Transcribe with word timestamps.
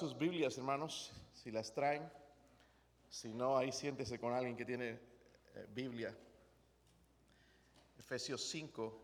sus 0.00 0.16
Biblias, 0.16 0.56
hermanos, 0.56 1.12
si 1.34 1.50
las 1.50 1.74
traen. 1.74 2.10
Si 3.10 3.34
no, 3.34 3.58
ahí 3.58 3.70
siéntese 3.70 4.18
con 4.18 4.32
alguien 4.32 4.56
que 4.56 4.64
tiene 4.64 4.92
eh, 4.92 5.66
Biblia. 5.74 6.16
Efesios 7.98 8.48
5. 8.48 8.98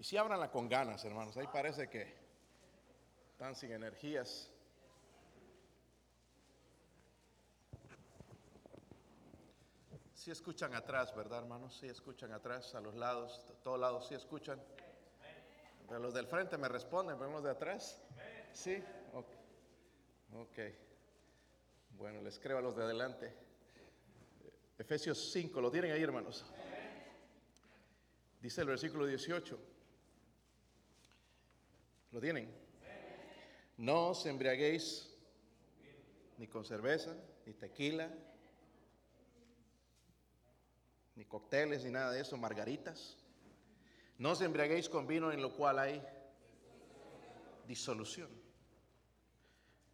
Y 0.00 0.02
si 0.02 0.16
abranla 0.16 0.50
con 0.50 0.68
ganas, 0.68 1.04
hermanos. 1.04 1.36
Ahí 1.36 1.46
parece 1.46 1.88
que 1.88 2.16
están 3.30 3.54
sin 3.54 3.70
energías. 3.70 4.50
Si 10.26 10.32
escuchan 10.32 10.74
atrás, 10.74 11.14
¿verdad, 11.14 11.38
hermanos? 11.38 11.76
Si 11.78 11.86
escuchan 11.86 12.32
atrás, 12.32 12.74
a 12.74 12.80
los 12.80 12.96
lados, 12.96 13.46
a 13.48 13.62
todos 13.62 13.78
lados, 13.78 14.08
si 14.08 14.16
escuchan. 14.16 14.60
Pero 15.86 16.00
los 16.00 16.12
del 16.14 16.26
frente 16.26 16.58
me 16.58 16.68
responden, 16.68 17.16
pero 17.16 17.30
los 17.30 17.44
de 17.44 17.50
atrás. 17.50 18.02
Sí, 18.52 18.82
ok. 19.12 19.28
Ok. 20.32 20.58
Bueno, 21.90 22.20
les 22.22 22.40
creo 22.40 22.58
a 22.58 22.60
los 22.60 22.74
de 22.74 22.82
adelante. 22.82 23.32
Efesios 24.76 25.30
5, 25.30 25.60
¿lo 25.60 25.70
tienen 25.70 25.92
ahí, 25.92 26.02
hermanos? 26.02 26.44
Dice 28.40 28.62
el 28.62 28.66
versículo 28.66 29.06
18. 29.06 29.56
¿Lo 32.10 32.20
tienen? 32.20 32.52
No 33.76 34.08
os 34.08 34.26
embriaguéis 34.26 35.08
ni 36.36 36.48
con 36.48 36.64
cerveza, 36.64 37.14
ni 37.44 37.52
tequila, 37.52 38.10
ni 41.16 41.24
cócteles, 41.24 41.84
ni 41.84 41.90
nada 41.90 42.12
de 42.12 42.20
eso, 42.20 42.36
margaritas. 42.36 43.16
No 44.18 44.32
os 44.32 44.40
embriaguéis 44.40 44.88
con 44.88 45.06
vino 45.06 45.32
en 45.32 45.42
lo 45.42 45.52
cual 45.54 45.78
hay 45.78 46.02
disolución. 47.66 48.30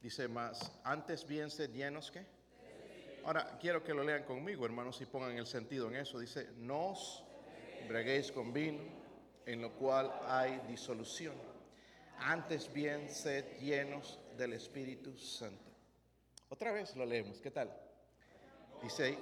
Dice 0.00 0.28
más, 0.28 0.72
antes 0.84 1.26
bien 1.26 1.50
sed 1.50 1.70
llenos 1.70 2.10
que. 2.10 2.26
Ahora 3.24 3.56
quiero 3.60 3.84
que 3.84 3.94
lo 3.94 4.02
lean 4.02 4.24
conmigo, 4.24 4.66
hermanos, 4.66 5.00
y 5.00 5.06
pongan 5.06 5.38
el 5.38 5.46
sentido 5.46 5.88
en 5.88 5.96
eso. 5.96 6.18
Dice, 6.18 6.50
no 6.56 6.90
os 6.90 7.24
embriaguéis 7.80 8.32
con 8.32 8.52
vino 8.52 8.82
en 9.46 9.62
lo 9.62 9.72
cual 9.74 10.12
hay 10.26 10.60
disolución. 10.68 11.34
Antes 12.18 12.72
bien 12.72 13.08
sed 13.08 13.58
llenos 13.60 14.18
del 14.36 14.54
Espíritu 14.54 15.16
Santo. 15.16 15.70
Otra 16.48 16.72
vez 16.72 16.94
lo 16.96 17.06
leemos, 17.06 17.40
¿qué 17.40 17.50
tal? 17.50 17.72
Dice 18.82 19.16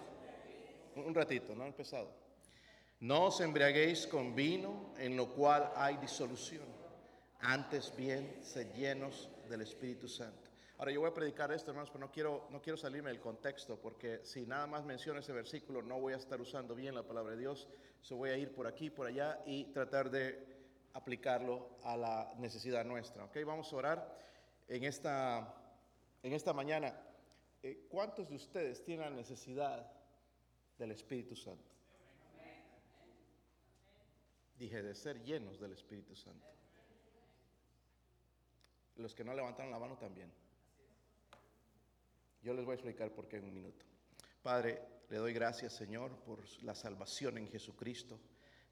un 1.07 1.15
ratito, 1.15 1.55
no 1.55 1.65
ha 1.65 1.67
empezado. 1.67 2.11
No 3.01 3.27
os 3.27 3.41
embriaguéis 3.41 4.07
con 4.07 4.35
vino 4.35 4.93
en 4.99 5.17
lo 5.17 5.33
cual 5.33 5.73
hay 5.75 5.97
disolución. 5.97 6.65
Antes 7.41 7.97
bien, 7.97 8.39
sed 8.43 8.75
llenos 8.75 9.31
del 9.49 9.63
Espíritu 9.63 10.07
Santo. 10.07 10.51
Ahora 10.77 10.93
yo 10.93 11.01
voy 11.01 11.11
a 11.11 11.15
predicar 11.15 11.53
esto, 11.53 11.71
hermanos, 11.71 11.91
pero 11.91 12.07
no 12.07 12.11
quiero, 12.11 12.47
no 12.51 12.61
quiero 12.61 12.77
salirme 12.77 13.11
del 13.11 13.21
contexto, 13.21 13.79
porque 13.79 14.21
si 14.25 14.47
nada 14.47 14.67
más 14.67 14.85
menciono 14.85 15.21
ese 15.21 15.33
versículo, 15.33 15.83
no 15.83 16.01
voy 16.01 16.15
a 16.15 16.17
estar 16.17 16.41
usando 16.41 16.75
bien 16.75 16.95
la 16.95 17.03
palabra 17.03 17.33
de 17.33 17.39
Dios. 17.39 17.69
So 18.01 18.17
voy 18.17 18.31
a 18.31 18.37
ir 18.37 18.55
por 18.55 18.67
aquí, 18.67 18.91
por 18.91 19.07
allá 19.07 19.41
y 19.45 19.65
tratar 19.73 20.11
de 20.11 20.43
aplicarlo 20.95 21.71
a 21.85 21.97
la 21.97 22.33
necesidad 22.39 22.85
nuestra. 22.85 23.25
Ok, 23.25 23.37
vamos 23.47 23.73
a 23.73 23.77
orar 23.77 24.19
en 24.69 24.85
esta, 24.85 25.55
en 26.23 26.33
esta 26.33 26.53
mañana. 26.53 26.95
Eh, 27.63 27.87
¿Cuántos 27.91 28.29
de 28.29 28.37
ustedes 28.37 28.83
tienen 28.83 29.11
la 29.11 29.17
necesidad 29.17 29.91
del 30.81 30.93
Espíritu 30.93 31.37
Santo? 31.37 31.71
Dije 34.59 34.83
de 34.83 34.95
ser 34.95 35.23
llenos 35.23 35.61
del 35.61 35.73
Espíritu 35.73 36.17
Santo. 36.17 36.47
Los 38.97 39.15
que 39.15 39.23
no 39.23 39.35
levantaron 39.35 39.71
la 39.71 39.79
mano 39.79 39.97
también. 39.97 40.33
Yo 42.43 42.55
les 42.55 42.65
voy 42.65 42.73
a 42.73 42.75
explicar 42.75 43.13
por 43.13 43.29
qué 43.29 43.37
en 43.37 43.45
un 43.45 43.55
minuto. 43.55 43.85
Padre, 44.43 44.81
le 45.11 45.19
doy 45.19 45.35
gracias, 45.35 45.75
Señor, 45.75 46.17
por 46.25 46.43
la 46.63 46.75
salvación 46.75 47.37
en 47.37 47.49
Jesucristo. 47.49 48.19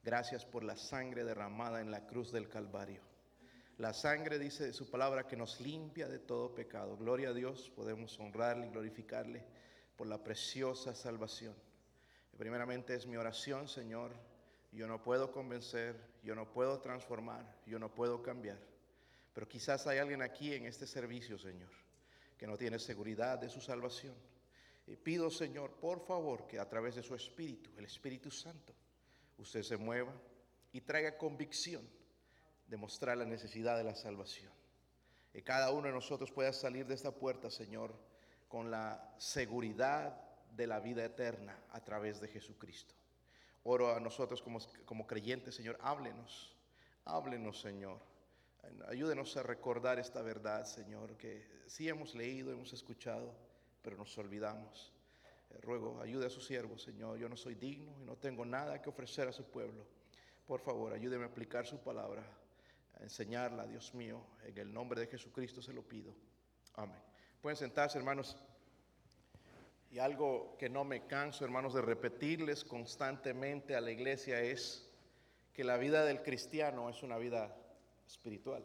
Gracias 0.02 0.47
por 0.47 0.64
la 0.64 0.76
sangre 0.76 1.24
derramada 1.24 1.82
en 1.82 1.91
la 1.91 2.06
cruz 2.06 2.32
del 2.32 2.48
Calvario. 2.48 3.02
La 3.76 3.92
sangre 3.92 4.38
dice 4.38 4.64
de 4.64 4.72
su 4.72 4.91
palabra 4.91 5.26
que 5.26 5.36
nos 5.36 5.60
limpia 5.60 6.08
de 6.08 6.18
todo 6.18 6.54
pecado. 6.54 6.97
Gloria 6.97 7.30
a 7.30 7.34
Dios, 7.34 7.70
podemos 7.76 8.18
honrarle 8.18 8.66
y 8.66 8.70
glorificarle 8.70 9.44
por 9.97 10.06
la 10.06 10.22
preciosa 10.22 10.94
salvación. 10.94 11.54
Primeramente 12.38 12.94
es 12.94 13.04
mi 13.04 13.16
oración, 13.16 13.66
Señor. 13.66 14.12
Yo 14.71 14.87
no 14.87 15.03
puedo 15.03 15.32
convencer, 15.32 16.00
yo 16.22 16.37
no 16.37 16.49
puedo 16.53 16.78
transformar, 16.81 17.44
yo 17.66 17.81
no 17.81 17.93
puedo 17.93 18.22
cambiar. 18.22 18.60
Pero 19.34 19.49
quizás 19.49 19.88
hay 19.88 19.99
alguien 19.99 20.22
aquí 20.22 20.54
en 20.54 20.65
este 20.66 20.87
servicio, 20.87 21.37
Señor, 21.37 21.71
que 22.38 22.47
no 22.47 22.56
tiene 22.56 22.78
seguridad 22.78 23.38
de 23.38 23.48
su 23.48 23.60
salvación. 23.60 24.15
Y 24.87 24.94
pido, 24.94 25.31
Señor, 25.31 25.72
por 25.81 26.00
favor, 26.06 26.47
que 26.47 26.60
a 26.60 26.69
través 26.69 26.94
de 26.94 27.03
su 27.03 27.16
Espíritu, 27.16 27.71
el 27.77 27.87
Espíritu 27.87 28.31
Santo, 28.31 28.72
usted 29.37 29.65
se 29.65 29.77
mueva 29.77 30.15
y 30.72 30.81
traiga 30.82 31.19
convicción 31.19 31.88
de 32.69 32.77
mostrar 32.77 33.19
la 33.19 33.25
necesidad 33.25 33.77
de 33.77 33.84
la 33.84 33.97
salvación. 33.97 34.53
Que 35.32 35.43
cada 35.43 35.72
uno 35.72 35.88
de 35.88 35.93
nosotros 35.93 36.31
pueda 36.31 36.53
salir 36.53 36.87
de 36.87 36.94
esta 36.94 37.10
puerta, 37.10 37.50
Señor, 37.50 37.98
con 38.47 38.71
la 38.71 39.12
seguridad 39.19 40.28
de 40.58 40.66
la 40.66 40.80
vida 40.80 41.04
eterna 41.04 41.56
a 41.70 41.80
través 41.80 42.20
de 42.20 42.26
Jesucristo. 42.26 42.92
Oro 43.62 43.94
a 43.94 44.00
nosotros 44.00 44.42
como, 44.42 44.58
como 44.84 45.06
creyentes, 45.06 45.54
Señor, 45.54 45.78
háblenos, 45.80 46.52
háblenos, 47.04 47.60
Señor. 47.60 48.00
Ayúdenos 48.88 49.36
a 49.36 49.44
recordar 49.44 50.00
esta 50.00 50.20
verdad, 50.20 50.66
Señor, 50.66 51.16
que 51.16 51.47
sí 51.68 51.88
hemos 51.88 52.14
leído, 52.16 52.50
hemos 52.52 52.72
escuchado, 52.72 53.32
pero 53.82 53.97
nos 53.97 54.18
olvidamos. 54.18 54.92
Eh, 55.50 55.58
ruego, 55.60 56.00
ayude 56.02 56.26
a 56.26 56.30
su 56.30 56.41
siervo, 56.41 56.76
Señor. 56.76 57.18
Yo 57.18 57.28
no 57.28 57.36
soy 57.36 57.54
digno 57.54 57.94
y 58.00 58.04
no 58.04 58.16
tengo 58.16 58.44
nada 58.44 58.82
que 58.82 58.88
ofrecer 58.91 59.28
a 59.28 59.32
su 59.32 59.44
pueblo. 59.44 59.86
Por 60.44 60.60
favor, 60.60 60.92
ayúdeme 60.92 61.22
a 61.24 61.28
aplicar 61.28 61.66
su 61.66 61.78
palabra, 61.78 62.24
a 62.98 63.02
enseñarla, 63.04 63.64
Dios 63.64 63.94
mío. 63.94 64.20
En 64.42 64.58
el 64.58 64.72
nombre 64.74 65.00
de 65.00 65.06
Jesucristo 65.06 65.62
se 65.62 65.72
lo 65.72 65.82
pido. 65.82 66.12
Amén. 66.74 67.00
Pueden 67.41 67.56
sentarse, 67.56 67.97
hermanos. 67.97 68.36
Y 69.91 69.99
algo 69.99 70.56
que 70.59 70.69
no 70.69 70.84
me 70.84 71.06
canso, 71.06 71.44
hermanos, 71.44 71.75
de 71.75 71.82
repetirles 71.82 72.65
constantemente 72.65 73.75
a 73.75 73.81
la 73.81 73.91
iglesia 73.91 74.41
es 74.41 74.88
que 75.53 75.65
la 75.65 75.76
vida 75.76 76.04
del 76.04 76.22
cristiano 76.22 76.88
es 76.91 77.03
una 77.03 77.16
vida 77.16 77.56
espiritual. 78.06 78.65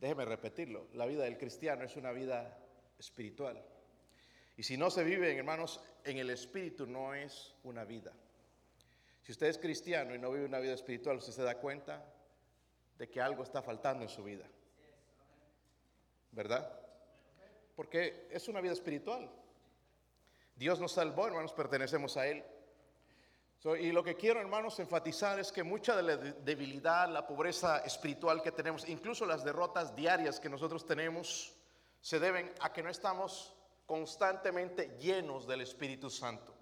Déjeme 0.00 0.24
repetirlo, 0.24 0.88
la 0.94 1.06
vida 1.06 1.24
del 1.24 1.38
cristiano 1.38 1.84
es 1.84 1.96
una 1.96 2.12
vida 2.12 2.58
espiritual. 2.98 3.62
Y 4.56 4.62
si 4.62 4.76
no 4.76 4.90
se 4.90 5.04
vive, 5.04 5.36
hermanos, 5.36 5.80
en 6.04 6.18
el 6.18 6.30
espíritu 6.30 6.86
no 6.86 7.14
es 7.14 7.54
una 7.64 7.84
vida. 7.84 8.12
Si 9.22 9.32
usted 9.32 9.46
es 9.46 9.58
cristiano 9.58 10.14
y 10.14 10.18
no 10.18 10.30
vive 10.30 10.44
una 10.44 10.58
vida 10.58 10.74
espiritual, 10.74 11.18
usted 11.18 11.32
se 11.32 11.42
da 11.42 11.58
cuenta 11.58 12.04
de 12.98 13.08
que 13.08 13.20
algo 13.20 13.42
está 13.42 13.62
faltando 13.62 14.02
en 14.02 14.08
su 14.08 14.24
vida. 14.24 14.46
¿Verdad? 16.32 16.81
Porque 17.74 18.28
es 18.30 18.48
una 18.48 18.60
vida 18.60 18.72
espiritual. 18.72 19.30
Dios 20.54 20.80
nos 20.80 20.92
salvó, 20.92 21.26
hermanos, 21.26 21.52
pertenecemos 21.52 22.16
a 22.16 22.26
Él. 22.26 22.44
y 23.80 23.92
lo 23.92 24.02
que 24.02 24.16
quiero, 24.16 24.40
hermanos, 24.40 24.78
enfatizar 24.80 25.38
es 25.38 25.52
que 25.52 25.62
mucha 25.62 25.96
de 25.96 26.02
la 26.02 26.16
debilidad, 26.16 27.08
la 27.08 27.26
pobreza 27.26 27.78
espiritual 27.78 28.42
que 28.42 28.52
tenemos, 28.52 28.88
incluso 28.88 29.24
las 29.24 29.44
derrotas 29.44 29.94
diarias 29.94 30.40
que 30.40 30.48
nosotros 30.48 30.84
tenemos, 30.84 31.54
se 32.00 32.18
deben 32.18 32.52
a 32.60 32.72
que 32.72 32.82
no 32.82 32.90
estamos 32.90 33.54
constantemente 33.86 34.96
llenos 34.98 35.46
del 35.46 35.60
Espíritu 35.60 36.10
Santo. 36.10 36.54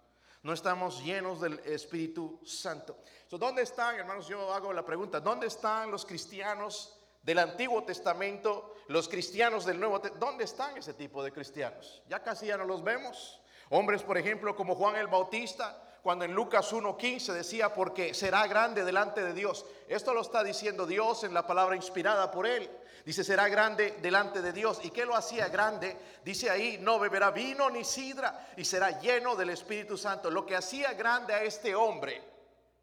No 0.43 0.53
estamos 0.53 1.03
llenos 1.05 1.41
del 1.41 1.59
Espíritu 1.61 2.41
Santo. 2.45 2.99
¿Dónde 3.31 3.63
están, 3.63 3.97
hermanos? 3.97 4.27
Yo 4.27 4.53
hago 4.53 4.73
la 4.73 4.85
pregunta, 4.85 5.21
¿dónde 5.21 5.47
están 5.47 5.91
los 5.91 6.07
cristianos 6.07 7.00
del 7.23 7.39
Antiguo 7.39 7.85
Testamento, 7.85 8.75
los 8.89 9.09
cristianos 9.09 9.65
del 9.65 9.79
Nuevo 9.79 10.01
Testamento? 10.01 10.27
¿Dónde 10.27 10.45
están 10.45 10.77
ese 10.77 10.95
tipo 10.95 11.23
de 11.23 11.33
cristianos? 11.33 12.03
Ya 12.09 12.23
casi 12.23 12.47
ya 12.47 12.57
no 12.57 12.65
los 12.65 12.83
vemos. 12.83 13.41
Hombres, 13.71 14.03
por 14.03 14.19
ejemplo, 14.19 14.57
como 14.57 14.75
Juan 14.75 14.97
el 14.97 15.07
Bautista, 15.07 15.81
cuando 16.03 16.25
en 16.25 16.35
Lucas 16.35 16.73
1.15 16.73 17.33
decía, 17.33 17.73
porque 17.75 18.15
será 18.15 18.47
grande 18.47 18.85
delante 18.85 19.23
de 19.23 19.33
Dios. 19.33 19.67
Esto 19.87 20.15
lo 20.15 20.23
está 20.23 20.43
diciendo 20.43 20.87
Dios 20.87 21.25
en 21.25 21.35
la 21.35 21.47
palabra 21.47 21.77
inspirada 21.77 22.31
por 22.31 22.47
él. 22.47 22.69
Dice, 23.05 23.25
será 23.25 23.49
grande 23.49 23.99
delante 24.03 24.43
de 24.43 24.53
Dios. 24.53 24.81
¿Y 24.83 24.91
qué 24.91 25.05
lo 25.05 25.15
hacía 25.15 25.49
grande? 25.49 25.97
Dice 26.25 26.51
ahí, 26.51 26.79
no 26.81 26.99
beberá 26.99 27.31
vino 27.31 27.71
ni 27.71 27.85
sidra 27.85 28.49
y 28.57 28.65
será 28.65 29.01
lleno 29.01 29.37
del 29.37 29.51
Espíritu 29.51 29.97
Santo. 29.97 30.31
Lo 30.31 30.45
que 30.45 30.57
hacía 30.57 30.93
grande 30.95 31.33
a 31.33 31.43
este 31.43 31.75
hombre 31.75 32.23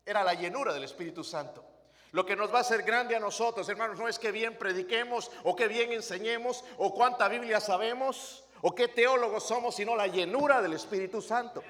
era 0.06 0.24
la 0.24 0.34
llenura 0.34 0.74
del 0.74 0.84
Espíritu 0.84 1.24
Santo. 1.24 1.64
Lo 2.12 2.26
que 2.26 2.36
nos 2.36 2.54
va 2.54 2.60
a 2.60 2.62
hacer 2.62 2.84
grande 2.84 3.16
a 3.16 3.20
nosotros, 3.20 3.68
hermanos, 3.70 4.00
no 4.00 4.08
es 4.08 4.18
que 4.18 4.32
bien 4.32 4.58
prediquemos 4.58 5.32
o 5.44 5.56
que 5.56 5.68
bien 5.68 5.92
enseñemos 5.92 6.64
o 6.78 6.94
cuánta 6.94 7.28
Biblia 7.28 7.60
sabemos 7.60 8.44
o 8.62 8.74
qué 8.74 8.88
teólogos 8.88 9.44
somos, 9.44 9.76
sino 9.76 9.96
la 9.96 10.08
llenura 10.08 10.62
del 10.62 10.74
Espíritu 10.74 11.22
Santo. 11.22 11.64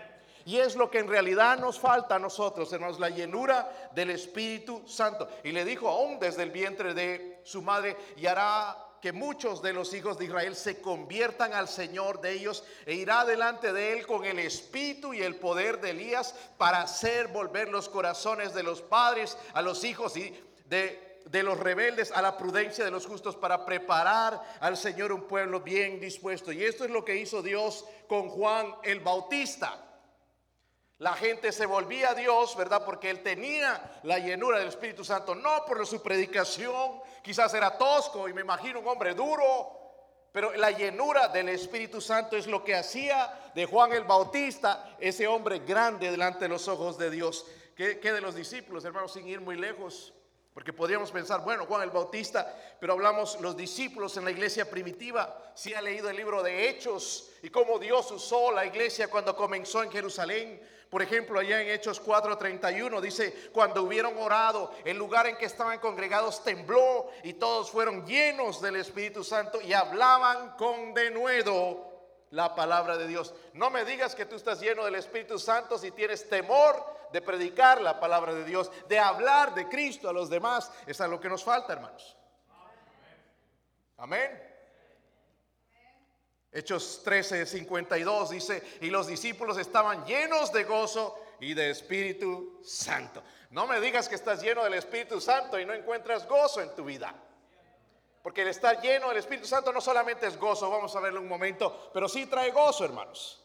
Y 0.45 0.59
es 0.59 0.77
lo 0.77 0.89
que 0.89 0.99
en 0.99 1.09
realidad 1.09 1.57
nos 1.57 1.77
falta 1.77 2.15
a 2.15 2.19
nosotros, 2.19 2.71
hermanos, 2.71 2.99
la 3.01 3.09
llenura 3.09 3.89
del 3.93 4.11
Espíritu 4.11 4.81
Santo. 4.87 5.27
Y 5.43 5.51
le 5.51 5.65
dijo 5.65 5.89
aún 5.89 6.19
desde 6.19 6.43
el 6.43 6.51
vientre 6.51 6.93
de 6.93 7.41
su 7.43 7.61
madre, 7.61 7.97
y 8.15 8.27
hará 8.27 8.86
que 9.07 9.13
muchos 9.13 9.61
de 9.61 9.71
los 9.71 9.93
hijos 9.93 10.17
de 10.17 10.25
Israel 10.25 10.53
se 10.53 10.81
conviertan 10.81 11.53
al 11.53 11.69
Señor 11.69 12.19
de 12.19 12.33
ellos 12.33 12.65
e 12.85 12.93
irá 12.93 13.23
delante 13.23 13.71
de 13.71 13.93
él 13.93 14.05
con 14.05 14.25
el 14.25 14.37
espíritu 14.37 15.13
y 15.13 15.21
el 15.21 15.37
poder 15.37 15.79
de 15.79 15.91
Elías 15.91 16.35
para 16.57 16.81
hacer 16.81 17.29
volver 17.29 17.69
los 17.69 17.87
corazones 17.87 18.53
de 18.53 18.63
los 18.63 18.81
padres 18.81 19.37
a 19.53 19.61
los 19.61 19.85
hijos 19.85 20.17
y 20.17 20.37
de 20.65 21.07
de 21.23 21.43
los 21.43 21.57
rebeldes 21.57 22.11
a 22.11 22.21
la 22.21 22.37
prudencia 22.37 22.83
de 22.83 22.91
los 22.91 23.05
justos 23.05 23.37
para 23.37 23.65
preparar 23.65 24.41
al 24.59 24.75
Señor 24.75 25.13
un 25.13 25.23
pueblo 25.23 25.61
bien 25.61 25.99
dispuesto. 25.99 26.53
Y 26.53 26.63
esto 26.63 26.85
es 26.85 26.89
lo 26.89 27.03
que 27.03 27.17
hizo 27.17 27.41
Dios 27.41 27.85
con 28.07 28.29
Juan 28.29 28.73
el 28.83 29.01
Bautista. 29.01 29.86
La 30.99 31.13
gente 31.13 31.51
se 31.51 31.67
volvía 31.67 32.09
a 32.09 32.15
Dios, 32.15 32.55
¿verdad? 32.55 32.83
Porque 32.83 33.09
él 33.11 33.21
tenía 33.21 33.99
la 34.03 34.17
llenura 34.17 34.57
del 34.57 34.69
Espíritu 34.69 35.03
Santo, 35.03 35.35
no 35.35 35.63
por 35.65 35.85
su 35.85 36.01
predicación, 36.01 37.01
quizás 37.21 37.53
era 37.53 37.77
tosco 37.77 38.27
y 38.27 38.33
me 38.33 38.41
imagino 38.41 38.79
un 38.79 38.87
hombre 38.87 39.13
duro, 39.13 39.77
pero 40.31 40.53
la 40.53 40.71
llenura 40.71 41.27
del 41.27 41.49
Espíritu 41.49 42.01
Santo 42.01 42.35
es 42.35 42.47
lo 42.47 42.63
que 42.63 42.75
hacía 42.75 43.51
de 43.53 43.65
Juan 43.65 43.91
el 43.93 44.03
Bautista 44.03 44.95
ese 44.99 45.27
hombre 45.27 45.59
grande 45.59 46.09
delante 46.09 46.45
de 46.45 46.49
los 46.49 46.67
ojos 46.67 46.97
de 46.97 47.11
Dios. 47.11 47.45
¿Qué, 47.75 47.95
de 47.95 48.21
los 48.21 48.33
discípulos, 48.33 48.83
hermanos, 48.83 49.13
sin 49.13 49.27
ir 49.27 49.39
muy 49.39 49.55
lejos? 49.55 50.13
Porque 50.51 50.73
podríamos 50.73 51.11
pensar, 51.11 51.43
bueno, 51.43 51.67
Juan 51.67 51.83
el 51.83 51.91
Bautista, 51.91 52.55
pero 52.79 52.93
hablamos 52.93 53.39
los 53.39 53.55
discípulos 53.55 54.17
en 54.17 54.25
la 54.25 54.31
iglesia 54.31 54.67
primitiva. 54.67 55.51
Si 55.53 55.75
ha 55.75 55.81
leído 55.81 56.09
el 56.09 56.17
libro 56.17 56.41
de 56.41 56.69
Hechos 56.69 57.29
y 57.43 57.49
cómo 57.49 57.77
Dios 57.77 58.09
usó 58.11 58.51
la 58.51 58.65
iglesia 58.65 59.09
cuando 59.09 59.35
comenzó 59.35 59.83
en 59.83 59.91
Jerusalén. 59.91 60.59
Por 60.89 61.01
ejemplo, 61.01 61.39
allá 61.39 61.61
en 61.61 61.69
Hechos 61.69 62.01
4:31 62.01 63.01
dice, 63.01 63.49
cuando 63.51 63.83
hubieron 63.83 64.17
orado, 64.17 64.71
el 64.85 64.97
lugar 64.97 65.27
en 65.27 65.37
que 65.37 65.45
estaban 65.45 65.79
congregados 65.79 66.43
tembló 66.43 67.09
y 67.23 67.33
todos 67.33 67.69
fueron 67.69 68.05
llenos 68.05 68.61
del 68.61 68.77
Espíritu 68.77 69.23
Santo 69.23 69.59
y 69.61 69.73
hablaban 69.73 70.55
con 70.55 70.93
denuedo 70.93 71.87
la 72.31 72.55
palabra 72.55 72.97
de 72.97 73.07
Dios. 73.07 73.33
No 73.53 73.69
me 73.69 73.85
digas 73.85 74.15
que 74.15 74.25
tú 74.25 74.35
estás 74.35 74.59
lleno 74.59 74.85
del 74.85 74.95
Espíritu 74.95 75.37
Santo 75.39 75.77
si 75.77 75.91
tienes 75.91 76.27
temor 76.29 76.97
de 77.11 77.21
predicar 77.21 77.81
la 77.81 77.99
palabra 77.99 78.33
de 78.33 78.43
Dios, 78.43 78.71
de 78.87 78.99
hablar 78.99 79.53
de 79.55 79.67
Cristo 79.67 80.09
a 80.09 80.13
los 80.13 80.29
demás. 80.29 80.71
Eso 80.85 81.03
es 81.03 81.09
lo 81.09 81.19
que 81.19 81.29
nos 81.29 81.43
falta, 81.43 81.73
hermanos. 81.73 82.15
Amén. 83.97 84.56
Hechos 86.57 87.01
13, 87.03 87.45
52 87.45 88.31
dice, 88.31 88.63
y 88.81 88.89
los 88.89 89.05
discípulos 89.05 89.59
estaban 89.59 90.03
llenos 90.07 90.51
de 90.51 90.63
gozo 90.63 91.15
y 91.39 91.53
de 91.53 91.69
Espíritu 91.69 92.59
Santo. 92.63 93.21
No 93.51 93.67
me 93.67 93.79
digas 93.79 94.09
que 94.09 94.15
estás 94.15 94.41
lleno 94.41 94.63
del 94.63 94.73
Espíritu 94.73 95.21
Santo 95.21 95.59
y 95.59 95.65
no 95.65 95.73
encuentras 95.73 96.27
gozo 96.27 96.59
en 96.61 96.73
tu 96.73 96.83
vida. 96.83 97.13
Porque 98.23 98.41
el 98.41 98.47
estar 98.47 98.81
lleno 98.81 99.09
del 99.09 99.17
Espíritu 99.17 99.45
Santo 99.45 99.71
no 99.71 99.79
solamente 99.79 100.25
es 100.25 100.35
gozo, 100.35 100.67
vamos 100.71 100.95
a 100.95 100.99
verlo 100.99 101.21
un 101.21 101.27
momento, 101.27 101.91
pero 101.93 102.09
sí 102.09 102.25
trae 102.25 102.49
gozo, 102.49 102.85
hermanos. 102.85 103.39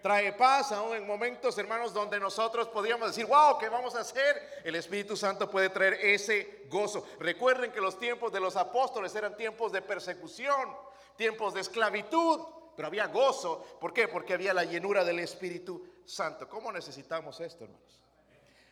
Trae 0.00 0.32
paz 0.34 0.70
aún 0.70 0.94
en 0.94 1.04
momentos, 1.04 1.58
hermanos, 1.58 1.92
donde 1.92 2.20
nosotros 2.20 2.68
podríamos 2.68 3.08
decir, 3.08 3.26
wow, 3.26 3.58
¿qué 3.58 3.68
vamos 3.68 3.96
a 3.96 4.02
hacer? 4.02 4.60
El 4.62 4.76
Espíritu 4.76 5.16
Santo 5.16 5.50
puede 5.50 5.70
traer 5.70 5.94
ese 5.94 6.66
gozo. 6.70 7.04
Recuerden 7.18 7.72
que 7.72 7.80
los 7.80 7.98
tiempos 7.98 8.32
de 8.32 8.38
los 8.38 8.54
apóstoles 8.54 9.12
eran 9.16 9.36
tiempos 9.36 9.72
de 9.72 9.82
persecución, 9.82 10.70
tiempos 11.16 11.54
de 11.54 11.60
esclavitud, 11.60 12.40
pero 12.76 12.88
había 12.88 13.06
gozo. 13.06 13.78
¿Por 13.80 13.92
qué? 13.92 14.08
Porque 14.08 14.34
había 14.34 14.52
la 14.52 14.64
llenura 14.64 15.04
del 15.04 15.18
Espíritu 15.20 15.86
Santo. 16.04 16.48
¿Cómo 16.48 16.72
necesitamos 16.72 17.40
esto, 17.40 17.64
hermanos? 17.64 18.00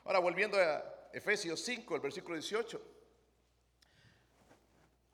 Ahora, 0.05 0.19
volviendo 0.19 0.59
a 0.59 1.09
Efesios 1.12 1.61
5, 1.61 1.94
el 1.94 2.00
versículo 2.00 2.35
18. 2.35 2.81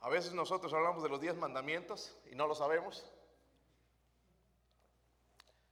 A 0.01 0.09
veces 0.09 0.33
nosotros 0.33 0.73
hablamos 0.73 1.03
de 1.03 1.09
los 1.09 1.21
diez 1.21 1.35
mandamientos 1.35 2.17
y 2.31 2.35
no 2.35 2.47
lo 2.47 2.55
sabemos. 2.55 3.05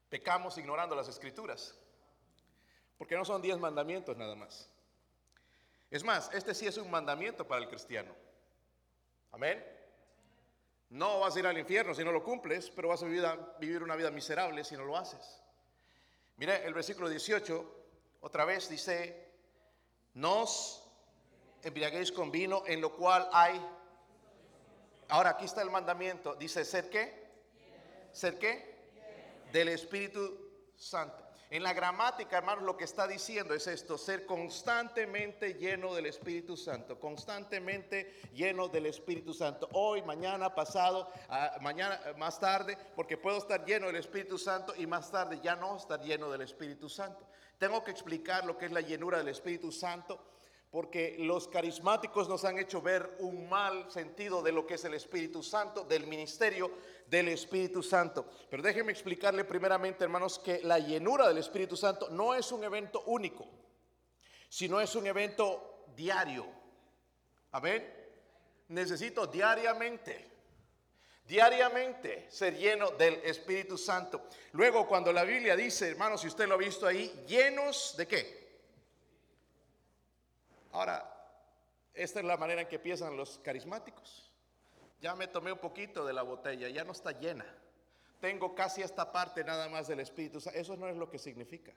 Pecamos 0.09 0.59
ignorando 0.59 0.95
las 0.95 1.09
escrituras. 1.09 1.79
Porque 2.99 3.17
no 3.17 3.25
son 3.25 3.43
diez 3.43 3.59
mandamientos 3.59 4.17
nada 4.17 4.35
más. 4.35 4.69
Es 5.91 6.03
más, 6.03 6.31
este 6.35 6.55
sí 6.55 6.67
es 6.67 6.77
un 6.77 6.91
mandamiento 6.91 7.47
para 7.47 7.63
el 7.63 7.69
cristiano. 7.69 8.13
Amén. 9.31 9.65
No 10.91 11.21
vas 11.21 11.37
a 11.37 11.39
ir 11.41 11.47
al 11.47 11.59
infierno 11.59 11.95
si 11.95 12.05
no 12.05 12.13
lo 12.13 12.23
cumples, 12.23 12.71
pero 12.71 12.89
vas 12.89 13.03
a 13.03 13.07
vivir, 13.07 13.83
una 13.83 13.97
vida 13.97 14.11
miserable 14.11 14.65
si 14.65 14.77
no 14.77 14.85
lo 14.85 14.97
haces. 14.97 15.43
Mire 16.37 16.65
el 16.67 16.75
versículo 16.75 17.09
18, 17.09 17.75
otra 18.21 18.45
vez 18.45 18.69
dice, 18.69 19.33
nos 20.15 20.83
embriaguéis 21.63 22.13
con 22.13 22.31
vino 22.31 22.63
en 22.67 22.81
lo 22.81 22.95
cual 22.95 23.29
hay 23.33 23.61
Ahora 25.09 25.31
aquí 25.31 25.45
está 25.45 25.63
el 25.63 25.71
mandamiento. 25.71 26.35
Dice, 26.35 26.65
¿ser 26.65 26.91
qué? 26.91 27.27
¿Ser 28.13 28.39
qué? 28.39 28.75
Del 29.53 29.69
Espíritu 29.69 30.37
Santo. 30.77 31.26
En 31.49 31.63
la 31.63 31.73
gramática, 31.73 32.39
hermanos, 32.39 32.65
lo 32.65 32.77
que 32.77 32.83
está 32.83 33.07
diciendo 33.07 33.55
es 33.55 33.69
esto, 33.69 33.97
ser 33.97 34.27
constantemente 34.27 35.55
lleno 35.55 35.95
del 35.95 36.07
Espíritu 36.07 36.57
Santo, 36.57 36.99
constantemente 36.99 38.21
lleno 38.35 38.67
del 38.67 38.87
Espíritu 38.87 39.33
Santo. 39.33 39.69
Hoy, 39.73 40.03
mañana, 40.03 40.53
pasado, 40.57 41.09
ah, 41.29 41.57
mañana, 41.61 42.01
más 42.19 42.41
tarde, 42.41 42.77
porque 42.97 43.17
puedo 43.17 43.39
estar 43.39 43.65
lleno 43.65 43.87
del 43.87 43.97
Espíritu 43.97 44.39
Santo 44.39 44.75
y 44.77 44.89
más 44.89 45.13
tarde 45.13 45.39
ya 45.41 45.55
no 45.55 45.77
estar 45.77 46.01
lleno 46.01 46.29
del 46.33 46.41
Espíritu 46.41 46.89
Santo. 46.89 47.25
Tengo 47.59 47.85
que 47.85 47.93
explicar 47.93 48.45
lo 48.45 48.59
que 48.59 48.67
es 48.67 48.73
la 48.73 48.81
llenura 48.81 49.19
del 49.19 49.29
Espíritu 49.29 49.71
Santo 49.71 50.19
porque 50.71 51.17
los 51.19 51.49
carismáticos 51.49 52.29
nos 52.29 52.45
han 52.45 52.59
hecho 52.59 52.83
ver 52.83 53.17
un 53.21 53.49
mal 53.49 53.91
sentido 53.91 54.43
de 54.43 54.53
lo 54.53 54.67
que 54.67 54.75
es 54.75 54.85
el 54.85 54.95
Espíritu 54.95 55.43
Santo, 55.43 55.85
del 55.85 56.07
ministerio 56.07 56.71
del 57.07 57.29
Espíritu 57.29 57.83
Santo. 57.83 58.29
Pero 58.51 58.63
déjenme 58.63 58.93
explicarle 58.93 59.45
primeramente, 59.45 60.05
hermanos, 60.05 60.39
que 60.39 60.61
la 60.63 60.79
llenura 60.79 61.29
del 61.29 61.39
Espíritu 61.39 61.77
Santo 61.77 62.09
no 62.11 62.35
es 62.35 62.51
un 62.53 62.65
evento 62.65 63.03
único, 63.07 63.47
sino 64.49 64.81
es 64.81 64.95
un 64.97 65.07
evento 65.07 65.85
diario. 65.95 66.47
Amén. 67.53 67.95
Necesito 68.69 69.27
diariamente, 69.29 70.29
diariamente 71.25 72.27
ser 72.29 72.57
lleno 72.57 72.91
del 72.91 73.15
Espíritu 73.25 73.79
Santo. 73.79 74.25
Luego, 74.53 74.87
cuando 74.87 75.13
la 75.13 75.23
Biblia 75.23 75.55
dice, 75.55 75.89
hermanos, 75.91 76.21
si 76.21 76.27
usted 76.27 76.49
lo 76.49 76.55
ha 76.55 76.59
visto 76.59 76.87
ahí, 76.87 77.25
llenos 77.29 77.95
de 77.97 78.09
qué? 78.09 78.46
Ahora, 80.77 81.11
esta 81.95 82.21
es 82.21 82.27
la 82.27 82.37
manera 82.37 82.61
en 82.61 82.69
que 82.69 82.79
piensan 82.79 83.17
los 83.17 83.39
carismáticos. 83.39 84.31
Ya 85.01 85.15
me 85.17 85.27
tomé 85.27 85.51
un 85.51 85.59
poquito 85.59 86.05
de 86.05 86.13
la 86.13 86.21
botella, 86.21 86.69
ya 86.69 86.85
no 86.85 86.93
está 86.93 87.13
llena. 87.13 87.47
Tengo 88.21 88.55
casi 88.55 88.83
esta 88.83 89.11
parte 89.11 89.43
nada 89.43 89.71
más 89.71 89.89
del 89.89 90.01
Espíritu 90.01 90.39
Santo. 90.39 90.59
Eso 90.59 90.77
no 90.77 90.87
es 90.87 90.97
lo 90.97 91.09
que 91.09 91.19
significa. 91.19 91.73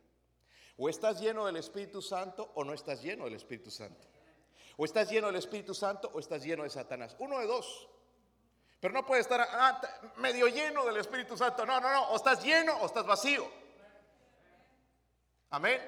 O 0.77 0.89
estás 0.89 1.22
lleno 1.22 1.46
del 1.46 1.56
Espíritu 1.56 2.01
Santo 2.01 2.51
o 2.56 2.65
no 2.65 2.74
estás 2.74 3.01
lleno 3.01 3.24
del 3.24 3.36
Espíritu 3.36 3.72
Santo. 3.72 4.06
O 4.75 4.84
estás 4.84 5.10
lleno 5.10 5.27
del 5.27 5.38
Espíritu 5.38 5.74
Santo 5.74 6.12
o 6.13 6.20
estás 6.20 6.44
lleno 6.44 6.63
de 6.63 6.70
Satanás. 6.70 7.15
Uno 7.20 7.39
de 7.39 7.48
dos. 7.48 7.88
Pero 8.82 8.94
no 8.94 9.06
puede 9.06 9.22
estar 9.22 9.39
ah, 9.39 9.82
medio 10.18 10.50
lleno 10.50 10.84
del 10.84 10.98
Espíritu 10.98 11.38
Santo. 11.38 11.65
No, 11.65 11.79
no, 11.79 11.89
no. 11.89 12.10
O 12.10 12.18
estás 12.18 12.44
lleno 12.44 12.75
o 12.82 12.86
estás 12.86 13.06
vacío. 13.06 13.50
Amén. 15.51 15.79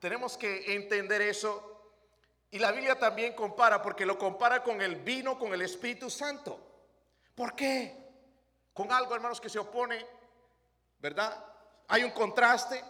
Tenemos 0.00 0.36
que 0.36 0.74
entender 0.74 1.22
eso 1.22 1.76
y 2.50 2.58
la 2.58 2.72
Biblia 2.72 2.98
también 2.98 3.34
compara, 3.34 3.82
porque 3.82 4.06
lo 4.06 4.18
compara 4.18 4.62
con 4.62 4.80
el 4.80 4.96
vino, 4.96 5.38
con 5.38 5.52
el 5.52 5.62
Espíritu 5.62 6.08
Santo. 6.08 6.58
¿Por 7.34 7.54
qué? 7.54 7.94
Con 8.72 8.90
algo, 8.90 9.14
hermanos, 9.14 9.40
que 9.40 9.50
se 9.50 9.58
opone, 9.58 10.04
¿verdad? 10.98 11.44
Hay 11.88 12.04
un 12.04 12.10
contraste. 12.10 12.82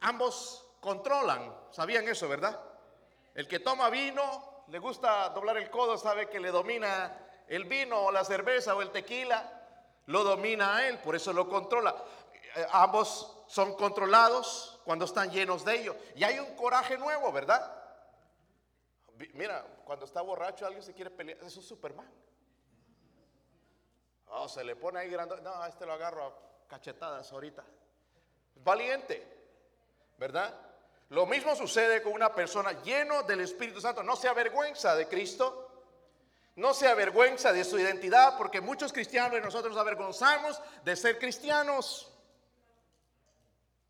Ambos 0.00 0.66
controlan. 0.80 1.54
¿Sabían 1.70 2.06
eso, 2.08 2.28
verdad? 2.28 2.60
El 3.34 3.48
que 3.48 3.60
toma 3.60 3.88
vino, 3.88 4.64
le 4.68 4.78
gusta 4.78 5.30
doblar 5.30 5.56
el 5.56 5.70
codo, 5.70 5.96
sabe 5.96 6.28
que 6.28 6.40
le 6.40 6.50
domina 6.50 7.16
el 7.48 7.64
vino 7.64 8.02
o 8.02 8.12
la 8.12 8.24
cerveza 8.24 8.74
o 8.74 8.82
el 8.82 8.90
tequila. 8.90 9.60
Lo 10.06 10.24
domina 10.24 10.76
a 10.76 10.88
él, 10.88 10.98
por 10.98 11.16
eso 11.16 11.32
lo 11.32 11.48
controla. 11.48 11.94
Eh, 12.54 12.66
ambos 12.72 13.44
son 13.46 13.74
controlados 13.76 14.80
cuando 14.84 15.06
están 15.06 15.30
llenos 15.30 15.64
de 15.64 15.80
ello. 15.80 15.96
Y 16.16 16.24
hay 16.24 16.38
un 16.38 16.54
coraje 16.54 16.98
nuevo, 16.98 17.32
¿verdad? 17.32 17.81
Mira, 19.34 19.64
cuando 19.84 20.04
está 20.04 20.20
borracho 20.20 20.66
alguien 20.66 20.82
se 20.82 20.94
quiere 20.94 21.10
pelear, 21.10 21.38
es 21.42 21.56
un 21.56 21.62
Superman. 21.62 22.10
Oh, 24.28 24.48
se 24.48 24.64
le 24.64 24.76
pone 24.76 24.98
ahí 24.98 25.10
grande. 25.10 25.40
No, 25.42 25.54
a 25.54 25.68
este 25.68 25.84
lo 25.84 25.92
agarro 25.92 26.24
a 26.24 26.68
cachetadas 26.68 27.30
ahorita. 27.32 27.64
Valiente, 28.56 29.26
¿verdad? 30.18 30.54
Lo 31.10 31.26
mismo 31.26 31.54
sucede 31.54 32.02
con 32.02 32.12
una 32.12 32.34
persona 32.34 32.82
lleno 32.82 33.22
del 33.24 33.40
Espíritu 33.40 33.80
Santo. 33.80 34.02
No 34.02 34.16
se 34.16 34.28
avergüenza 34.28 34.94
de 34.96 35.06
Cristo. 35.06 35.68
No 36.56 36.74
se 36.74 36.86
avergüenza 36.86 37.52
de 37.52 37.64
su 37.64 37.78
identidad, 37.78 38.36
porque 38.36 38.60
muchos 38.60 38.92
cristianos 38.92 39.32
de 39.32 39.40
nosotros 39.40 39.76
avergonzamos 39.76 40.60
de 40.84 40.96
ser 40.96 41.18
cristianos. 41.18 42.11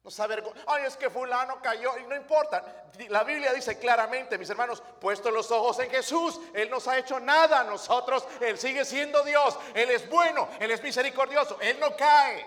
No 0.04 0.10
saber, 0.10 0.42
ay, 0.66 0.84
es 0.84 0.96
que 0.96 1.08
fulano 1.08 1.62
cayó, 1.62 1.96
y 1.96 2.02
no 2.04 2.16
importa. 2.16 2.90
La 3.08 3.22
Biblia 3.22 3.52
dice 3.52 3.78
claramente, 3.78 4.36
mis 4.36 4.50
hermanos, 4.50 4.82
puesto 5.00 5.30
los 5.30 5.48
ojos 5.52 5.78
en 5.78 5.90
Jesús, 5.90 6.40
Él 6.54 6.68
nos 6.70 6.88
ha 6.88 6.98
hecho 6.98 7.20
nada 7.20 7.60
a 7.60 7.64
nosotros, 7.64 8.26
Él 8.40 8.58
sigue 8.58 8.84
siendo 8.84 9.22
Dios, 9.22 9.56
Él 9.74 9.90
es 9.90 10.08
bueno, 10.08 10.48
Él 10.58 10.72
es 10.72 10.82
misericordioso, 10.82 11.56
Él 11.60 11.78
no 11.78 11.96
cae. 11.96 12.44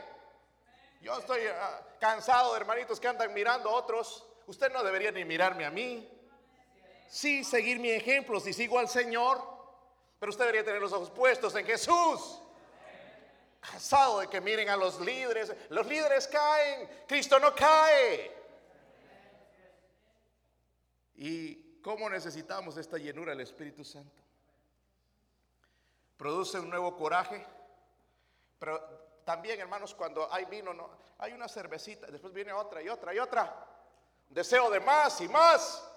Yo 0.99 1.17
estoy 1.17 1.47
ah, 1.47 1.81
cansado 1.97 2.53
de 2.53 2.59
hermanitos 2.59 2.99
que 2.99 3.07
andan 3.07 3.33
mirando 3.33 3.69
a 3.69 3.73
otros. 3.73 4.25
Usted 4.47 4.69
no 4.73 4.83
debería 4.83 5.11
ni 5.11 5.23
mirarme 5.23 5.65
a 5.65 5.71
mí. 5.71 6.11
Sí, 7.07 7.45
seguir 7.45 7.79
mi 7.79 7.91
ejemplo 7.91 8.41
si 8.41 8.51
sigo 8.51 8.79
al 8.79 8.89
Señor, 8.89 9.41
pero 10.19 10.29
usted 10.29 10.43
debería 10.43 10.65
tener 10.65 10.81
los 10.81 10.91
ojos 10.91 11.09
puestos 11.09 11.55
en 11.55 11.65
Jesús 11.65 12.41
cansado 13.65 14.19
de 14.19 14.27
que 14.27 14.41
miren 14.41 14.69
a 14.69 14.75
los 14.75 14.99
líderes. 14.99 15.53
Los 15.69 15.85
líderes 15.87 16.27
caen, 16.27 16.89
Cristo 17.07 17.39
no 17.39 17.53
cae. 17.53 18.31
¿Y 21.15 21.81
cómo 21.81 22.09
necesitamos 22.09 22.77
esta 22.77 22.97
llenura 22.97 23.31
del 23.31 23.41
Espíritu 23.41 23.83
Santo? 23.83 24.21
Produce 26.17 26.59
un 26.59 26.69
nuevo 26.69 26.95
coraje, 26.95 27.45
pero 28.59 28.79
también, 29.25 29.59
hermanos, 29.59 29.93
cuando 29.93 30.31
hay 30.31 30.45
vino, 30.45 30.73
no, 30.73 30.89
hay 31.17 31.33
una 31.33 31.47
cervecita, 31.47 32.07
después 32.07 32.33
viene 32.33 32.53
otra 32.53 32.81
y 32.81 32.89
otra 32.89 33.13
y 33.13 33.19
otra. 33.19 33.67
Deseo 34.29 34.69
de 34.69 34.79
más 34.79 35.19
y 35.21 35.27
más. 35.27 35.89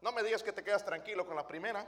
No 0.00 0.12
me 0.12 0.22
digas 0.22 0.42
que 0.42 0.52
te 0.52 0.62
quedas 0.62 0.84
tranquilo 0.84 1.26
con 1.26 1.36
la 1.36 1.46
primera. 1.46 1.86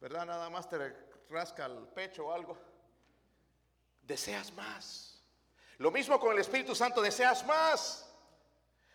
¿Verdad? 0.00 0.26
Nada 0.26 0.50
más 0.50 0.68
te 0.68 0.94
rasca 1.30 1.66
el 1.66 1.88
pecho 1.88 2.26
o 2.26 2.32
algo 2.32 2.71
deseas 4.02 4.52
más. 4.52 5.20
Lo 5.78 5.90
mismo 5.90 6.20
con 6.20 6.32
el 6.32 6.38
Espíritu 6.38 6.74
Santo, 6.74 7.00
deseas 7.00 7.44
más. 7.46 8.08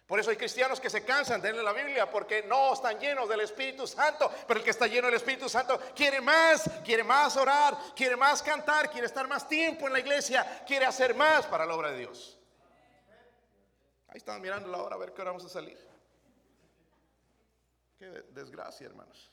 Por 0.07 0.21
eso 0.21 0.29
hay 0.29 0.37
cristianos 0.37 0.79
que 0.79 0.89
se 0.89 1.03
cansan 1.03 1.41
de 1.41 1.51
leer 1.51 1.65
la 1.65 1.73
Biblia 1.73 2.09
porque 2.09 2.43
no 2.43 2.73
están 2.73 2.97
llenos 2.97 3.27
del 3.27 3.41
Espíritu 3.41 3.85
Santo. 3.85 4.31
Pero 4.47 4.59
el 4.59 4.63
que 4.63 4.71
está 4.71 4.87
lleno 4.87 5.07
del 5.07 5.17
Espíritu 5.17 5.49
Santo 5.49 5.77
quiere 5.93 6.21
más, 6.21 6.69
quiere 6.85 7.03
más 7.03 7.35
orar, 7.35 7.77
quiere 7.93 8.15
más 8.15 8.41
cantar, 8.41 8.89
quiere 8.89 9.07
estar 9.07 9.27
más 9.27 9.47
tiempo 9.49 9.85
en 9.85 9.93
la 9.93 9.99
iglesia, 9.99 10.63
quiere 10.65 10.85
hacer 10.85 11.13
más 11.13 11.45
para 11.47 11.65
la 11.65 11.75
obra 11.75 11.91
de 11.91 11.99
Dios. 11.99 12.39
Ahí 14.07 14.17
están 14.17 14.41
mirando 14.41 14.69
la 14.69 14.81
hora 14.81 14.95
a 14.95 14.97
ver 14.97 15.11
qué 15.11 15.21
hora 15.21 15.31
vamos 15.31 15.45
a 15.45 15.49
salir. 15.49 15.77
Qué 17.99 18.05
desgracia, 18.29 18.85
hermanos. 18.85 19.29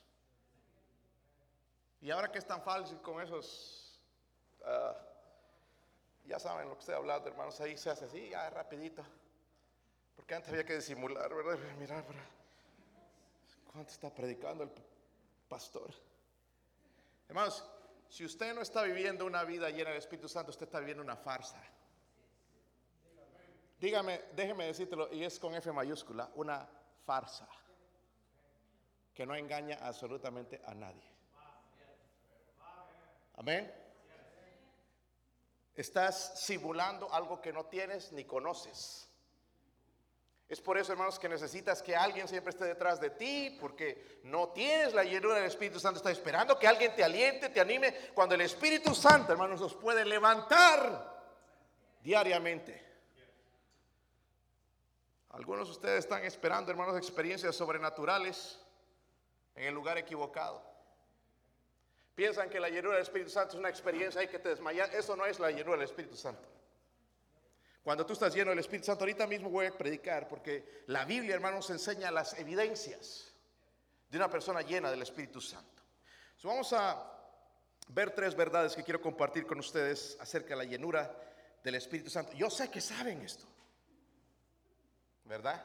Y 2.01 2.11
ahora 2.11 2.29
que 2.29 2.39
es 2.39 2.45
tan 2.45 2.61
fácil 2.61 2.99
con 3.01 3.21
esos 3.21 4.01
ah, 4.65 4.93
ya 6.25 6.39
saben 6.39 6.67
lo 6.67 6.75
que 6.75 6.79
estoy 6.79 6.95
hablando, 6.95 7.29
hermanos, 7.29 7.59
ahí 7.61 7.77
se 7.77 7.89
hace 7.89 8.05
así, 8.05 8.29
ya 8.29 8.49
rapidito. 8.49 9.03
Porque 10.15 10.35
antes 10.35 10.51
había 10.51 10.65
que 10.65 10.75
disimular, 10.75 11.33
¿verdad? 11.33 11.57
Mirar, 11.79 12.03
para 12.05 12.19
¿cuánto 13.71 13.91
está 13.91 14.13
predicando 14.13 14.63
el 14.63 14.71
pastor? 15.47 15.93
Hermanos, 17.27 17.63
si 18.09 18.23
usted 18.23 18.53
no 18.53 18.61
está 18.61 18.83
viviendo 18.83 19.25
una 19.25 19.43
vida 19.43 19.69
llena 19.69 19.89
del 19.89 19.99
Espíritu 19.99 20.29
Santo, 20.29 20.51
usted 20.51 20.65
está 20.65 20.79
viviendo 20.79 21.03
una 21.03 21.15
farsa. 21.15 21.61
Dígame, 23.79 24.21
déjeme 24.35 24.65
decírtelo, 24.65 25.13
y 25.13 25.23
es 25.23 25.37
con 25.39 25.53
F 25.53 25.71
mayúscula, 25.71 26.31
una 26.35 26.67
farsa 27.05 27.47
que 29.13 29.25
no 29.25 29.35
engaña 29.35 29.77
absolutamente 29.81 30.61
a 30.65 30.73
nadie. 30.73 31.03
Amén. 33.35 33.84
Estás 35.75 36.39
simulando 36.39 37.11
algo 37.11 37.41
que 37.41 37.51
no 37.51 37.65
tienes 37.65 38.11
ni 38.11 38.23
conoces. 38.25 39.09
Es 40.47 40.61
por 40.61 40.77
eso, 40.77 40.91
hermanos, 40.91 41.17
que 41.17 41.27
necesitas 41.27 41.81
que 41.81 41.95
alguien 41.95 42.27
siempre 42.27 42.51
esté 42.51 42.65
detrás 42.65 42.99
de 42.99 43.09
ti, 43.09 43.57
porque 43.59 44.19
no 44.23 44.49
tienes 44.49 44.93
la 44.93 45.03
llenura 45.03 45.35
del 45.35 45.45
Espíritu 45.45 45.79
Santo. 45.79 45.97
Estás 45.97 46.13
esperando 46.13 46.59
que 46.59 46.67
alguien 46.67 46.95
te 46.95 47.03
aliente, 47.03 47.49
te 47.49 47.59
anime, 47.59 47.93
cuando 48.13 48.35
el 48.35 48.41
Espíritu 48.41 48.93
Santo, 48.93 49.31
hermanos, 49.31 49.59
nos 49.59 49.73
puede 49.73 50.05
levantar 50.05 51.15
diariamente. 52.01 52.85
Algunos 55.29 55.67
de 55.67 55.71
ustedes 55.73 55.99
están 55.99 56.23
esperando, 56.23 56.71
hermanos, 56.71 56.95
experiencias 56.95 57.55
sobrenaturales 57.55 58.59
en 59.55 59.65
el 59.65 59.73
lugar 59.73 59.97
equivocado. 59.97 60.74
Piensan 62.15 62.49
que 62.49 62.61
la 62.61 62.69
llenura 62.69 62.95
del 62.95 63.03
Espíritu 63.03 63.29
Santo 63.29 63.53
es 63.53 63.59
una 63.59 63.69
experiencia 63.69 64.21
hay 64.21 64.29
que 64.29 64.39
te 64.39 64.49
desmayas. 64.49 64.93
Eso 64.93 65.17
no 65.17 65.25
es 65.25 65.37
la 65.37 65.51
llenura 65.51 65.77
del 65.77 65.85
Espíritu 65.85 66.15
Santo. 66.15 66.47
Cuando 67.83 68.05
tú 68.05 68.13
estás 68.13 68.33
lleno 68.33 68.49
del 68.49 68.59
Espíritu 68.59 68.85
Santo, 68.85 69.03
ahorita 69.03 69.27
mismo 69.27 69.49
voy 69.49 69.67
a 69.67 69.77
predicar 69.77 70.27
porque 70.27 70.83
la 70.87 71.03
Biblia, 71.05 71.35
hermanos, 71.35 71.69
enseña 71.69 72.09
las 72.09 72.33
evidencias 72.39 73.31
de 74.09 74.17
una 74.17 74.29
persona 74.29 74.61
llena 74.61 74.89
del 74.89 75.01
Espíritu 75.01 75.41
Santo. 75.41 75.83
vamos 76.43 76.71
a 76.73 77.11
ver 77.89 78.11
tres 78.11 78.33
verdades 78.33 78.75
que 78.75 78.83
quiero 78.83 79.01
compartir 79.01 79.45
con 79.45 79.59
ustedes 79.59 80.17
acerca 80.19 80.49
de 80.49 80.55
la 80.55 80.63
llenura 80.63 81.15
del 81.63 81.75
Espíritu 81.75 82.09
Santo. 82.09 82.31
Yo 82.33 82.49
sé 82.49 82.71
que 82.71 82.81
saben 82.81 83.21
esto, 83.21 83.45
¿verdad? 85.25 85.63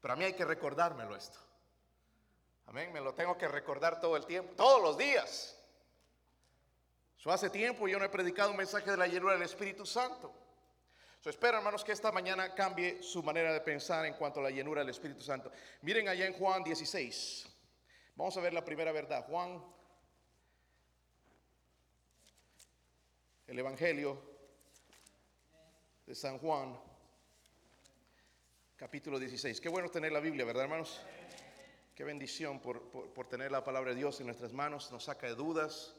Pero 0.00 0.14
a 0.14 0.16
mí 0.16 0.24
hay 0.24 0.34
que 0.34 0.44
recordármelo 0.44 1.16
esto. 1.16 1.38
Amén, 2.66 2.92
me 2.92 3.00
lo 3.00 3.14
tengo 3.14 3.36
que 3.36 3.48
recordar 3.48 4.00
todo 4.00 4.16
el 4.16 4.26
tiempo, 4.26 4.54
todos 4.56 4.80
los 4.80 4.96
días 4.96 5.55
hace 7.32 7.50
tiempo 7.50 7.88
yo 7.88 7.98
no 7.98 8.04
he 8.04 8.08
predicado 8.08 8.52
un 8.52 8.56
mensaje 8.56 8.88
de 8.88 8.96
la 8.96 9.08
llenura 9.08 9.32
del 9.32 9.42
Espíritu 9.42 9.84
Santo. 9.84 10.32
So, 11.20 11.30
espero, 11.30 11.58
hermanos, 11.58 11.82
que 11.82 11.90
esta 11.90 12.12
mañana 12.12 12.54
cambie 12.54 13.02
su 13.02 13.20
manera 13.20 13.52
de 13.52 13.60
pensar 13.60 14.06
en 14.06 14.14
cuanto 14.14 14.38
a 14.38 14.44
la 14.44 14.50
llenura 14.50 14.82
del 14.82 14.90
Espíritu 14.90 15.22
Santo. 15.22 15.50
Miren 15.82 16.08
allá 16.08 16.24
en 16.24 16.34
Juan 16.34 16.62
16. 16.62 17.48
Vamos 18.14 18.36
a 18.36 18.40
ver 18.40 18.54
la 18.54 18.64
primera 18.64 18.92
verdad. 18.92 19.26
Juan, 19.26 19.60
el 23.48 23.58
Evangelio 23.58 24.22
de 26.06 26.14
San 26.14 26.38
Juan, 26.38 26.78
capítulo 28.76 29.18
16. 29.18 29.60
Qué 29.60 29.68
bueno 29.68 29.88
tener 29.88 30.12
la 30.12 30.20
Biblia, 30.20 30.44
¿verdad, 30.44 30.62
hermanos? 30.62 31.00
Qué 31.96 32.04
bendición 32.04 32.60
por, 32.60 32.88
por 32.88 33.28
tener 33.28 33.50
la 33.50 33.64
palabra 33.64 33.90
de 33.90 33.96
Dios 33.96 34.20
en 34.20 34.26
nuestras 34.26 34.52
manos. 34.52 34.92
Nos 34.92 35.02
saca 35.02 35.26
de 35.26 35.34
dudas 35.34 35.95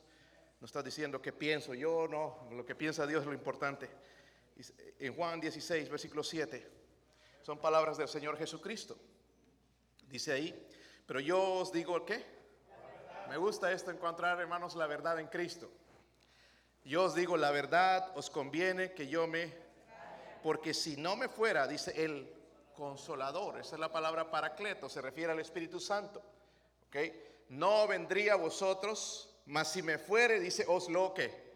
no 0.59 0.65
está 0.65 0.81
diciendo 0.81 1.21
qué 1.21 1.31
pienso 1.31 1.73
yo, 1.73 2.07
no, 2.07 2.47
lo 2.51 2.65
que 2.65 2.75
piensa 2.75 3.05
Dios 3.05 3.21
es 3.21 3.27
lo 3.27 3.33
importante. 3.33 3.89
En 4.99 5.13
Juan 5.13 5.39
16, 5.39 5.89
versículo 5.89 6.23
7, 6.23 6.71
son 7.43 7.59
palabras 7.59 7.97
del 7.97 8.07
Señor 8.07 8.37
Jesucristo. 8.37 8.97
Dice 10.09 10.31
ahí, 10.31 10.67
pero 11.05 11.19
yo 11.19 11.41
os 11.41 11.71
digo 11.71 12.03
qué. 12.05 12.25
Me 13.29 13.37
gusta 13.37 13.71
esto, 13.71 13.91
encontrar, 13.91 14.39
hermanos, 14.39 14.75
la 14.75 14.87
verdad 14.87 15.19
en 15.19 15.27
Cristo. 15.27 15.69
Yo 16.83 17.03
os 17.03 17.13
digo 17.13 17.35
la 17.35 17.51
verdad, 17.51 18.11
os 18.15 18.29
conviene 18.29 18.93
que 18.93 19.07
yo 19.07 19.27
me... 19.27 19.53
Porque 20.41 20.73
si 20.73 20.95
no 20.95 21.17
me 21.17 21.27
fuera, 21.27 21.67
dice 21.67 22.03
el 22.03 22.33
consolador, 22.73 23.59
esa 23.59 23.75
es 23.75 23.79
la 23.79 23.91
palabra 23.91 24.31
paracleto, 24.31 24.87
se 24.87 25.01
refiere 25.01 25.33
al 25.33 25.39
Espíritu 25.39 25.79
Santo. 25.79 26.21
¿ok? 26.87 26.95
No 27.49 27.87
vendría 27.87 28.33
a 28.33 28.37
vosotros 28.37 29.36
mas 29.47 29.71
si 29.71 29.81
me 29.81 29.97
fuere, 29.97 30.39
dice, 30.39 30.65
os 30.67 30.89
lo 30.89 31.13
que. 31.13 31.47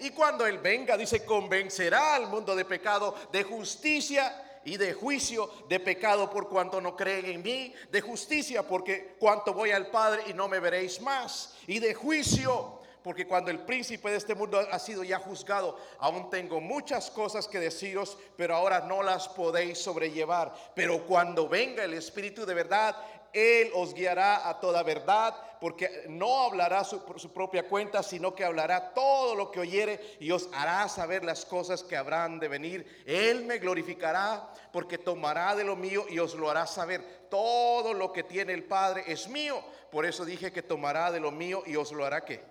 Y 0.00 0.10
cuando 0.10 0.46
Él 0.46 0.58
venga, 0.58 0.96
dice, 0.96 1.24
convencerá 1.24 2.14
al 2.14 2.26
mundo 2.26 2.56
de 2.56 2.64
pecado, 2.64 3.14
de 3.32 3.42
justicia 3.44 4.60
y 4.64 4.76
de 4.76 4.92
juicio, 4.92 5.50
de 5.68 5.80
pecado 5.80 6.30
por 6.30 6.48
cuanto 6.48 6.80
no 6.80 6.96
creen 6.96 7.26
en 7.26 7.42
mí, 7.42 7.74
de 7.90 8.00
justicia 8.00 8.66
porque 8.66 9.16
cuanto 9.18 9.54
voy 9.54 9.70
al 9.70 9.88
Padre 9.88 10.24
y 10.26 10.34
no 10.34 10.48
me 10.48 10.58
veréis 10.58 11.00
más, 11.00 11.54
y 11.66 11.78
de 11.78 11.94
juicio 11.94 12.80
porque 13.02 13.26
cuando 13.26 13.50
el 13.50 13.60
príncipe 13.60 14.10
de 14.10 14.16
este 14.16 14.34
mundo 14.34 14.58
ha 14.58 14.78
sido 14.78 15.02
ya 15.02 15.18
juzgado, 15.18 15.78
aún 15.98 16.28
tengo 16.28 16.60
muchas 16.60 17.10
cosas 17.10 17.48
que 17.48 17.58
deciros, 17.58 18.18
pero 18.36 18.54
ahora 18.54 18.80
no 18.80 19.02
las 19.02 19.28
podéis 19.28 19.78
sobrellevar. 19.78 20.52
Pero 20.74 21.06
cuando 21.06 21.48
venga 21.48 21.82
el 21.82 21.94
Espíritu 21.94 22.44
de 22.44 22.54
verdad, 22.54 22.94
él 23.32 23.70
os 23.74 23.94
guiará 23.94 24.48
a 24.48 24.60
toda 24.60 24.82
verdad, 24.82 25.34
porque 25.60 26.06
no 26.08 26.44
hablará 26.44 26.82
por 27.06 27.20
su 27.20 27.32
propia 27.32 27.68
cuenta, 27.68 28.02
sino 28.02 28.34
que 28.34 28.44
hablará 28.44 28.94
todo 28.94 29.34
lo 29.34 29.50
que 29.50 29.60
oyere 29.60 30.16
y 30.18 30.30
os 30.30 30.48
hará 30.52 30.88
saber 30.88 31.24
las 31.24 31.44
cosas 31.44 31.82
que 31.82 31.96
habrán 31.96 32.40
de 32.40 32.48
venir. 32.48 33.02
Él 33.06 33.44
me 33.44 33.58
glorificará, 33.58 34.50
porque 34.72 34.98
tomará 34.98 35.54
de 35.54 35.64
lo 35.64 35.76
mío 35.76 36.06
y 36.08 36.18
os 36.18 36.34
lo 36.34 36.50
hará 36.50 36.66
saber. 36.66 37.26
Todo 37.28 37.92
lo 37.92 38.12
que 38.12 38.22
tiene 38.22 38.52
el 38.52 38.64
Padre 38.64 39.04
es 39.06 39.28
mío. 39.28 39.62
Por 39.90 40.06
eso 40.06 40.24
dije 40.24 40.52
que 40.52 40.62
tomará 40.62 41.10
de 41.12 41.20
lo 41.20 41.30
mío 41.30 41.62
y 41.66 41.76
os 41.76 41.92
lo 41.92 42.04
hará 42.04 42.24
que. 42.24 42.42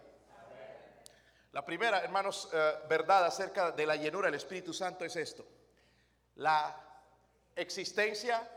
La 1.52 1.66
primera, 1.66 2.00
hermanos, 2.00 2.48
eh, 2.54 2.74
verdad 2.88 3.26
acerca 3.26 3.72
de 3.72 3.86
la 3.86 3.96
llenura 3.96 4.28
del 4.28 4.36
Espíritu 4.36 4.72
Santo 4.72 5.04
es 5.04 5.16
esto. 5.16 5.46
La 6.36 6.76
existencia 7.56 8.48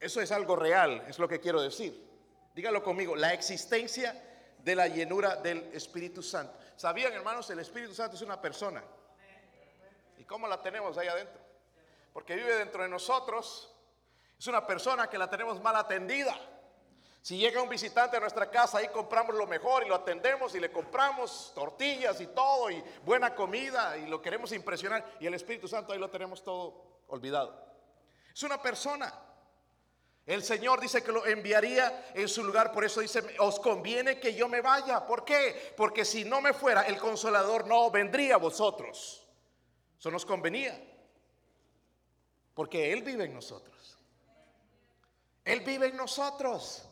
eso 0.00 0.20
es 0.20 0.32
algo 0.32 0.56
real, 0.56 1.04
es 1.08 1.18
lo 1.18 1.28
que 1.28 1.40
quiero 1.40 1.60
decir. 1.60 2.06
Dígalo 2.54 2.82
conmigo, 2.82 3.16
la 3.16 3.32
existencia 3.32 4.20
de 4.58 4.74
la 4.74 4.88
llenura 4.88 5.36
del 5.36 5.70
Espíritu 5.72 6.22
Santo. 6.22 6.58
¿Sabían, 6.76 7.12
hermanos? 7.12 7.48
El 7.50 7.60
Espíritu 7.60 7.94
Santo 7.94 8.16
es 8.16 8.22
una 8.22 8.40
persona. 8.40 8.82
¿Y 10.18 10.24
cómo 10.24 10.46
la 10.46 10.60
tenemos 10.60 10.98
ahí 10.98 11.08
adentro? 11.08 11.48
porque 12.18 12.34
vive 12.34 12.56
dentro 12.56 12.82
de 12.82 12.88
nosotros, 12.88 13.72
es 14.36 14.46
una 14.48 14.66
persona 14.66 15.08
que 15.08 15.16
la 15.16 15.30
tenemos 15.30 15.62
mal 15.62 15.76
atendida. 15.76 16.36
Si 17.22 17.38
llega 17.38 17.62
un 17.62 17.68
visitante 17.68 18.16
a 18.16 18.20
nuestra 18.20 18.50
casa, 18.50 18.78
ahí 18.78 18.88
compramos 18.88 19.36
lo 19.36 19.46
mejor 19.46 19.84
y 19.84 19.88
lo 19.88 19.94
atendemos 19.94 20.52
y 20.56 20.58
le 20.58 20.72
compramos 20.72 21.52
tortillas 21.54 22.20
y 22.20 22.26
todo 22.26 22.72
y 22.72 22.82
buena 23.04 23.36
comida 23.36 23.96
y 23.96 24.06
lo 24.06 24.20
queremos 24.20 24.50
impresionar 24.50 25.04
y 25.20 25.28
el 25.28 25.34
Espíritu 25.34 25.68
Santo 25.68 25.92
ahí 25.92 25.98
lo 26.00 26.10
tenemos 26.10 26.42
todo 26.42 27.02
olvidado. 27.06 27.64
Es 28.34 28.42
una 28.42 28.60
persona. 28.60 29.14
El 30.28 30.44
Señor 30.44 30.78
dice 30.78 31.02
que 31.02 31.10
lo 31.10 31.24
enviaría 31.24 32.10
en 32.12 32.28
su 32.28 32.44
lugar, 32.44 32.70
por 32.70 32.84
eso 32.84 33.00
dice, 33.00 33.24
os 33.38 33.58
conviene 33.58 34.20
que 34.20 34.34
yo 34.34 34.46
me 34.46 34.60
vaya. 34.60 35.06
¿Por 35.06 35.24
qué? 35.24 35.72
Porque 35.74 36.04
si 36.04 36.26
no 36.26 36.42
me 36.42 36.52
fuera, 36.52 36.82
el 36.82 36.98
consolador 36.98 37.66
no 37.66 37.90
vendría 37.90 38.34
a 38.34 38.36
vosotros. 38.36 39.26
Eso 39.98 40.10
nos 40.10 40.26
convenía. 40.26 40.78
Porque 42.52 42.92
Él 42.92 43.02
vive 43.04 43.24
en 43.24 43.32
nosotros. 43.32 43.96
Él 45.46 45.60
vive 45.60 45.86
en 45.86 45.96
nosotros. 45.96 46.86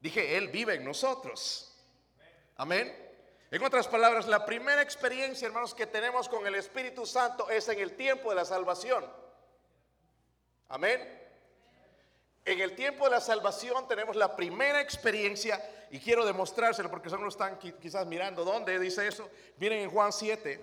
Dije, 0.00 0.36
Él 0.36 0.48
vive 0.48 0.74
en 0.74 0.84
nosotros. 0.84 1.72
Amén. 2.56 2.92
En 3.52 3.62
otras 3.62 3.86
palabras, 3.86 4.26
la 4.26 4.44
primera 4.44 4.82
experiencia, 4.82 5.46
hermanos, 5.46 5.76
que 5.76 5.86
tenemos 5.86 6.28
con 6.28 6.44
el 6.44 6.56
Espíritu 6.56 7.06
Santo 7.06 7.48
es 7.50 7.68
en 7.68 7.78
el 7.78 7.94
tiempo 7.94 8.30
de 8.30 8.34
la 8.34 8.44
salvación. 8.44 9.08
Amén. 10.68 11.21
En 12.44 12.60
el 12.60 12.74
tiempo 12.74 13.04
de 13.04 13.12
la 13.12 13.20
salvación 13.20 13.86
tenemos 13.86 14.16
la 14.16 14.34
primera 14.34 14.80
experiencia 14.80 15.62
y 15.90 16.00
quiero 16.00 16.26
demostrárselo 16.26 16.90
porque 16.90 17.08
algunos 17.08 17.34
están 17.34 17.58
quizás 17.58 18.06
mirando 18.06 18.44
dónde 18.44 18.78
dice 18.80 19.06
eso. 19.06 19.30
Miren 19.58 19.80
en 19.80 19.90
Juan 19.90 20.12
7. 20.12 20.60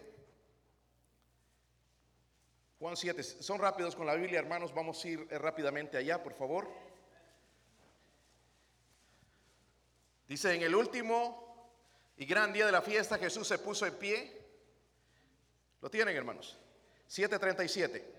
Juan 2.79 2.97
7. 2.97 3.23
Son 3.23 3.59
rápidos 3.59 3.95
con 3.95 4.05
la 4.05 4.15
Biblia, 4.15 4.39
hermanos. 4.39 4.73
Vamos 4.73 5.03
a 5.03 5.07
ir 5.07 5.27
eh, 5.29 5.37
rápidamente 5.37 5.97
allá, 5.97 6.21
por 6.21 6.33
favor. 6.33 6.69
Dice, 10.27 10.53
en 10.53 10.61
el 10.61 10.75
último 10.75 11.71
y 12.17 12.25
gran 12.25 12.51
día 12.51 12.65
de 12.65 12.71
la 12.73 12.81
fiesta 12.81 13.17
Jesús 13.17 13.47
se 13.47 13.57
puso 13.57 13.85
en 13.85 13.95
pie. 13.95 14.37
¿Lo 15.81 15.89
tienen, 15.89 16.15
hermanos? 16.15 16.57
7.37. 17.09 18.18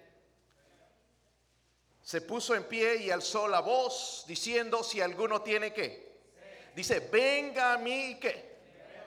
Se 2.03 2.23
puso 2.23 2.55
en 2.55 2.65
pie 2.65 2.97
y 2.97 3.11
alzó 3.11 3.47
la 3.47 3.61
voz 3.61 4.25
diciendo, 4.27 4.83
si 4.83 5.01
alguno 5.01 5.43
tiene 5.43 5.73
que. 5.73 6.11
Dice, 6.75 7.01
venga 7.01 7.75
a 7.75 7.79
mí 7.79 8.19
que. 8.21 8.51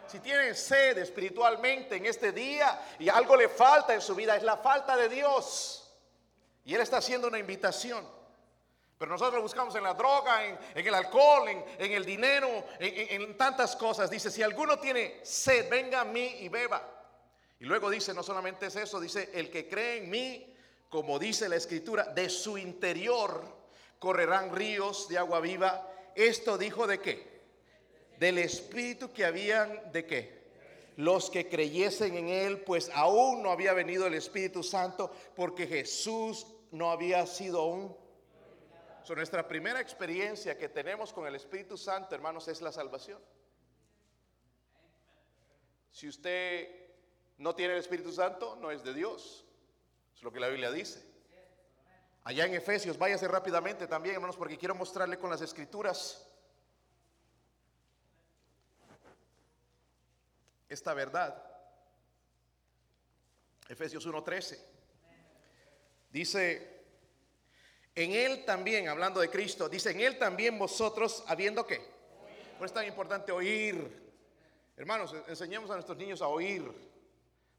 Si 0.08 0.20
tienen 0.20 0.54
sed 0.54 0.98
espiritualmente 0.98 1.96
en 1.96 2.06
este 2.06 2.32
día 2.32 2.96
y 3.00 3.10
algo 3.10 3.36
le 3.36 3.50
falta 3.50 3.94
en 3.94 4.02
su 4.02 4.14
vida, 4.14 4.36
es 4.36 4.44
la 4.44 4.58
falta 4.58 4.96
de 4.96 5.10
Dios. 5.10 5.92
Y 6.66 6.76
Él 6.76 6.82
está 6.82 6.98
haciendo 6.98 7.28
una 7.28 7.40
invitación. 7.40 8.08
Pero 8.98 9.12
nosotros 9.12 9.36
lo 9.36 9.42
buscamos 9.42 9.76
en 9.76 9.84
la 9.84 9.94
droga, 9.96 10.46
en, 10.46 10.58
el 10.76 10.94
alcohol, 10.94 11.50
en, 11.50 11.92
el 11.92 12.06
dinero, 12.06 12.66
en, 12.80 13.22
en, 13.22 13.38
tantas 13.38 13.76
cosas. 13.76 14.10
Dice, 14.10 14.30
si 14.30 14.44
alguno 14.44 14.78
tiene 14.80 15.20
sed, 15.24 15.70
venga 15.70 16.02
a 16.02 16.06
mí 16.06 16.38
y 16.42 16.48
beba. 16.48 16.90
Y 17.60 17.66
luego 17.66 17.90
dice, 17.90 18.14
no 18.14 18.24
solamente 18.24 18.68
es 18.68 18.76
eso, 18.76 19.00
dice, 19.00 19.30
el 19.34 19.50
que 19.50 19.68
cree 19.68 19.98
en 19.98 20.10
mí, 20.10 20.53
como 20.94 21.18
dice 21.18 21.50
la 21.50 21.56
escritura, 21.56 22.04
de 22.14 22.30
su 22.30 22.56
interior 22.56 23.52
correrán 23.98 24.56
ríos 24.56 25.10
de 25.10 25.18
agua 25.18 25.40
viva. 25.40 25.92
Esto 26.14 26.56
dijo 26.56 26.86
de 26.86 27.00
qué? 27.00 27.42
Del 28.20 28.38
espíritu 28.38 29.12
que 29.12 29.26
habían 29.26 29.92
de 29.92 30.06
qué? 30.06 30.44
Los 30.98 31.32
que 31.32 31.50
creyesen 31.50 32.16
en 32.16 32.30
él, 32.30 32.60
pues 32.62 32.92
aún 32.94 33.42
no 33.42 33.50
había 33.50 33.74
venido 33.74 34.06
el 34.06 34.14
Espíritu 34.14 34.62
Santo, 34.62 35.12
porque 35.36 35.66
Jesús 35.66 36.46
no 36.70 36.92
había 36.92 37.26
sido 37.26 37.62
aún 37.62 37.98
nuestra 39.16 39.48
primera 39.48 39.82
experiencia 39.82 40.56
que 40.60 40.70
tenemos 40.70 41.12
con 41.12 41.26
el 41.26 41.34
Espíritu 41.34 41.76
Santo, 41.76 42.14
hermanos, 42.14 42.48
es 42.48 42.62
la 42.62 42.72
salvación. 42.72 43.20
Si 45.90 46.08
usted 46.08 46.70
no 47.40 47.56
tiene 47.56 47.74
el 47.74 47.80
Espíritu 47.80 48.12
Santo, 48.12 48.56
no 48.58 48.70
es 48.70 48.84
de 48.84 48.94
Dios. 48.94 49.44
Lo 50.24 50.32
que 50.32 50.40
la 50.40 50.48
Biblia 50.48 50.72
dice. 50.72 51.04
Allá 52.24 52.46
en 52.46 52.54
Efesios, 52.54 52.98
váyase 52.98 53.28
rápidamente 53.28 53.88
también, 53.88 54.16
hermanos, 54.16 54.38
porque 54.38 54.58
quiero 54.58 54.74
mostrarle 54.74 55.18
con 55.18 55.30
las 55.30 55.42
escrituras 55.42 56.26
esta 60.70 60.94
verdad. 60.94 61.44
Efesios 63.68 64.08
1:13. 64.08 64.60
Dice, 66.10 66.86
en 67.94 68.12
Él 68.14 68.46
también, 68.46 68.88
hablando 68.88 69.20
de 69.20 69.30
Cristo, 69.30 69.68
dice, 69.68 69.92
en 69.92 70.00
Él 70.00 70.18
también 70.18 70.58
vosotros, 70.58 71.26
habiendo 71.28 71.68
qué. 71.68 71.86
No 72.60 72.66
es 72.66 72.72
tan 72.72 72.88
importante 72.88 73.34
oír. 73.34 74.02
Hermanos, 74.78 75.14
enseñemos 75.28 75.70
a 75.70 75.74
nuestros 75.74 75.98
niños 75.98 76.22
a 76.22 76.28
oír. 76.28 76.93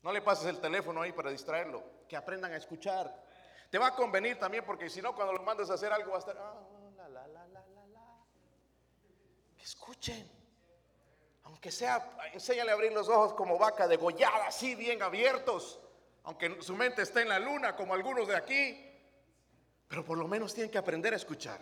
No 0.05 0.13
le 0.13 0.21
pases 0.21 0.45
el 0.45 0.61
teléfono 0.61 1.01
ahí 1.01 1.13
para 1.13 1.31
distraerlo. 1.31 1.83
Que 2.07 2.15
aprendan 2.15 2.53
a 2.53 2.59
escuchar. 2.59 3.25
Te 3.71 3.79
va 3.79 3.87
a 3.87 3.95
convenir 3.97 4.39
también 4.39 4.63
porque 4.63 4.91
si 4.91 5.01
no, 5.01 5.15
cuando 5.15 5.33
lo 5.33 5.43
mandes 5.43 5.71
a 5.71 5.75
hacer 5.75 5.91
algo 5.91 6.11
va 6.11 6.17
a 6.17 6.21
estar... 6.21 6.37
La, 6.37 7.09
la, 7.09 7.27
la, 7.27 7.47
la, 7.47 7.61
la, 7.65 7.65
Que 9.57 9.65
escuchen. 9.65 10.31
Aunque 11.45 11.73
sea, 11.73 12.19
enséñale 12.35 12.71
a 12.71 12.75
abrir 12.75 12.93
los 12.93 13.09
ojos 13.09 13.33
como 13.33 13.59
vaca 13.59 13.89
degollada, 13.89 14.49
así 14.49 14.75
bien 14.75 15.03
abiertos. 15.03 15.81
Aunque 16.25 16.61
su 16.61 16.77
mente 16.77 17.01
esté 17.01 17.23
en 17.23 17.31
la 17.31 17.39
luna, 17.39 17.75
como 17.75 17.95
algunos 17.95 18.29
de 18.29 18.37
aquí. 18.37 18.87
Pero 19.89 20.05
por 20.05 20.19
lo 20.19 20.29
menos 20.29 20.53
tienen 20.53 20.71
que 20.71 20.79
aprender 20.79 21.15
a 21.15 21.17
escuchar. 21.17 21.61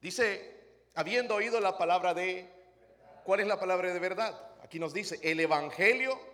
Dice, 0.00 0.82
habiendo 0.96 1.36
oído 1.36 1.60
la 1.60 1.78
palabra 1.78 2.12
de, 2.12 2.52
¿cuál 3.22 3.38
es 3.38 3.46
la 3.46 3.60
palabra 3.60 3.92
de 3.92 4.00
verdad? 4.00 4.50
Aquí 4.64 4.80
nos 4.80 4.92
dice, 4.92 5.20
el 5.22 5.38
evangelio 5.38 6.29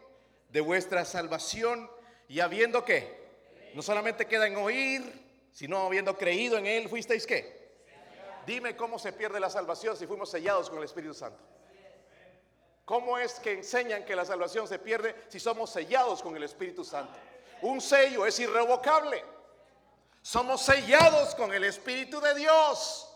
de 0.56 0.62
vuestra 0.62 1.04
salvación 1.04 1.86
y 2.28 2.40
habiendo 2.40 2.82
que, 2.82 3.70
no 3.74 3.82
solamente 3.82 4.24
queda 4.24 4.46
en 4.46 4.56
oír, 4.56 5.02
sino 5.52 5.84
habiendo 5.84 6.16
creído 6.16 6.56
en 6.56 6.64
él, 6.64 6.88
fuisteis 6.88 7.26
qué. 7.26 7.76
Dime 8.46 8.74
cómo 8.74 8.98
se 8.98 9.12
pierde 9.12 9.38
la 9.38 9.50
salvación 9.50 9.98
si 9.98 10.06
fuimos 10.06 10.30
sellados 10.30 10.70
con 10.70 10.78
el 10.78 10.84
Espíritu 10.84 11.12
Santo. 11.12 11.38
¿Cómo 12.86 13.18
es 13.18 13.34
que 13.34 13.52
enseñan 13.52 14.06
que 14.06 14.16
la 14.16 14.24
salvación 14.24 14.66
se 14.66 14.78
pierde 14.78 15.14
si 15.28 15.38
somos 15.38 15.68
sellados 15.68 16.22
con 16.22 16.34
el 16.34 16.44
Espíritu 16.44 16.86
Santo? 16.86 17.12
Un 17.60 17.78
sello 17.82 18.24
es 18.24 18.40
irrevocable. 18.40 19.22
Somos 20.22 20.62
sellados 20.62 21.34
con 21.34 21.52
el 21.52 21.64
Espíritu 21.64 22.18
de 22.18 22.34
Dios. 22.34 23.14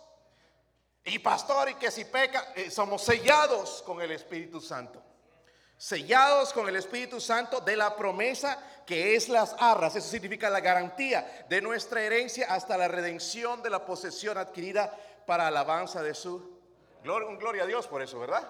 Y 1.07 1.18
pastor, 1.20 1.70
y 1.70 1.74
que 1.76 1.90
si 1.90 2.05
peca, 2.05 2.53
eh, 2.55 2.70
somos 2.70 3.00
sellados 3.00 3.81
con 3.87 4.03
el 4.03 4.11
Espíritu 4.11 4.61
Santo. 4.61 5.03
Sellados 5.81 6.53
con 6.53 6.69
el 6.69 6.77
Espíritu 6.77 7.23
Santo 7.23 7.62
de 7.62 7.75
la 7.75 7.97
promesa 7.97 8.83
que 8.85 9.16
es 9.16 9.31
las 9.31 9.57
arras. 9.59 9.97
Eso 9.97 10.11
significa 10.11 10.51
la 10.51 10.61
garantía 10.61 11.47
de 11.49 11.62
nuestra 11.62 12.03
herencia 12.03 12.53
hasta 12.53 12.77
la 12.77 12.87
redención 12.87 13.62
de 13.62 13.71
la 13.71 13.87
posesión 13.87 14.37
adquirida 14.37 14.95
para 15.27 15.47
alabanza 15.47 16.03
de 16.03 16.12
su 16.12 16.61
gloria. 17.03 17.35
Gloria 17.38 17.62
a 17.62 17.66
Dios 17.66 17.87
por 17.87 18.03
eso, 18.03 18.21
¿verdad? 18.21 18.47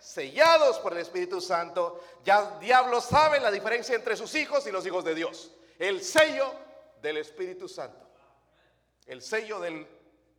Sellados 0.00 0.80
por 0.80 0.92
el 0.92 0.98
Espíritu 0.98 1.40
Santo. 1.40 2.02
Ya 2.24 2.58
diablo 2.58 3.00
sabe 3.00 3.38
la 3.38 3.52
diferencia 3.52 3.94
entre 3.94 4.16
sus 4.16 4.34
hijos 4.34 4.66
y 4.66 4.72
los 4.72 4.84
hijos 4.84 5.04
de 5.04 5.14
Dios. 5.14 5.52
El 5.78 6.02
sello 6.02 6.52
del 7.00 7.18
Espíritu 7.18 7.68
Santo. 7.68 8.08
El 9.06 9.22
sello 9.22 9.60
del 9.60 9.86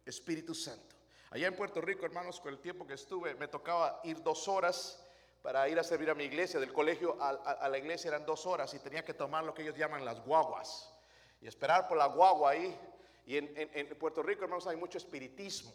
Espíritu 0.05 0.53
Santo. 0.53 0.93
Allá 1.29 1.47
en 1.47 1.55
Puerto 1.55 1.79
Rico, 1.79 2.05
hermanos, 2.05 2.41
con 2.41 2.51
el 2.51 2.59
tiempo 2.59 2.85
que 2.85 2.95
estuve, 2.95 3.33
me 3.35 3.47
tocaba 3.47 4.01
ir 4.03 4.21
dos 4.21 4.49
horas 4.49 5.01
para 5.41 5.67
ir 5.69 5.79
a 5.79 5.83
servir 5.83 6.09
a 6.09 6.15
mi 6.15 6.25
iglesia. 6.25 6.59
Del 6.59 6.73
colegio 6.73 7.17
a, 7.19 7.67
la 7.67 7.77
iglesia 7.77 8.09
eran 8.09 8.25
dos 8.25 8.45
horas 8.45 8.73
y 8.73 8.79
tenía 8.79 9.03
que 9.03 9.13
tomar 9.13 9.43
lo 9.43 9.53
que 9.53 9.63
ellos 9.63 9.77
llaman 9.77 10.05
las 10.05 10.23
guaguas 10.23 10.93
y 11.41 11.47
esperar 11.47 11.87
por 11.87 11.97
la 11.97 12.07
guagua 12.07 12.51
ahí. 12.51 12.77
Y 13.25 13.37
en, 13.37 13.97
Puerto 13.99 14.23
Rico, 14.23 14.43
hermanos, 14.43 14.67
hay 14.67 14.77
mucho 14.77 14.97
espiritismo. 14.97 15.73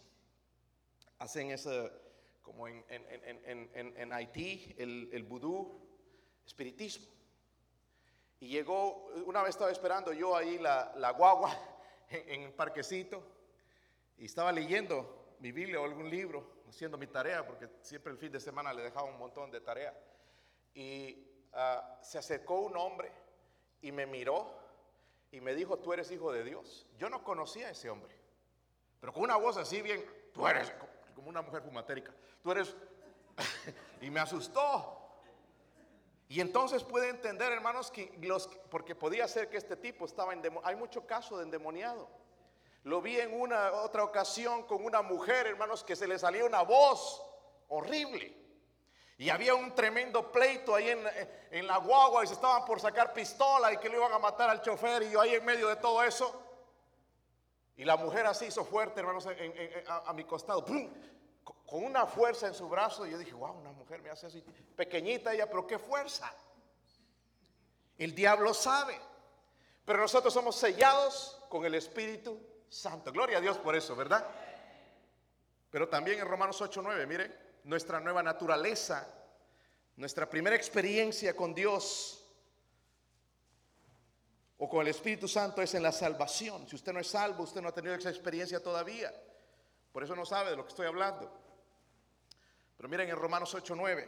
Hacen 1.18 1.50
ese, 1.50 1.90
como 2.42 2.68
en, 2.68 2.84
en 2.88 4.12
Haití, 4.12 4.74
el, 4.78 5.08
el 5.12 5.22
vudú, 5.22 5.86
espiritismo. 6.46 7.06
Y 8.38 8.48
llegó, 8.48 9.06
una 9.24 9.42
vez 9.42 9.50
estaba 9.50 9.70
esperando 9.70 10.12
yo 10.12 10.36
ahí 10.36 10.58
la, 10.58 11.14
guagua 11.16 11.58
en, 12.10 12.42
el 12.42 12.52
parquecito 12.52 13.22
y 14.18 14.26
estaba 14.26 14.52
leyendo 14.52 15.36
mi 15.40 15.52
Biblia 15.52 15.80
o 15.80 15.84
algún 15.84 16.10
libro, 16.10 16.55
haciendo 16.68 16.98
mi 16.98 17.06
tarea, 17.06 17.46
porque 17.46 17.68
siempre 17.80 18.12
el 18.12 18.18
fin 18.18 18.32
de 18.32 18.40
semana 18.40 18.72
le 18.72 18.82
dejaba 18.82 19.08
un 19.08 19.18
montón 19.18 19.50
de 19.50 19.60
tarea. 19.60 19.94
Y 20.74 21.26
ah, 21.52 21.98
se 22.02 22.18
acercó 22.18 22.60
un 22.60 22.76
hombre 22.76 23.10
y 23.80 23.92
me 23.92 24.06
miró 24.06 24.52
y 25.30 25.40
me 25.40 25.54
dijo, 25.54 25.78
tú 25.78 25.92
eres 25.92 26.10
hijo 26.10 26.32
de 26.32 26.44
Dios. 26.44 26.86
Yo 26.98 27.08
no 27.08 27.22
conocía 27.22 27.68
a 27.68 27.70
ese 27.70 27.90
hombre, 27.90 28.14
pero 29.00 29.12
con 29.12 29.22
una 29.22 29.36
voz 29.36 29.56
así 29.56 29.82
bien, 29.82 30.04
tú 30.32 30.46
eres 30.46 30.72
como 31.14 31.28
una 31.28 31.42
mujer 31.42 31.62
fumatérica, 31.62 32.12
tú 32.42 32.52
eres, 32.52 32.74
y 34.00 34.10
me 34.10 34.20
asustó. 34.20 35.02
Y 36.28 36.40
entonces 36.40 36.82
puede 36.82 37.08
entender, 37.08 37.52
hermanos, 37.52 37.90
que 37.90 38.12
los, 38.22 38.48
porque 38.68 38.94
podía 38.96 39.28
ser 39.28 39.48
que 39.48 39.56
este 39.56 39.76
tipo 39.76 40.06
estaba 40.06 40.32
en 40.32 40.42
hay 40.64 40.74
mucho 40.74 41.06
caso 41.06 41.38
de 41.38 41.44
endemoniado. 41.44 42.08
Lo 42.86 43.02
vi 43.02 43.18
en 43.18 43.34
una 43.34 43.72
otra 43.72 44.04
ocasión 44.04 44.62
con 44.62 44.84
una 44.84 45.02
mujer, 45.02 45.48
hermanos, 45.48 45.82
que 45.82 45.96
se 45.96 46.06
le 46.06 46.20
salía 46.20 46.44
una 46.44 46.62
voz 46.62 47.20
horrible. 47.66 48.32
Y 49.18 49.28
había 49.28 49.56
un 49.56 49.74
tremendo 49.74 50.30
pleito 50.30 50.72
ahí 50.72 50.90
en, 50.90 51.00
en, 51.50 51.66
la 51.66 51.78
guagua 51.78 52.22
y 52.22 52.28
se 52.28 52.34
estaban 52.34 52.64
por 52.64 52.80
sacar 52.80 53.12
pistola 53.12 53.72
y 53.72 53.78
que 53.78 53.88
le 53.88 53.96
iban 53.96 54.12
a 54.12 54.20
matar 54.20 54.50
al 54.50 54.62
chofer 54.62 55.02
y 55.02 55.10
yo 55.10 55.20
ahí 55.20 55.34
en 55.34 55.44
medio 55.44 55.66
de 55.66 55.74
todo 55.74 56.00
eso. 56.04 56.40
Y 57.76 57.84
la 57.84 57.96
mujer 57.96 58.24
así 58.24 58.44
hizo 58.44 58.64
fuerte, 58.64 59.00
hermanos, 59.00 59.26
a, 59.26 60.12
mi 60.12 60.22
costado, 60.22 60.64
con 60.64 61.84
una 61.84 62.06
fuerza 62.06 62.46
en 62.46 62.54
su 62.54 62.68
brazo. 62.68 63.04
Y 63.04 63.10
yo 63.10 63.18
dije, 63.18 63.34
wow, 63.34 63.50
una 63.50 63.72
mujer 63.72 64.00
me 64.00 64.10
hace 64.10 64.28
así, 64.28 64.40
pequeñita 64.76 65.34
ella, 65.34 65.50
pero 65.50 65.66
qué 65.66 65.80
fuerza. 65.80 66.32
El 67.98 68.14
diablo 68.14 68.54
sabe, 68.54 68.96
pero 69.84 69.98
nosotros 69.98 70.32
somos 70.32 70.54
sellados 70.54 71.44
con 71.48 71.64
el 71.64 71.74
Espíritu 71.74 72.54
Santo. 72.68 73.12
Gloria 73.12 73.38
a 73.38 73.40
Dios 73.40 73.58
por 73.58 73.76
eso, 73.76 73.94
¿verdad? 73.96 74.26
Pero 75.70 75.88
también 75.88 76.18
en 76.18 76.26
Romanos 76.26 76.60
8:9, 76.60 77.06
miren, 77.06 77.34
nuestra 77.64 78.00
nueva 78.00 78.22
naturaleza, 78.22 79.06
nuestra 79.96 80.28
primera 80.28 80.56
experiencia 80.56 81.34
con 81.34 81.54
Dios 81.54 82.24
o 84.58 84.68
con 84.68 84.82
el 84.82 84.88
Espíritu 84.88 85.28
Santo 85.28 85.60
es 85.60 85.74
en 85.74 85.82
la 85.82 85.92
salvación. 85.92 86.66
Si 86.68 86.76
usted 86.76 86.92
no 86.92 87.00
es 87.00 87.08
salvo, 87.08 87.44
usted 87.44 87.60
no 87.60 87.68
ha 87.68 87.74
tenido 87.74 87.94
esa 87.94 88.10
experiencia 88.10 88.62
todavía. 88.62 89.12
Por 89.92 90.02
eso 90.02 90.14
no 90.14 90.24
sabe 90.24 90.50
de 90.50 90.56
lo 90.56 90.64
que 90.64 90.70
estoy 90.70 90.86
hablando. 90.86 91.30
Pero 92.76 92.88
miren 92.88 93.08
en 93.08 93.16
Romanos 93.16 93.54
8:9, 93.54 94.06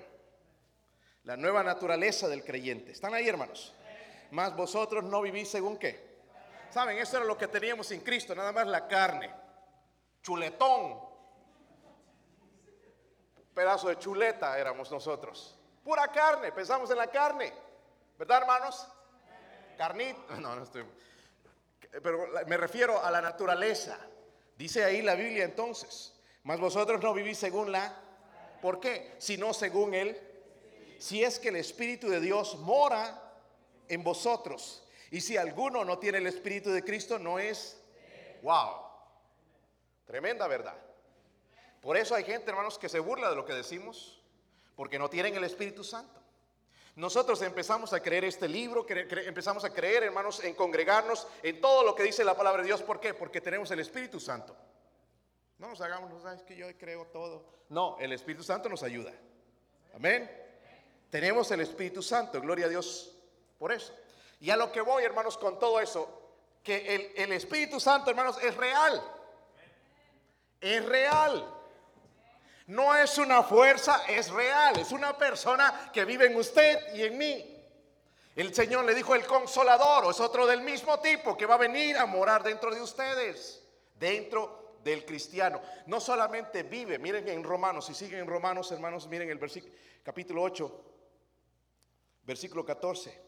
la 1.25 1.37
nueva 1.37 1.63
naturaleza 1.63 2.29
del 2.29 2.45
creyente. 2.45 2.93
¿Están 2.93 3.15
ahí, 3.15 3.29
hermanos? 3.29 3.75
Más 4.31 4.55
vosotros 4.55 5.05
no 5.05 5.23
vivís 5.23 5.49
según 5.51 5.79
qué. 5.79 6.08
Saben, 6.71 6.99
eso 6.99 7.17
era 7.17 7.27
lo 7.27 7.37
que 7.37 7.49
teníamos 7.49 7.87
sin 7.87 8.01
Cristo, 8.01 8.35
nada 8.35 8.53
más 8.53 8.67
la 8.67 8.87
carne. 8.87 9.35
Chuletón. 10.23 11.09
pedazo 13.55 13.89
de 13.89 13.99
chuleta 13.99 14.59
éramos 14.59 14.91
nosotros. 14.91 15.59
Pura 15.83 16.09
carne, 16.09 16.53
pensamos 16.53 16.91
en 16.91 16.99
la 16.99 17.09
carne. 17.09 17.53
¿Verdad, 18.19 18.43
hermanos? 18.43 18.87
Carnita. 19.77 20.37
No, 20.41 20.55
no 20.55 20.63
estoy. 20.63 20.85
Pero 21.91 22.27
me 22.47 22.57
refiero 22.57 23.03
a 23.03 23.11
la 23.11 23.23
naturaleza. 23.23 23.99
Dice 24.57 24.85
ahí 24.85 25.03
la 25.03 25.15
Biblia 25.15 25.45
entonces. 25.45 26.15
Mas 26.43 26.61
vosotros 26.61 27.03
no 27.03 27.15
vivís 27.15 27.39
según 27.39 27.73
la. 27.73 27.95
¿Por 28.61 28.81
qué? 28.81 29.15
Sino 29.19 29.55
según 29.55 29.95
él. 29.95 30.21
Si 30.99 31.23
es 31.23 31.39
que 31.39 31.49
el 31.49 31.57
Espíritu 31.57 32.09
de 32.09 32.21
Dios 32.21 32.59
mora 32.59 33.23
en 33.89 34.03
vosotros. 34.03 34.85
Y 35.11 35.21
si 35.21 35.37
alguno 35.37 35.85
no 35.85 35.99
tiene 35.99 36.19
el 36.19 36.27
Espíritu 36.27 36.71
de 36.71 36.85
Cristo, 36.85 37.19
no 37.19 37.39
es. 37.39 37.81
Wow. 38.43 38.75
Tremenda 40.07 40.47
verdad. 40.47 40.77
Por 41.81 41.97
eso 41.97 42.15
hay 42.15 42.25
gente, 42.25 42.51
hermanos, 42.51 42.79
que 42.79 42.89
se 42.89 42.99
burla 42.99 43.31
de 43.31 43.37
lo 43.37 43.45
que 43.45 43.55
decimos, 43.55 44.21
porque 44.75 44.99
no 44.99 45.09
tienen 45.09 45.35
el 45.37 45.45
Espíritu 45.45 45.85
Santo. 45.85 46.21
Nosotros 46.97 47.41
empezamos 47.43 47.93
a 47.93 48.01
creer 48.01 48.25
este 48.25 48.49
libro, 48.49 48.85
empezamos 48.89 49.65
a 49.65 49.73
creer, 49.73 50.03
hermanos, 50.03 50.43
en 50.43 50.55
congregarnos 50.55 51.29
en 51.45 51.61
todo 51.61 51.85
lo 51.85 51.95
que 51.95 52.03
dice 52.03 52.25
la 52.25 52.37
palabra 52.37 52.63
de 52.63 52.67
Dios. 52.67 52.83
¿Por 52.83 52.99
qué? 52.99 53.15
Porque 53.15 53.41
tenemos 53.41 53.71
el 53.71 53.79
Espíritu 53.79 54.19
Santo. 54.19 54.57
No 55.59 55.69
nos 55.69 55.81
hagamos, 55.81 56.23
sabes 56.23 56.43
que 56.43 56.57
yo 56.57 56.67
creo 56.77 57.07
todo. 57.07 57.45
No, 57.69 57.97
el 58.01 58.13
Espíritu 58.13 58.43
Santo 58.43 58.69
nos 58.69 58.83
ayuda. 58.83 59.13
Amén. 59.95 60.29
Tenemos 61.11 61.51
el 61.53 61.61
Espíritu 61.61 62.03
Santo, 62.03 62.41
gloria 62.41 62.67
a 62.67 62.69
Dios 62.69 63.17
por 63.59 63.73
eso. 63.73 63.95
Y 64.41 64.51
a 64.51 64.57
lo 64.57 64.71
que 64.71 64.81
voy, 64.81 65.05
hermanos, 65.05 65.37
con 65.37 65.59
todo 65.59 65.81
eso, 65.81 66.09
que 66.63 66.95
el, 66.95 67.13
el 67.17 67.33
Espíritu 67.33 67.81
Santo, 67.81 68.11
hermanos, 68.11 68.39
es 68.43 68.57
real. 68.57 69.03
Es 70.61 70.85
real. 70.85 71.55
No 72.67 72.95
es 72.95 73.17
una 73.19 73.43
fuerza, 73.43 74.03
es 74.07 74.31
real. 74.31 74.79
Es 74.79 74.93
una 74.93 75.17
persona 75.17 75.91
que 75.93 76.05
vive 76.05 76.27
en 76.27 76.37
usted 76.37 76.95
y 76.95 77.03
en 77.03 77.19
mí. 77.19 77.55
El 78.37 78.55
Señor 78.55 78.85
le 78.85 78.95
dijo 78.95 79.15
el 79.17 79.27
consolador, 79.27 80.05
o 80.05 80.11
es 80.11 80.21
otro 80.21 80.47
del 80.47 80.61
mismo 80.61 81.01
tipo, 81.01 81.37
que 81.37 81.47
va 81.47 81.55
a 81.55 81.59
venir 81.59 81.97
a 81.97 82.07
morar 82.07 82.45
dentro 82.45 82.73
de 82.73 82.81
ustedes, 82.81 83.65
dentro 83.99 84.77
del 84.85 85.05
cristiano. 85.05 85.61
No 85.87 86.01
solamente 86.01 86.63
vive, 86.63 86.99
miren 86.99 87.29
en 87.29 87.43
Romanos, 87.43 87.87
si 87.87 87.95
siguen 87.95 88.21
en 88.21 88.27
Romanos, 88.29 88.71
hermanos, 88.71 89.09
miren 89.09 89.29
el 89.31 89.41
capítulo 90.05 90.43
8, 90.43 90.85
versículo 92.23 92.65
14. 92.65 93.28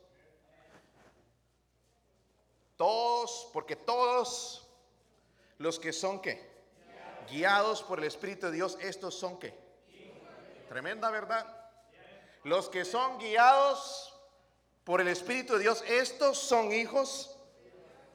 Todos, 2.80 3.50
porque 3.52 3.76
todos 3.76 4.66
los 5.58 5.78
que 5.78 5.92
son 5.92 6.18
qué? 6.18 6.50
Guiados 7.30 7.82
por 7.82 7.98
el 7.98 8.06
Espíritu 8.06 8.46
de 8.46 8.52
Dios, 8.52 8.78
estos 8.80 9.14
son 9.14 9.38
qué? 9.38 9.54
Tremenda 10.66 11.10
verdad. 11.10 11.46
Los 12.42 12.70
que 12.70 12.86
son 12.86 13.18
guiados 13.18 14.18
por 14.82 15.02
el 15.02 15.08
Espíritu 15.08 15.52
de 15.52 15.58
Dios, 15.58 15.84
estos 15.88 16.38
son 16.38 16.72
hijos, 16.72 17.36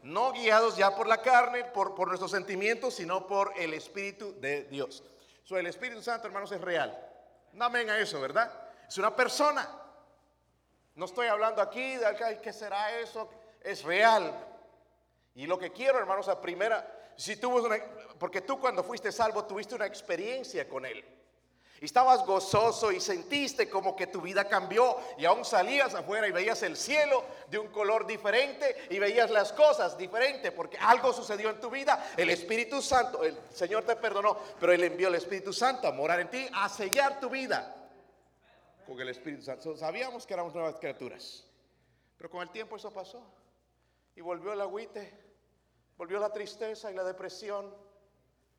no 0.01 0.32
guiados 0.32 0.78
ya 0.78 0.95
por 0.95 1.06
la 1.06 1.21
carne, 1.21 1.65
por, 1.65 1.93
por 1.93 2.08
nuestros 2.08 2.32
sentimientos, 2.32 2.95
sino 2.95 3.28
por 3.28 3.54
el 3.58 3.71
Espíritu 3.75 4.34
de 4.39 4.63
Dios. 4.63 5.04
So, 5.43 5.60
el 5.60 5.67
Espíritu 5.67 6.01
Santo, 6.01 6.25
hermanos, 6.25 6.51
es 6.51 6.62
real. 6.62 7.08
Amén 7.60 7.88
a 7.91 7.99
eso, 7.99 8.19
¿verdad? 8.19 8.51
Es 8.88 8.97
una 8.97 9.15
persona. 9.15 9.69
No 10.95 11.06
estoy 11.06 11.28
hablando 11.28 11.62
aquí 11.62 11.97
de 11.97 12.39
qué 12.41 12.51
será 12.51 12.97
eso. 12.97 13.30
Es 13.62 13.84
real. 13.84 14.54
Y 15.36 15.45
lo 15.45 15.60
que 15.60 15.71
quiero, 15.71 16.00
hermanos, 16.00 16.28
a 16.30 16.41
primera, 16.41 17.12
si 17.15 17.36
tuvo 17.36 17.67
porque 18.17 18.41
tú 18.41 18.60
cuando 18.60 18.84
fuiste 18.84 19.12
salvo 19.12 19.45
tuviste 19.45 19.76
una 19.76 19.86
experiencia 19.86 20.67
con 20.67 20.86
Él. 20.86 21.04
Estabas 21.82 22.26
gozoso 22.26 22.89
y 22.89 23.02
sentiste 23.02 23.69
como 23.69 23.98
que 23.98 24.08
tu 24.08 24.21
vida 24.21 24.48
cambió 24.48 24.98
y 25.17 25.26
aún 25.26 25.43
salías 25.43 25.93
afuera 25.93 26.26
y 26.26 26.32
veías 26.32 26.63
el 26.63 26.78
cielo 26.78 27.26
de 27.50 27.60
un 27.60 27.67
color 27.67 28.08
diferente 28.08 28.88
y 28.89 28.98
veías 28.98 29.30
las 29.30 29.52
cosas 29.52 29.98
diferentes 29.98 30.54
porque 30.54 30.78
algo 30.78 31.12
sucedió 31.12 31.50
en 31.50 31.60
tu 31.60 31.69
vida. 31.69 32.12
El 32.15 32.30
Espíritu 32.30 32.82
Santo, 32.82 33.24
el 33.26 33.38
Señor 33.54 33.84
te 33.84 33.98
perdonó, 33.98 34.38
pero 34.58 34.71
Él 34.71 34.86
envió 34.86 35.10
el 35.10 35.15
Espíritu 35.15 35.52
Santo 35.52 35.86
a 35.88 35.91
morar 35.91 36.21
en 36.21 36.30
ti, 36.30 36.48
a 36.54 36.69
sellar 36.69 37.19
tu 37.19 37.30
vida 37.30 37.76
con 38.88 39.00
el 39.02 39.10
Espíritu 39.10 39.43
Santo. 39.43 39.76
Sabíamos 39.76 40.26
que 40.26 40.34
éramos 40.34 40.54
nuevas 40.54 40.76
criaturas, 40.76 41.45
pero 42.17 42.30
con 42.30 42.41
el 42.41 42.50
tiempo 42.52 42.78
eso 42.78 42.89
pasó 42.91 43.21
y 44.15 44.21
volvió 44.21 44.54
el 44.54 44.62
agüite 44.62 45.24
Volvió 45.97 46.19
la 46.19 46.31
tristeza 46.31 46.91
y 46.91 46.95
la 46.95 47.03
depresión. 47.03 47.73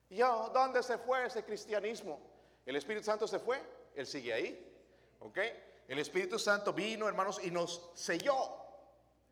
¿Y 0.09 0.17
yo, 0.17 0.51
dónde 0.55 0.83
se 0.83 0.99
fue 0.99 1.27
ese 1.27 1.45
cristianismo? 1.45 2.21
¿El 2.65 2.77
Espíritu 2.77 3.05
Santo 3.05 3.29
se 3.29 3.39
fue? 3.39 3.61
Él 3.95 4.07
sigue 4.07 4.33
ahí. 4.33 4.73
¿Ok? 5.21 5.39
El 5.89 5.99
Espíritu 5.99 6.39
Santo 6.39 6.73
vino, 6.73 7.09
hermanos, 7.09 7.41
y 7.43 7.51
nos 7.51 7.91
selló. 7.95 8.35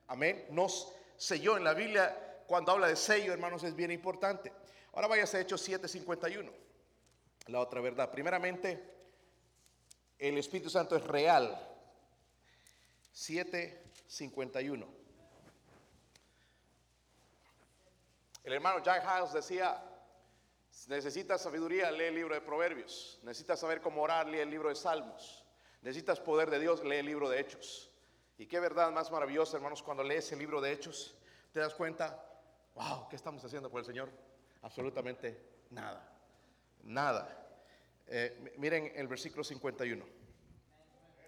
Amén. 0.09 0.47
Nos 0.51 0.93
selló. 1.17 1.57
En 1.57 1.65
la 1.65 1.75
Biblia, 1.75 2.43
cuando 2.47 2.73
habla 2.73 2.89
de 2.89 2.97
sello, 2.97 3.33
hermanos, 3.33 3.65
es 3.65 3.75
bien 3.75 3.91
importante. 3.91 4.53
Ahora 4.93 5.09
vayas 5.09 5.35
a 5.35 5.41
Hechos 5.41 5.67
7:51. 5.67 6.53
La 7.47 7.61
otra 7.61 7.81
verdad. 7.81 8.11
Primeramente, 8.11 8.95
el 10.19 10.39
Espíritu 10.39 10.71
Santo 10.71 10.97
es 10.97 11.05
real. 11.05 11.59
7:51. 13.13 15.04
El 18.45 18.53
hermano 18.53 18.83
Jack 18.83 19.03
Hiles 19.03 19.33
decía, 19.33 19.83
necesitas 20.89 21.41
sabiduría, 21.41 21.91
lee 21.91 22.05
el 22.05 22.15
libro 22.15 22.35
de 22.35 22.43
Proverbios. 22.43 23.19
Necesitas 23.23 23.59
saber 23.59 23.81
cómo 23.81 24.03
orar, 24.03 24.29
lee 24.29 24.41
el 24.41 24.51
libro 24.51 24.69
de 24.69 24.75
Salmos. 24.75 25.47
Necesitas 25.81 26.21
poder 26.21 26.51
de 26.51 26.61
Dios, 26.61 26.85
lee 26.85 26.97
el 26.97 27.07
libro 27.07 27.31
de 27.31 27.41
Hechos. 27.41 27.91
Y 28.37 28.47
qué 28.47 28.61
verdad 28.61 28.93
más 28.93 29.11
maravillosa, 29.11 29.57
hermanos, 29.57 29.83
cuando 29.83 30.03
lees 30.03 30.31
el 30.33 30.39
libro 30.39 30.61
de 30.61 30.73
Hechos, 30.73 31.17
te 31.53 31.61
das 31.61 31.75
cuenta, 31.75 32.23
wow, 32.75 33.09
¿qué 33.09 33.17
estamos 33.17 33.43
haciendo 33.43 33.71
por 33.71 33.81
el 33.81 33.87
Señor? 33.87 34.11
Absolutamente 34.61 35.41
nada. 35.71 36.07
Nada. 36.83 37.47
Eh, 38.07 38.53
miren 38.59 38.93
el 38.95 39.09
versículo 39.09 39.43
51. 39.43 40.05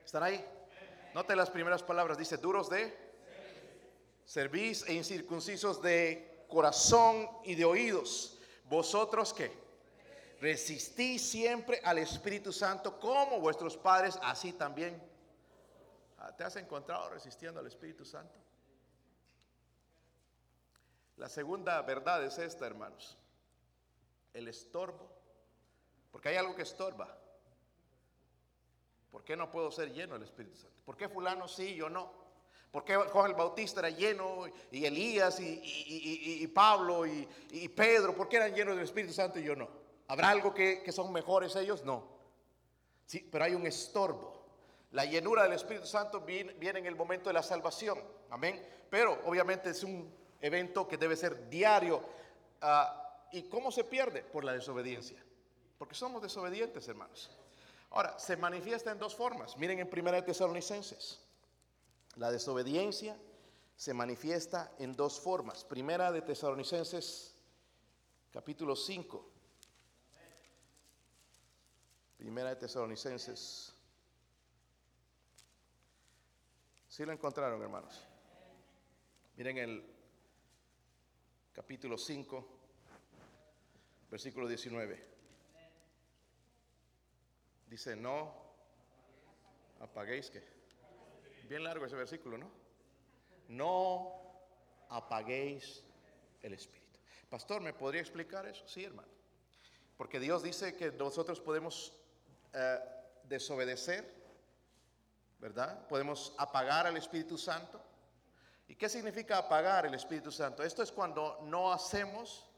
¿Están 0.05 0.23
ahí? 0.23 0.45
Note 1.15 1.35
las 1.35 1.49
primeras 1.49 1.83
palabras. 1.83 2.19
Dice, 2.19 2.37
duros 2.37 2.69
de 2.69 2.95
servís 4.27 4.87
e 4.87 4.93
incircuncisos 4.93 5.81
de 5.81 6.36
corazón 6.49 7.29
y 7.45 7.55
de 7.55 7.65
oídos. 7.65 8.39
Vosotros 8.69 9.33
que 9.33 9.51
resistís 10.41 11.23
siempre 11.23 11.81
al 11.85 11.99
Espíritu 11.99 12.53
Santo 12.53 12.99
como 12.99 13.41
vuestros 13.41 13.77
padres, 13.77 14.19
así 14.23 14.53
también. 14.53 15.01
Ah, 16.19 16.35
¿Te 16.35 16.45
has 16.45 16.57
encontrado 16.57 17.11
resistiendo 17.11 17.61
al 17.61 17.67
Espíritu 17.67 18.05
Santo? 18.05 18.39
La 21.17 21.29
segunda 21.29 21.81
verdad 21.83 22.25
es 22.25 22.39
esta, 22.39 22.67
hermanos. 22.67 23.17
El 24.35 24.49
estorbo. 24.49 25.11
Porque 26.11 26.29
hay 26.29 26.37
algo 26.37 26.55
que 26.55 26.63
estorba. 26.63 27.17
¿Por 29.11 29.25
qué 29.25 29.37
no 29.37 29.51
puedo 29.51 29.71
ser 29.71 29.93
lleno 29.93 30.15
del 30.15 30.25
Espíritu 30.25 30.57
Santo? 30.57 30.77
¿Por 30.85 30.97
qué 30.97 31.09
fulano 31.09 31.49
sí, 31.49 31.75
yo 31.75 31.89
no? 31.89 32.26
¿Por 32.77 32.85
qué 32.85 32.95
Juan 32.95 33.31
el 33.31 33.35
Bautista 33.35 33.81
era 33.81 33.89
lleno 33.89 34.45
y 34.71 34.85
Elías 34.85 35.41
y, 35.41 36.47
Pablo 36.49 37.07
y, 37.07 37.69
Pedro? 37.75 38.15
¿Por 38.15 38.29
qué 38.29 38.37
eran 38.37 38.55
llenos 38.55 38.77
del 38.77 38.85
Espíritu 38.85 39.15
Santo 39.15 39.39
y 39.39 39.45
yo 39.45 39.57
no? 39.57 39.67
¿Habrá 40.09 40.29
algo 40.29 40.53
que, 40.53 40.83
que 40.83 40.93
son 40.93 41.11
mejores 41.11 41.57
ellos? 41.57 41.87
No. 41.87 42.07
Sí, 43.07 43.27
pero 43.33 43.47
hay 43.47 43.55
un 43.55 43.67
estorbo. 43.67 44.45
La 44.91 45.07
llenura 45.07 45.45
del 45.45 45.55
Espíritu 45.55 45.87
Santo 45.87 46.21
viene, 46.21 46.53
en 46.61 46.85
el 46.85 46.97
momento 46.97 47.31
de 47.31 47.33
la 47.33 47.43
salvación. 47.43 47.99
Amén. 48.29 48.62
Pero 48.91 49.23
obviamente 49.25 49.71
es 49.71 49.83
un 49.83 50.15
evento 50.43 50.87
que 50.87 50.99
debe 50.99 51.17
ser 51.17 51.49
diario. 51.49 52.03
Ah, 52.61 53.25
¿Y 53.33 53.45
cómo 53.45 53.73
se 53.73 53.85
pierde? 53.85 54.21
Por 54.21 54.45
la 54.45 54.53
desobediencia. 54.53 55.25
Porque 55.79 55.95
somos 55.95 56.21
desobedientes, 56.21 56.87
hermanos. 56.89 57.31
Ahora, 57.89 58.19
se 58.19 58.37
manifiesta 58.37 58.93
en 58.93 58.99
dos 58.99 59.17
formas. 59.17 59.57
Miren 59.57 59.79
en 59.79 59.89
Primera 59.89 60.19
de 60.19 60.25
Tesalonicenses. 60.25 61.26
La 62.17 62.31
desobediencia 62.31 63.17
se 63.77 63.93
manifiesta 63.93 64.73
en 64.79 64.97
dos 64.97 65.21
formas. 65.21 65.65
Primera 65.65 66.11
de 66.11 66.23
Tesalonicenses, 66.23 67.37
capítulo 68.31 68.75
5. 68.75 69.33
Primera 72.17 72.51
de 72.51 72.57
Tesalonicenses. 72.57 73.75
Si 76.89 77.05
lo 77.05 77.13
encontraron, 77.13 77.61
hermanos. 77.61 78.03
Miren 79.37 79.59
el 79.59 79.85
capítulo 81.53 81.99
5, 81.99 82.49
versículo 84.11 84.49
19. 84.49 85.07
Dice, 87.69 87.95
no 87.95 88.33
apaguéis 89.81 90.31
que. 90.31 90.56
Bien 91.49 91.63
largo 91.63 91.87
ese 91.87 91.95
versículo, 91.95 92.37
¿no? 92.39 92.51
No 93.49 94.21
apaguéis 94.89 95.85
el 96.43 96.55
espíritu. 96.55 96.99
Pastor, 97.31 97.61
¿me 97.61 97.73
podría 97.73 98.01
explicar 98.01 98.47
eso? 98.47 98.67
Sí, 98.67 98.85
hermano. 98.85 99.09
Porque 99.97 100.19
Dios 100.19 100.43
dice 100.43 100.77
que 100.77 100.91
nosotros 100.93 101.41
podemos 101.41 101.93
eh, 102.53 102.79
desobedecer, 103.25 104.13
¿verdad? 105.39 105.87
Podemos 105.87 106.35
apagar 106.37 106.87
al 106.87 106.97
Espíritu 106.97 107.39
Santo. 107.39 107.81
¿Y 108.69 108.75
qué 108.75 108.89
significa 108.89 109.39
apagar 109.39 109.87
el 109.87 109.95
Espíritu 109.95 110.33
Santo? 110.33 110.65
Esto 110.65 110.83
es 110.83 110.91
cuando 110.91 111.39
no 111.43 111.73
hacemos 111.73 112.49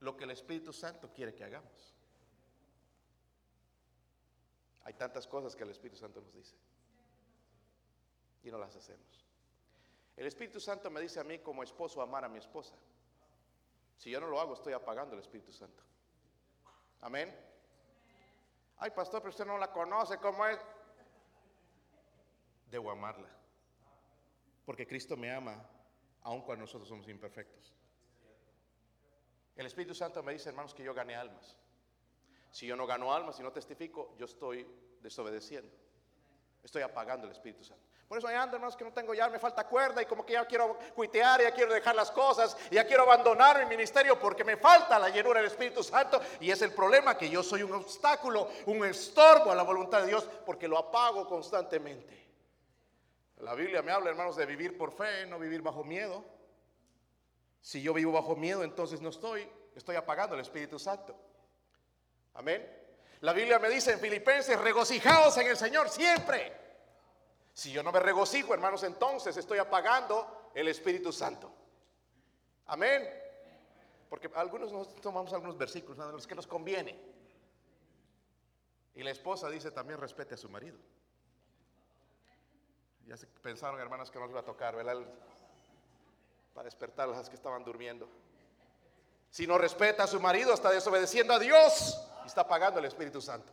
lo 0.00 0.16
que 0.16 0.24
el 0.24 0.32
Espíritu 0.32 0.72
Santo 0.72 1.12
quiere 1.14 1.34
que 1.34 1.44
hagamos. 1.44 1.94
Hay 4.82 4.94
tantas 4.94 5.26
cosas 5.26 5.54
que 5.54 5.62
el 5.62 5.70
Espíritu 5.70 5.96
Santo 5.96 6.20
nos 6.20 6.34
dice 6.34 6.54
y 8.44 8.50
no 8.50 8.58
las 8.58 8.76
hacemos. 8.76 9.24
El 10.16 10.26
Espíritu 10.26 10.60
Santo 10.60 10.90
me 10.90 11.00
dice 11.00 11.18
a 11.18 11.24
mí 11.24 11.38
como 11.40 11.62
esposo 11.62 12.00
amar 12.00 12.24
a 12.24 12.28
mi 12.28 12.38
esposa. 12.38 12.76
Si 13.96 14.10
yo 14.10 14.20
no 14.20 14.28
lo 14.28 14.40
hago, 14.40 14.54
estoy 14.54 14.72
apagando 14.72 15.14
el 15.14 15.20
Espíritu 15.20 15.52
Santo. 15.52 15.82
Amén. 17.00 17.34
Ay, 18.78 18.90
pastor, 18.90 19.20
pero 19.20 19.30
usted 19.30 19.46
no 19.46 19.58
la 19.58 19.72
conoce, 19.72 20.18
¿cómo 20.18 20.46
es? 20.46 20.58
Debo 22.70 22.90
amarla. 22.90 23.28
Porque 24.64 24.86
Cristo 24.86 25.16
me 25.16 25.32
ama, 25.32 25.68
aun 26.22 26.42
cuando 26.42 26.62
nosotros 26.62 26.88
somos 26.88 27.08
imperfectos. 27.08 27.72
El 29.56 29.66
Espíritu 29.66 29.94
Santo 29.94 30.22
me 30.22 30.32
dice, 30.32 30.48
hermanos, 30.48 30.74
que 30.74 30.82
yo 30.82 30.92
gane 30.94 31.14
almas. 31.14 31.56
Si 32.50 32.66
yo 32.66 32.76
no 32.76 32.86
gano 32.86 33.12
almas, 33.12 33.36
si 33.36 33.42
no 33.42 33.52
testifico, 33.52 34.14
yo 34.18 34.26
estoy 34.26 34.66
desobedeciendo. 35.00 35.72
Estoy 36.62 36.82
apagando 36.82 37.26
el 37.26 37.32
Espíritu 37.32 37.62
Santo. 37.62 37.84
Por 38.14 38.20
eso 38.20 38.28
ando, 38.28 38.54
hermanos, 38.54 38.76
que 38.76 38.84
no 38.84 38.92
tengo 38.92 39.12
ya, 39.12 39.28
me 39.28 39.40
falta 39.40 39.66
cuerda 39.66 40.00
y 40.00 40.06
como 40.06 40.24
que 40.24 40.34
ya 40.34 40.44
quiero 40.44 40.78
cuitear, 40.94 41.42
ya 41.42 41.50
quiero 41.50 41.74
dejar 41.74 41.96
las 41.96 42.12
cosas, 42.12 42.56
ya 42.70 42.86
quiero 42.86 43.02
abandonar 43.02 43.58
mi 43.58 43.66
ministerio 43.66 44.20
porque 44.20 44.44
me 44.44 44.56
falta 44.56 45.00
la 45.00 45.08
llenura 45.08 45.40
del 45.40 45.50
Espíritu 45.50 45.82
Santo. 45.82 46.20
Y 46.38 46.48
es 46.48 46.62
el 46.62 46.70
problema 46.72 47.18
que 47.18 47.28
yo 47.28 47.42
soy 47.42 47.64
un 47.64 47.72
obstáculo, 47.72 48.48
un 48.66 48.84
estorbo 48.84 49.50
a 49.50 49.56
la 49.56 49.64
voluntad 49.64 50.02
de 50.02 50.06
Dios 50.06 50.28
porque 50.46 50.68
lo 50.68 50.78
apago 50.78 51.26
constantemente. 51.26 52.24
La 53.38 53.52
Biblia 53.56 53.82
me 53.82 53.90
habla, 53.90 54.10
hermanos, 54.10 54.36
de 54.36 54.46
vivir 54.46 54.78
por 54.78 54.92
fe, 54.92 55.26
no 55.26 55.40
vivir 55.40 55.60
bajo 55.60 55.82
miedo. 55.82 56.24
Si 57.60 57.82
yo 57.82 57.92
vivo 57.94 58.12
bajo 58.12 58.36
miedo, 58.36 58.62
entonces 58.62 59.00
no 59.00 59.08
estoy, 59.08 59.44
estoy 59.74 59.96
apagando 59.96 60.36
el 60.36 60.40
Espíritu 60.40 60.78
Santo. 60.78 61.16
Amén. 62.34 62.64
La 63.22 63.32
Biblia 63.32 63.58
me 63.58 63.68
dice 63.68 63.90
en 63.90 63.98
Filipenses, 63.98 64.56
regocijaos 64.60 65.36
en 65.38 65.48
el 65.48 65.56
Señor 65.56 65.88
siempre. 65.88 66.63
Si 67.54 67.70
yo 67.70 67.84
no 67.84 67.92
me 67.92 68.00
regocijo, 68.00 68.52
hermanos, 68.52 68.82
entonces 68.82 69.36
estoy 69.36 69.58
apagando 69.58 70.50
el 70.54 70.66
Espíritu 70.66 71.12
Santo. 71.12 71.50
Amén. 72.66 73.08
Porque 74.10 74.28
algunos 74.34 74.72
nos 74.72 74.94
tomamos 74.96 75.32
algunos 75.32 75.56
versículos, 75.56 75.96
de 75.96 76.12
los 76.12 76.26
que 76.26 76.34
nos 76.34 76.48
conviene. 76.48 76.98
Y 78.94 79.02
la 79.04 79.12
esposa 79.12 79.48
dice 79.48 79.70
también 79.70 80.00
respete 80.00 80.34
a 80.34 80.36
su 80.36 80.48
marido. 80.48 80.76
Ya 83.06 83.16
se 83.16 83.26
pensaron, 83.26 83.80
hermanas, 83.80 84.10
que 84.10 84.18
nos 84.18 84.30
iba 84.30 84.40
a 84.40 84.44
tocar, 84.44 84.74
¿verdad? 84.74 84.96
Para 86.54 86.64
despertar 86.64 87.08
a 87.08 87.12
las 87.12 87.28
que 87.28 87.36
estaban 87.36 87.64
durmiendo. 87.64 88.08
Si 89.30 89.46
no 89.46 89.58
respeta 89.58 90.04
a 90.04 90.06
su 90.06 90.20
marido, 90.20 90.54
está 90.54 90.70
desobedeciendo 90.70 91.34
a 91.34 91.38
Dios 91.38 92.00
y 92.24 92.26
está 92.26 92.42
apagando 92.42 92.80
el 92.80 92.86
Espíritu 92.86 93.20
Santo. 93.20 93.52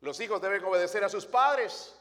Los 0.00 0.18
hijos 0.20 0.40
deben 0.40 0.64
obedecer 0.64 1.04
a 1.04 1.08
sus 1.08 1.26
padres. 1.26 1.98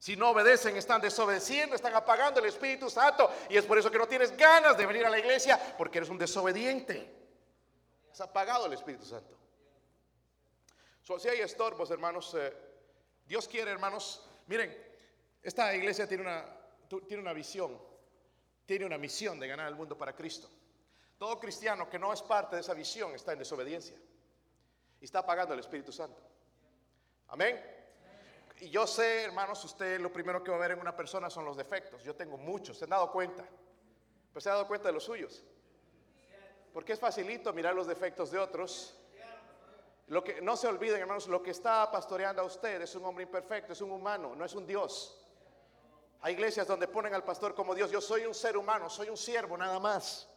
Si 0.00 0.16
no 0.16 0.30
obedecen, 0.30 0.78
están 0.78 1.02
desobedeciendo, 1.02 1.76
están 1.76 1.94
apagando 1.94 2.40
el 2.40 2.46
Espíritu 2.46 2.88
Santo. 2.88 3.30
Y 3.50 3.58
es 3.58 3.66
por 3.66 3.76
eso 3.76 3.90
que 3.90 3.98
no 3.98 4.08
tienes 4.08 4.34
ganas 4.34 4.74
de 4.78 4.86
venir 4.86 5.04
a 5.04 5.10
la 5.10 5.18
iglesia, 5.18 5.60
porque 5.76 5.98
eres 5.98 6.08
un 6.08 6.16
desobediente. 6.16 7.14
Has 8.10 8.22
apagado 8.22 8.64
el 8.64 8.72
Espíritu 8.72 9.04
Santo. 9.04 9.36
si 11.18 11.28
hay 11.28 11.40
estorbos, 11.40 11.90
hermanos, 11.90 12.34
eh, 12.34 12.50
Dios 13.26 13.46
quiere, 13.46 13.70
hermanos, 13.70 14.26
miren, 14.46 14.74
esta 15.42 15.74
iglesia 15.74 16.08
tiene 16.08 16.22
una, 16.22 16.46
tiene 17.06 17.22
una 17.22 17.34
visión, 17.34 17.78
tiene 18.64 18.86
una 18.86 18.96
misión 18.96 19.38
de 19.38 19.48
ganar 19.48 19.68
el 19.68 19.74
mundo 19.74 19.98
para 19.98 20.14
Cristo. 20.14 20.48
Todo 21.18 21.38
cristiano 21.38 21.90
que 21.90 21.98
no 21.98 22.10
es 22.14 22.22
parte 22.22 22.56
de 22.56 22.62
esa 22.62 22.72
visión 22.72 23.14
está 23.14 23.34
en 23.34 23.40
desobediencia 23.40 23.98
y 24.98 25.04
está 25.04 25.18
apagando 25.18 25.52
el 25.52 25.60
Espíritu 25.60 25.92
Santo. 25.92 26.22
Amén. 27.28 27.79
Y 28.60 28.68
yo 28.68 28.86
sé, 28.86 29.24
hermanos, 29.24 29.64
usted 29.64 29.98
lo 30.00 30.12
primero 30.12 30.44
que 30.44 30.50
va 30.50 30.58
a 30.58 30.60
ver 30.60 30.72
en 30.72 30.80
una 30.80 30.94
persona 30.94 31.30
son 31.30 31.46
los 31.46 31.56
defectos. 31.56 32.02
Yo 32.02 32.14
tengo 32.14 32.36
muchos, 32.36 32.76
se 32.76 32.84
han 32.84 32.90
dado 32.90 33.10
cuenta. 33.10 33.44
Pero 34.32 34.40
se 34.40 34.48
ha 34.50 34.52
dado 34.52 34.68
cuenta 34.68 34.88
de 34.88 34.92
los 34.92 35.04
suyos. 35.04 35.42
Porque 36.72 36.92
es 36.92 37.00
facilito 37.00 37.52
mirar 37.52 37.74
los 37.74 37.86
defectos 37.86 38.30
de 38.30 38.38
otros. 38.38 38.96
Lo 40.08 40.22
que 40.22 40.42
no 40.42 40.56
se 40.56 40.66
olviden, 40.66 41.00
hermanos, 41.00 41.26
lo 41.28 41.42
que 41.42 41.52
está 41.52 41.90
pastoreando 41.90 42.42
a 42.42 42.44
usted 42.44 42.82
es 42.82 42.94
un 42.94 43.04
hombre 43.04 43.24
imperfecto, 43.24 43.72
es 43.72 43.80
un 43.80 43.92
humano, 43.92 44.34
no 44.36 44.44
es 44.44 44.54
un 44.54 44.66
Dios. 44.66 45.16
Hay 46.20 46.34
iglesias 46.34 46.66
donde 46.66 46.86
ponen 46.86 47.14
al 47.14 47.24
pastor 47.24 47.54
como 47.54 47.74
Dios. 47.74 47.90
Yo 47.90 48.00
soy 48.00 48.26
un 48.26 48.34
ser 48.34 48.56
humano, 48.56 48.90
soy 48.90 49.08
un 49.08 49.16
siervo 49.16 49.56
nada 49.56 49.78
más. 49.80 50.28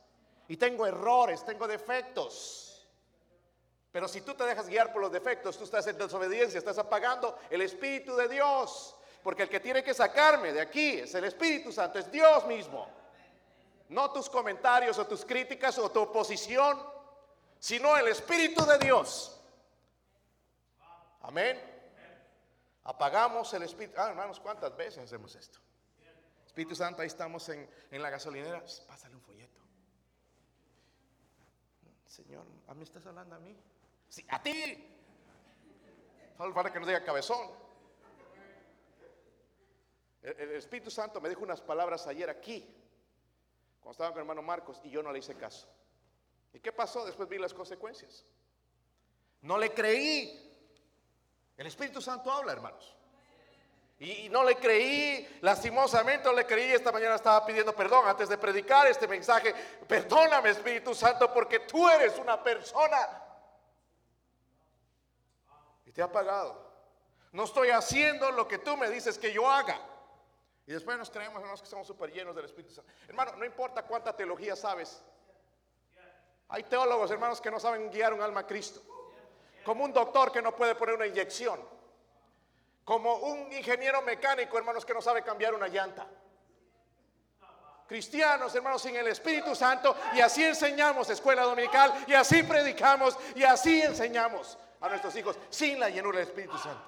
Y 0.48 0.56
tengo 0.56 0.86
errores, 0.86 1.44
tengo 1.44 1.68
defectos. 1.68 2.73
Pero 3.94 4.08
si 4.08 4.22
tú 4.22 4.34
te 4.34 4.44
dejas 4.44 4.68
guiar 4.68 4.92
por 4.92 5.04
los 5.04 5.12
defectos, 5.12 5.56
tú 5.56 5.66
estás 5.66 5.86
en 5.86 5.96
desobediencia, 6.00 6.58
estás 6.58 6.80
apagando 6.80 7.38
el 7.52 7.62
Espíritu 7.62 8.16
de 8.16 8.28
Dios. 8.28 8.96
Porque 9.22 9.44
el 9.44 9.50
que 9.50 9.60
tiene 9.60 9.84
que 9.84 9.94
sacarme 9.94 10.52
de 10.52 10.62
aquí 10.62 10.98
es 10.98 11.14
el 11.14 11.26
Espíritu 11.26 11.72
Santo, 11.72 12.00
es 12.00 12.12
Dios 12.12 12.46
mismo. 12.48 12.88
No 13.90 14.12
tus 14.12 14.32
comentarios 14.32 14.98
o 14.98 15.06
tus 15.06 15.24
críticas 15.24 15.78
o 15.78 15.92
tu 15.92 16.02
oposición, 16.02 16.84
sino 17.60 17.96
el 17.96 18.08
Espíritu 18.08 18.66
de 18.66 18.80
Dios. 18.80 19.40
Amén. 21.22 21.62
Apagamos 22.86 23.54
el 23.54 23.62
Espíritu. 23.62 23.94
Ah, 24.00 24.10
hermanos, 24.10 24.40
¿cuántas 24.40 24.76
veces 24.76 25.04
hacemos 25.04 25.36
esto? 25.36 25.60
Espíritu 26.48 26.76
Santo, 26.76 27.04
ahí 27.04 27.08
estamos 27.08 27.48
en, 27.50 27.70
en 27.92 28.02
la 28.02 28.10
gasolinera. 28.10 28.64
Pásale 28.88 29.14
un 29.14 29.22
folleto. 29.22 29.62
Señor, 32.08 32.44
¿a 32.68 32.74
mí 32.74 32.84
estás 32.84 33.06
hablando 33.06 33.36
a 33.36 33.40
mí? 33.40 33.56
A 34.30 34.41
ti. 34.41 34.89
Solo 36.38 36.54
para 36.54 36.71
que 36.71 36.80
nos 36.80 36.88
diga 36.88 37.04
cabezón. 37.04 37.49
El, 40.21 40.52
Espíritu 40.52 40.89
Santo 40.89 41.19
me 41.19 41.30
dijo 41.30 41.41
unas 41.41 41.62
palabras 41.62 42.08
ayer 42.08 42.30
aquí, 42.30 42.65
cuando 43.82 43.91
estaba 43.91 44.12
con 44.12 44.19
el 44.19 44.21
hermano 44.21 44.41
Marcos, 44.41 44.80
y 44.84 44.89
yo 44.89 45.04
no 45.04 45.12
le 45.12 45.19
hice 45.19 45.36
caso. 45.36 45.67
¿Y 46.54 46.60
qué 46.60 46.71
pasó? 46.71 47.06
Después 47.06 47.28
vi 47.28 47.38
las 47.38 47.54
consecuencias. 47.54 48.26
No 49.41 49.58
le 49.58 49.73
creí. 49.73 50.49
El 51.58 51.67
Espíritu 51.67 52.02
Santo 52.02 52.32
habla, 52.32 52.54
hermanos. 52.54 52.95
Y 53.99 54.28
no 54.30 54.43
le 54.43 54.56
creí, 54.56 55.39
lastimosamente 55.41 56.26
no 56.26 56.34
le 56.34 56.45
creí. 56.45 56.71
Esta 56.71 56.91
mañana 56.91 57.15
estaba 57.15 57.45
pidiendo 57.45 57.76
perdón 57.76 58.08
antes 58.08 58.30
de 58.30 58.38
predicar 58.38 58.88
este 58.88 59.08
mensaje. 59.08 59.54
Perdóname, 59.88 60.52
Espíritu 60.52 60.93
Santo, 60.93 61.34
porque 61.34 61.60
tú 61.60 61.88
eres 61.89 62.17
una 62.17 62.41
persona 62.41 63.23
te 65.94 66.02
ha 66.02 66.12
pagado. 66.12 66.74
No 67.32 67.46
estoy 67.46 67.70
haciendo 67.70 68.32
lo 68.32 68.48
que 68.48 68.60
tú 68.60 68.76
me 68.78 68.90
dices 68.90 69.18
que 69.18 69.32
yo 69.32 69.50
haga. 69.50 69.80
Y 70.66 70.72
después 70.72 70.98
nos 70.98 71.10
creemos, 71.10 71.38
hermanos, 71.38 71.62
que 71.62 71.68
somos 71.68 71.86
súper 71.86 72.12
llenos 72.12 72.36
del 72.36 72.46
Espíritu 72.46 72.74
Santo. 72.74 72.92
Hermano, 73.08 73.34
no 73.36 73.46
importa 73.46 73.84
cuánta 73.84 74.16
teología 74.16 74.56
sabes. 74.56 75.02
Hay 76.50 76.64
teólogos, 76.64 77.10
hermanos, 77.12 77.42
que 77.42 77.52
no 77.52 77.60
saben 77.60 77.90
guiar 77.90 78.14
un 78.14 78.22
alma 78.22 78.42
a 78.42 78.48
Cristo. 78.48 78.82
Como 79.66 79.84
un 79.84 79.94
doctor 79.94 80.32
que 80.32 80.42
no 80.42 80.56
puede 80.56 80.76
poner 80.76 80.96
una 80.96 81.08
inyección. 81.08 81.60
Como 82.86 83.16
un 83.16 83.52
ingeniero 83.52 84.02
mecánico, 84.02 84.58
hermanos, 84.58 84.86
que 84.86 84.94
no 84.94 85.02
sabe 85.02 85.24
cambiar 85.24 85.54
una 85.54 85.68
llanta. 85.68 86.08
Cristianos, 87.88 88.54
hermanos, 88.56 88.82
sin 88.82 88.96
el 88.96 89.08
Espíritu 89.08 89.56
Santo. 89.56 89.96
Y 90.14 90.22
así 90.22 90.44
enseñamos 90.44 91.10
escuela 91.10 91.44
dominical. 91.44 91.94
Y 92.08 92.14
así 92.14 92.44
predicamos. 92.44 93.18
Y 93.36 93.44
así 93.44 93.82
enseñamos 93.82 94.58
a 94.84 94.89
nuestros 94.89 95.15
hijos 95.15 95.39
sin 95.50 95.80
la 95.80 95.89
llenura 95.89 96.19
del 96.19 96.28
Espíritu 96.28 96.58
Santo. 96.58 96.84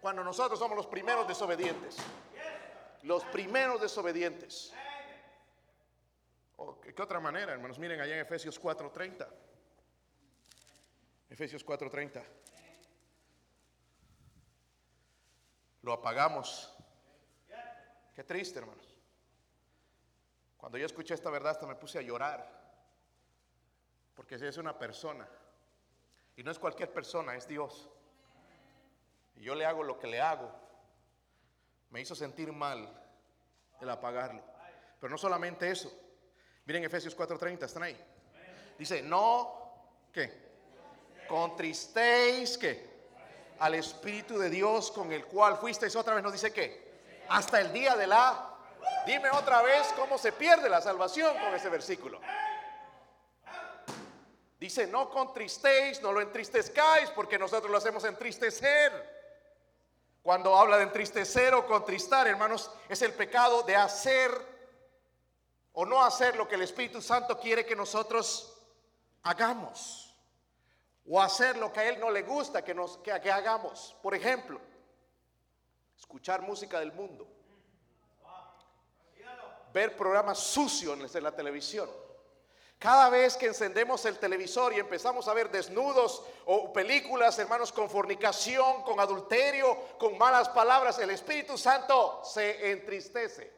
Cuando 0.00 0.22
nosotros 0.22 0.58
somos 0.58 0.76
los 0.76 0.86
primeros 0.86 1.26
desobedientes. 1.26 1.96
Los 3.02 3.24
primeros 3.24 3.80
desobedientes. 3.80 4.72
¿Qué 6.94 7.02
otra 7.02 7.18
manera, 7.18 7.52
hermanos? 7.52 7.78
Miren 7.78 7.98
allá 7.98 8.14
en 8.14 8.20
Efesios 8.20 8.60
4:30. 8.60 9.26
Efesios 11.30 11.64
4:30. 11.64 12.22
Lo 15.82 15.94
apagamos. 15.94 16.76
Qué 18.14 18.22
triste, 18.22 18.58
hermanos. 18.58 18.86
Cuando 20.58 20.76
yo 20.76 20.84
escuché 20.84 21.14
esta 21.14 21.30
verdad, 21.30 21.52
hasta 21.52 21.66
me 21.66 21.74
puse 21.74 21.98
a 21.98 22.02
llorar. 22.02 22.60
Porque 24.14 24.38
si 24.38 24.44
es 24.44 24.58
una 24.58 24.78
persona, 24.78 25.26
y 26.36 26.42
no 26.42 26.50
es 26.50 26.58
cualquier 26.58 26.92
persona, 26.92 27.34
es 27.34 27.46
Dios. 27.46 27.88
Y 29.36 29.42
yo 29.42 29.54
le 29.54 29.64
hago 29.64 29.82
lo 29.82 29.98
que 29.98 30.06
le 30.06 30.20
hago. 30.20 30.50
Me 31.90 32.00
hizo 32.00 32.14
sentir 32.14 32.52
mal 32.52 32.88
el 33.80 33.90
apagarlo. 33.90 34.42
Pero 35.00 35.10
no 35.10 35.18
solamente 35.18 35.70
eso. 35.70 35.92
Miren 36.66 36.84
Efesios 36.84 37.16
4:30, 37.16 37.64
están 37.64 37.82
ahí. 37.82 37.98
Dice, 38.78 39.02
no, 39.02 39.88
¿qué? 40.12 40.50
Contristéis, 41.28 42.56
¿qué? 42.58 42.90
Al 43.58 43.74
Espíritu 43.74 44.38
de 44.38 44.48
Dios 44.48 44.90
con 44.90 45.12
el 45.12 45.26
cual 45.26 45.56
fuisteis 45.56 45.94
otra 45.96 46.14
vez, 46.14 46.22
nos 46.22 46.32
dice 46.32 46.52
que 46.52 46.90
hasta 47.28 47.60
el 47.60 47.72
día 47.72 47.96
de 47.96 48.06
la... 48.06 48.46
Dime 49.06 49.30
otra 49.30 49.62
vez 49.62 49.92
cómo 49.96 50.18
se 50.18 50.32
pierde 50.32 50.68
la 50.68 50.80
salvación 50.80 51.36
con 51.38 51.54
ese 51.54 51.68
versículo. 51.68 52.20
Dice, 54.60 54.86
no 54.86 55.08
contristéis, 55.08 56.02
no 56.02 56.12
lo 56.12 56.20
entristezcáis, 56.20 57.08
porque 57.12 57.38
nosotros 57.38 57.70
lo 57.70 57.78
hacemos 57.78 58.04
entristecer. 58.04 58.92
Cuando 60.22 60.54
habla 60.54 60.76
de 60.76 60.82
entristecer 60.82 61.54
o 61.54 61.66
contristar, 61.66 62.28
hermanos, 62.28 62.70
es 62.86 63.00
el 63.00 63.14
pecado 63.14 63.62
de 63.62 63.74
hacer 63.74 64.30
o 65.72 65.86
no 65.86 66.04
hacer 66.04 66.36
lo 66.36 66.46
que 66.46 66.56
el 66.56 66.62
Espíritu 66.62 67.00
Santo 67.00 67.40
quiere 67.40 67.64
que 67.64 67.74
nosotros 67.74 68.54
hagamos. 69.22 70.14
O 71.06 71.18
hacer 71.22 71.56
lo 71.56 71.72
que 71.72 71.80
a 71.80 71.88
Él 71.88 71.98
no 71.98 72.10
le 72.10 72.20
gusta 72.20 72.62
que, 72.62 72.74
nos, 72.74 72.98
que, 72.98 73.18
que 73.18 73.32
hagamos. 73.32 73.96
Por 74.02 74.14
ejemplo, 74.14 74.60
escuchar 75.96 76.42
música 76.42 76.78
del 76.80 76.92
mundo. 76.92 77.26
Ver 79.72 79.96
programas 79.96 80.38
sucios 80.38 81.14
en 81.14 81.22
la 81.22 81.32
televisión 81.34 81.88
cada 82.80 83.10
vez 83.10 83.36
que 83.36 83.44
encendemos 83.44 84.06
el 84.06 84.18
televisor 84.18 84.72
y 84.72 84.80
empezamos 84.80 85.28
a 85.28 85.34
ver 85.34 85.50
desnudos 85.50 86.22
o 86.46 86.72
películas, 86.72 87.38
hermanos, 87.38 87.72
con 87.72 87.90
fornicación, 87.90 88.82
con 88.84 88.98
adulterio, 88.98 89.98
con 89.98 90.16
malas 90.16 90.48
palabras, 90.48 90.98
el 90.98 91.10
Espíritu 91.10 91.58
Santo 91.58 92.22
se 92.24 92.70
entristece. 92.70 93.52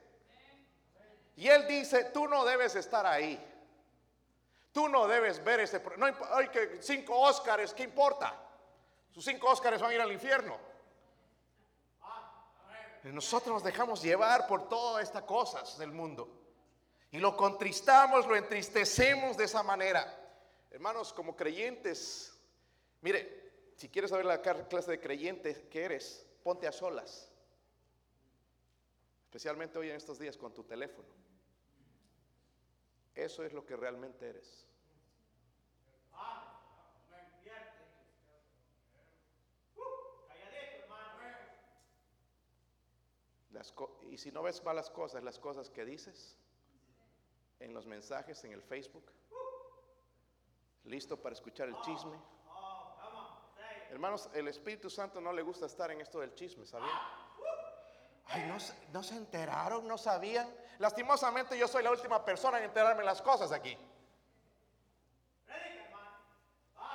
Y 1.37 1.47
Él 1.47 1.69
dice, 1.69 2.07
tú 2.07 2.27
no 2.27 2.45
debes 2.45 2.75
estar 2.75 3.07
ahí. 3.07 3.41
Tú 4.73 4.89
no 4.89 5.07
debes 5.07 5.43
ver 5.45 5.61
ese... 5.61 5.81
No 5.99 6.07
hay 6.33 6.49
que 6.49 6.83
cinco 6.83 7.17
Óscares, 7.17 7.73
¿qué 7.75 7.85
importa? 7.85 8.35
Sus 9.13 9.25
cinco 9.25 9.51
Óscares 9.51 9.81
van 9.81 9.93
a 9.93 9.95
ir 9.95 10.01
al 10.01 10.11
infierno. 10.11 10.59
Nosotros 13.05 13.55
nos 13.55 13.63
dejamos 13.63 14.03
llevar 14.03 14.49
por 14.49 14.69
todas 14.69 15.05
estas 15.05 15.23
cosas 15.23 15.79
del 15.79 15.93
mundo. 15.93 16.42
Y 17.13 17.19
lo 17.19 17.37
contristamos, 17.37 18.27
lo 18.27 18.35
entristecemos 18.35 19.37
de 19.37 19.45
esa 19.45 19.63
manera. 19.63 20.19
Hermanos, 20.71 21.13
como 21.13 21.37
creyentes, 21.37 22.37
mire, 23.03 23.53
si 23.77 23.89
quieres 23.91 24.11
saber 24.11 24.25
la 24.25 24.41
clase 24.41 24.91
de 24.91 25.01
creyente 25.01 25.69
que 25.69 25.85
eres, 25.85 26.27
ponte 26.43 26.67
a 26.67 26.73
solas. 26.73 27.31
Especialmente 29.25 29.79
hoy 29.79 29.91
en 29.91 29.97
estos 29.97 30.19
días 30.19 30.37
con 30.39 30.55
tu 30.55 30.65
teléfono. 30.65 31.09
Eso 33.15 33.45
es 33.45 33.53
lo 33.53 33.65
que 33.67 33.77
realmente 33.77 34.29
eres. 34.29 34.67
y 44.11 44.19
si 44.19 44.33
no 44.33 44.43
ves 44.43 44.63
malas 44.65 44.91
cosas, 44.91 45.23
las 45.23 45.39
cosas 45.39 45.71
que 45.71 45.85
dices, 45.85 46.37
en 47.63 47.73
los 47.73 47.87
mensajes 47.87 48.43
en 48.45 48.53
el 48.53 48.63
Facebook. 48.63 49.11
Listo 50.85 51.17
para 51.17 51.35
escuchar 51.35 51.69
el 51.69 51.81
chisme. 51.81 52.19
Hermanos, 53.91 54.29
el 54.35 54.49
Espíritu 54.49 54.91
Santo 54.91 55.21
no 55.21 55.33
le 55.33 55.43
gusta 55.43 55.67
estar 55.67 55.91
en 55.91 56.01
esto 56.01 56.19
del 56.21 56.35
chisme, 56.35 56.67
¿sabían? 56.67 56.91
Ay, 58.27 58.45
no, 58.45 58.57
no 58.93 59.03
se 59.03 59.17
enteraron, 59.17 59.87
no 59.87 59.97
sabían. 59.97 60.53
Lastimosamente 60.79 61.57
yo 61.57 61.69
soy 61.69 61.85
la 61.85 61.91
última 61.91 62.25
persona 62.25 62.59
en 62.59 62.65
enterarme 62.65 63.05
las 63.05 63.23
cosas 63.23 63.53
aquí. 63.53 63.77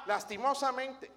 Lastimosamente. 0.06 1.12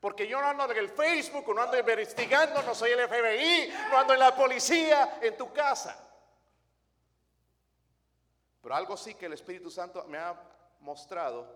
Porque 0.00 0.26
yo 0.26 0.40
no 0.40 0.48
ando 0.48 0.70
en 0.72 0.78
el 0.78 0.88
Facebook, 0.88 1.54
no 1.54 1.62
ando 1.62 1.78
investigando, 1.78 2.62
no 2.62 2.74
soy 2.74 2.90
el 2.90 3.08
FBI, 3.08 3.72
no 3.90 3.98
ando 3.98 4.14
en 4.14 4.18
la 4.18 4.34
policía, 4.34 5.18
en 5.22 5.36
tu 5.36 5.52
casa. 5.52 6.11
Pero 8.62 8.74
algo 8.76 8.96
sí 8.96 9.14
que 9.14 9.26
el 9.26 9.32
Espíritu 9.32 9.70
Santo 9.70 10.04
me 10.04 10.18
ha 10.18 10.40
mostrado 10.80 11.46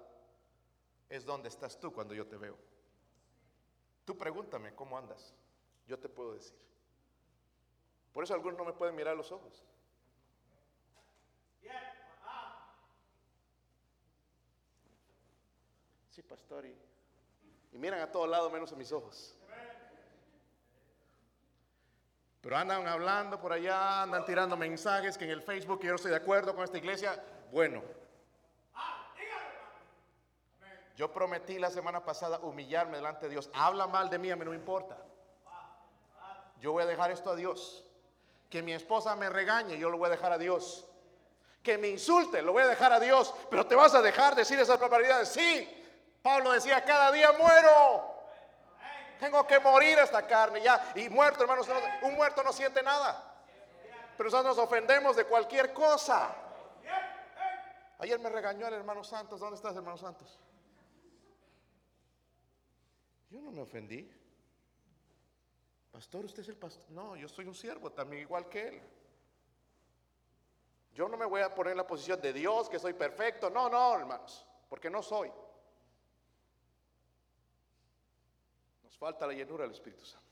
es 1.08 1.24
dónde 1.24 1.48
estás 1.48 1.78
tú 1.78 1.92
cuando 1.92 2.14
yo 2.14 2.26
te 2.26 2.36
veo. 2.36 2.58
Tú 4.04 4.18
pregúntame 4.18 4.74
cómo 4.74 4.98
andas. 4.98 5.32
Yo 5.86 5.98
te 5.98 6.08
puedo 6.08 6.34
decir. 6.34 6.56
Por 8.12 8.24
eso 8.24 8.34
algunos 8.34 8.58
no 8.58 8.64
me 8.64 8.72
pueden 8.72 8.96
mirar 8.96 9.12
a 9.12 9.16
los 9.16 9.30
ojos. 9.30 9.64
Sí, 16.10 16.22
pastor. 16.22 16.64
Y, 16.66 16.74
y 17.72 17.78
miran 17.78 18.00
a 18.00 18.10
todos 18.10 18.28
lados 18.28 18.50
menos 18.50 18.72
a 18.72 18.76
mis 18.76 18.90
ojos. 18.90 19.36
Pero 22.46 22.58
andan 22.58 22.86
hablando 22.86 23.40
por 23.40 23.52
allá, 23.52 24.02
andan 24.02 24.24
tirando 24.24 24.56
mensajes 24.56 25.18
que 25.18 25.24
en 25.24 25.32
el 25.32 25.42
Facebook 25.42 25.80
yo 25.82 25.88
no 25.88 25.96
estoy 25.96 26.12
de 26.12 26.18
acuerdo 26.18 26.54
con 26.54 26.62
esta 26.62 26.78
iglesia. 26.78 27.20
Bueno, 27.50 27.82
yo 30.94 31.12
prometí 31.12 31.58
la 31.58 31.70
semana 31.70 32.04
pasada 32.04 32.38
humillarme 32.38 32.98
delante 32.98 33.26
de 33.26 33.30
Dios. 33.30 33.50
Habla 33.52 33.88
mal 33.88 34.08
de 34.10 34.20
mí, 34.20 34.30
a 34.30 34.36
mí 34.36 34.44
no 34.44 34.52
me 34.52 34.56
importa. 34.56 34.96
Yo 36.60 36.70
voy 36.70 36.84
a 36.84 36.86
dejar 36.86 37.10
esto 37.10 37.30
a 37.30 37.34
Dios. 37.34 37.84
Que 38.48 38.62
mi 38.62 38.74
esposa 38.74 39.16
me 39.16 39.28
regañe, 39.28 39.76
yo 39.76 39.90
lo 39.90 39.98
voy 39.98 40.06
a 40.06 40.10
dejar 40.10 40.30
a 40.30 40.38
Dios. 40.38 40.88
Que 41.64 41.78
me 41.78 41.88
insulte, 41.88 42.42
lo 42.42 42.52
voy 42.52 42.62
a 42.62 42.68
dejar 42.68 42.92
a 42.92 43.00
Dios. 43.00 43.34
Pero 43.50 43.66
te 43.66 43.74
vas 43.74 43.92
a 43.96 44.02
dejar 44.02 44.36
decir 44.36 44.56
esas 44.60 44.78
barbaridades. 44.78 45.30
Sí, 45.30 45.84
Pablo 46.22 46.52
decía, 46.52 46.84
cada 46.84 47.10
día 47.10 47.32
muero. 47.32 48.15
Tengo 49.18 49.46
que 49.46 49.58
morir 49.60 49.98
esta 49.98 50.26
carne 50.26 50.60
ya. 50.60 50.92
Y 50.94 51.08
muerto, 51.08 51.42
hermanos, 51.42 51.68
un 52.02 52.14
muerto 52.14 52.42
no 52.42 52.52
siente 52.52 52.82
nada. 52.82 53.34
Pero 54.16 54.30
nosotros 54.30 54.56
nos 54.56 54.64
ofendemos 54.64 55.16
de 55.16 55.24
cualquier 55.24 55.72
cosa. 55.72 56.34
Ayer 57.98 58.18
me 58.18 58.28
regañó 58.28 58.66
el 58.66 58.74
hermano 58.74 59.02
Santos. 59.02 59.40
¿Dónde 59.40 59.56
estás, 59.56 59.74
hermano 59.76 59.96
Santos? 59.96 60.38
Yo 63.30 63.40
no 63.40 63.50
me 63.50 63.62
ofendí. 63.62 64.10
Pastor, 65.90 66.26
usted 66.26 66.42
es 66.42 66.48
el 66.48 66.56
pastor. 66.56 66.90
No, 66.90 67.16
yo 67.16 67.28
soy 67.28 67.46
un 67.46 67.54
siervo 67.54 67.90
también, 67.90 68.22
igual 68.22 68.48
que 68.48 68.68
él. 68.68 68.82
Yo 70.92 71.08
no 71.08 71.16
me 71.16 71.26
voy 71.26 71.40
a 71.42 71.54
poner 71.54 71.72
en 71.72 71.78
la 71.78 71.86
posición 71.86 72.20
de 72.20 72.32
Dios, 72.32 72.68
que 72.68 72.78
soy 72.78 72.92
perfecto. 72.92 73.50
No, 73.50 73.68
no, 73.68 73.94
hermanos, 73.94 74.46
porque 74.68 74.88
no 74.90 75.02
soy. 75.02 75.30
Falta 78.98 79.26
la 79.26 79.32
llenura 79.32 79.64
del 79.64 79.72
Espíritu 79.72 80.04
Santo. 80.04 80.26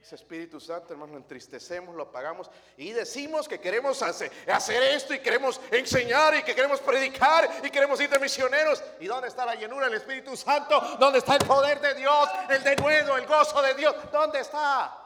Ese 0.00 0.14
Espíritu 0.14 0.58
Santo, 0.58 0.94
hermano, 0.94 1.12
lo 1.12 1.18
entristecemos, 1.18 1.94
lo 1.94 2.04
apagamos 2.04 2.50
y 2.78 2.90
decimos 2.90 3.46
que 3.46 3.60
queremos 3.60 4.02
hacer, 4.02 4.32
esto 4.46 5.12
y 5.12 5.18
queremos 5.18 5.60
enseñar 5.70 6.34
y 6.36 6.42
que 6.42 6.54
queremos 6.54 6.80
predicar 6.80 7.50
y 7.62 7.70
queremos 7.70 8.00
ir 8.00 8.08
de 8.08 8.18
misioneros. 8.18 8.82
¿Y 8.98 9.06
dónde 9.06 9.28
está 9.28 9.44
la 9.44 9.56
llenura 9.56 9.86
del 9.86 9.96
Espíritu 9.96 10.34
Santo? 10.38 10.80
¿Dónde 10.98 11.18
está 11.18 11.36
el 11.36 11.46
poder 11.46 11.80
de 11.80 11.94
Dios? 11.94 12.30
El 12.48 12.64
denuedo, 12.64 13.16
el 13.18 13.26
gozo 13.26 13.60
de 13.60 13.74
Dios. 13.74 13.94
¿Dónde 14.10 14.40
está? 14.40 14.96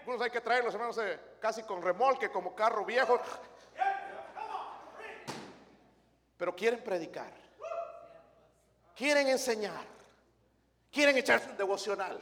Algunos 0.00 0.20
hay 0.20 0.30
que 0.30 0.40
traerlos, 0.40 0.74
hermanos, 0.74 0.98
eh, 0.98 1.18
casi 1.40 1.62
con 1.62 1.80
remolque, 1.80 2.28
como 2.28 2.54
carro 2.54 2.84
viejo. 2.84 3.18
Pero 6.36 6.54
quieren 6.54 6.82
predicar. 6.82 7.43
Quieren 8.94 9.28
enseñar. 9.28 9.84
Quieren 10.90 11.16
echarse 11.16 11.50
un 11.50 11.56
devocional. 11.56 12.20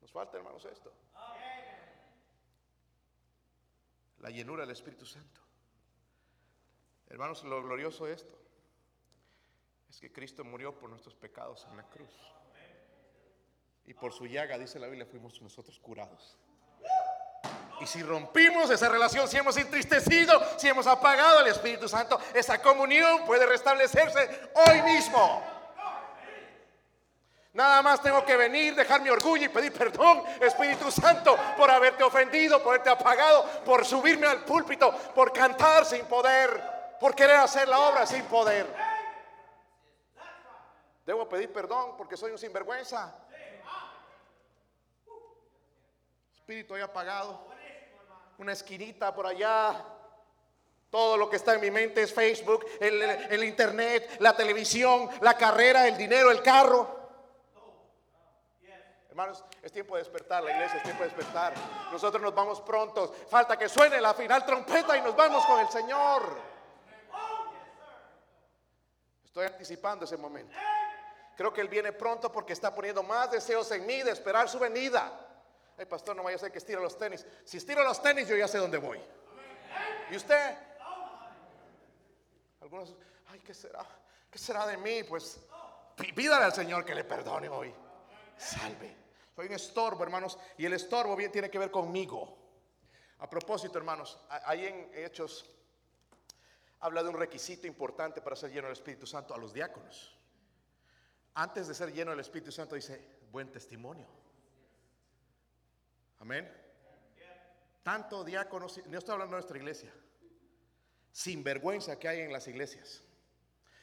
Nos 0.00 0.12
falta, 0.12 0.36
hermanos, 0.36 0.64
esto. 0.64 0.92
La 4.20 4.30
llenura 4.30 4.62
del 4.62 4.70
Espíritu 4.70 5.04
Santo. 5.04 5.40
Hermanos, 7.08 7.44
lo 7.44 7.62
glorioso 7.62 8.06
es 8.06 8.22
esto. 8.22 8.38
Es 9.88 10.00
que 10.00 10.12
Cristo 10.12 10.44
murió 10.44 10.76
por 10.78 10.90
nuestros 10.90 11.14
pecados 11.14 11.66
en 11.70 11.76
la 11.76 11.88
cruz. 11.88 12.10
Y 13.84 13.94
por 13.94 14.12
su 14.12 14.26
llaga, 14.26 14.58
dice 14.58 14.78
la 14.78 14.88
Biblia, 14.88 15.06
fuimos 15.06 15.40
nosotros 15.40 15.78
curados. 15.78 16.36
Y 17.80 17.86
si 17.86 18.02
rompimos 18.02 18.70
esa 18.70 18.88
relación, 18.88 19.28
si 19.28 19.36
hemos 19.36 19.56
entristecido, 19.56 20.40
si 20.56 20.68
hemos 20.68 20.86
apagado 20.86 21.40
al 21.40 21.46
Espíritu 21.48 21.88
Santo, 21.88 22.18
esa 22.32 22.60
comunión 22.62 23.26
puede 23.26 23.44
restablecerse 23.44 24.50
hoy 24.54 24.82
mismo. 24.82 25.42
Nada 27.52 27.82
más 27.82 28.02
tengo 28.02 28.24
que 28.24 28.36
venir, 28.36 28.74
dejar 28.74 29.00
mi 29.00 29.08
orgullo 29.08 29.46
y 29.46 29.48
pedir 29.48 29.72
perdón, 29.72 30.22
Espíritu 30.40 30.90
Santo, 30.90 31.36
por 31.56 31.70
haberte 31.70 32.02
ofendido, 32.02 32.62
por 32.62 32.74
haberte 32.74 32.90
apagado, 32.90 33.44
por 33.64 33.84
subirme 33.84 34.26
al 34.26 34.44
púlpito, 34.44 34.92
por 35.14 35.32
cantar 35.32 35.84
sin 35.84 36.04
poder, 36.06 36.62
por 37.00 37.14
querer 37.14 37.36
hacer 37.36 37.68
la 37.68 37.78
obra 37.78 38.06
sin 38.06 38.24
poder. 38.24 38.66
Debo 41.04 41.28
pedir 41.28 41.52
perdón 41.52 41.96
porque 41.96 42.16
soy 42.16 42.32
un 42.32 42.38
sinvergüenza. 42.38 43.14
Espíritu 46.34 46.74
hoy 46.74 46.80
apagado 46.80 47.55
una 48.38 48.52
esquinita 48.52 49.14
por 49.14 49.26
allá. 49.26 49.84
Todo 50.90 51.16
lo 51.16 51.28
que 51.28 51.36
está 51.36 51.54
en 51.54 51.60
mi 51.60 51.70
mente 51.70 52.02
es 52.02 52.14
Facebook, 52.14 52.64
el, 52.80 53.44
internet, 53.44 54.16
la 54.20 54.36
televisión, 54.36 55.10
la 55.20 55.36
carrera, 55.36 55.88
el 55.88 55.96
dinero, 55.96 56.30
el 56.30 56.42
carro. 56.42 56.96
Hermanos, 59.08 59.44
es 59.62 59.72
tiempo 59.72 59.96
de 59.96 60.02
despertar, 60.02 60.44
la 60.44 60.52
iglesia 60.52 60.76
es 60.76 60.82
tiempo 60.82 61.02
de 61.02 61.08
despertar. 61.08 61.54
Nosotros 61.90 62.22
nos 62.22 62.34
vamos 62.34 62.60
prontos. 62.60 63.10
Falta 63.28 63.58
que 63.58 63.68
suene 63.68 64.00
la 64.00 64.14
final 64.14 64.44
trompeta 64.44 64.96
y 64.96 65.00
nos 65.00 65.16
vamos 65.16 65.44
con 65.46 65.58
el 65.60 65.68
Señor. 65.68 66.22
Estoy 69.24 69.46
anticipando 69.46 70.04
ese 70.04 70.16
momento. 70.16 70.56
Creo 71.36 71.52
que 71.52 71.60
Él 71.60 71.68
viene 71.68 71.92
pronto 71.92 72.30
porque 72.32 72.52
está 72.52 72.74
poniendo 72.74 73.02
más 73.02 73.30
deseos 73.30 73.70
en 73.72 73.84
mí 73.84 74.02
de 74.02 74.12
esperar 74.12 74.48
su 74.48 74.58
venida. 74.58 75.25
Ay, 75.78 75.84
pastor, 75.86 76.16
no 76.16 76.22
vaya 76.22 76.36
a 76.36 76.40
ser 76.40 76.50
que 76.50 76.58
estiro 76.58 76.80
los 76.80 76.96
tenis. 76.98 77.26
Si 77.44 77.58
estiro 77.58 77.84
los 77.84 78.00
tenis, 78.02 78.26
yo 78.28 78.36
ya 78.36 78.48
sé 78.48 78.58
dónde 78.58 78.78
voy. 78.78 79.00
¿Y 80.10 80.16
usted? 80.16 80.56
Algunos, 82.60 82.94
ay, 83.28 83.40
¿qué 83.40 83.52
será? 83.52 83.86
¿Qué 84.30 84.38
será 84.38 84.66
de 84.66 84.76
mí? 84.76 85.02
Pues 85.02 85.40
pídale 86.14 86.44
al 86.46 86.54
Señor 86.54 86.84
que 86.84 86.94
le 86.94 87.04
perdone 87.04 87.48
hoy. 87.48 87.72
Salve. 88.36 88.96
Soy 89.34 89.46
un 89.46 89.52
estorbo, 89.52 90.02
hermanos, 90.02 90.38
y 90.56 90.64
el 90.64 90.72
estorbo 90.72 91.14
bien 91.14 91.30
tiene 91.30 91.50
que 91.50 91.58
ver 91.58 91.70
conmigo. 91.70 92.38
A 93.18 93.28
propósito, 93.28 93.76
hermanos, 93.78 94.18
ahí 94.28 94.66
en 94.66 94.90
Hechos 94.94 95.44
habla 96.80 97.02
de 97.02 97.08
un 97.08 97.16
requisito 97.16 97.66
importante 97.66 98.20
para 98.20 98.36
ser 98.36 98.50
lleno 98.50 98.68
del 98.68 98.76
Espíritu 98.76 99.06
Santo 99.06 99.34
a 99.34 99.38
los 99.38 99.52
diáconos. 99.52 100.16
Antes 101.34 101.68
de 101.68 101.74
ser 101.74 101.92
lleno 101.92 102.12
del 102.12 102.20
Espíritu 102.20 102.50
Santo 102.50 102.74
dice, 102.74 103.18
buen 103.30 103.50
testimonio. 103.52 104.06
Amén. 106.20 106.50
Tanto 107.82 108.24
diáconos, 108.24 108.80
no 108.86 108.98
estoy 108.98 109.12
hablando 109.12 109.36
de 109.36 109.40
nuestra 109.40 109.58
iglesia, 109.58 109.92
sin 111.12 111.44
vergüenza 111.44 111.98
que 111.98 112.08
hay 112.08 112.20
en 112.20 112.32
las 112.32 112.48
iglesias, 112.48 113.02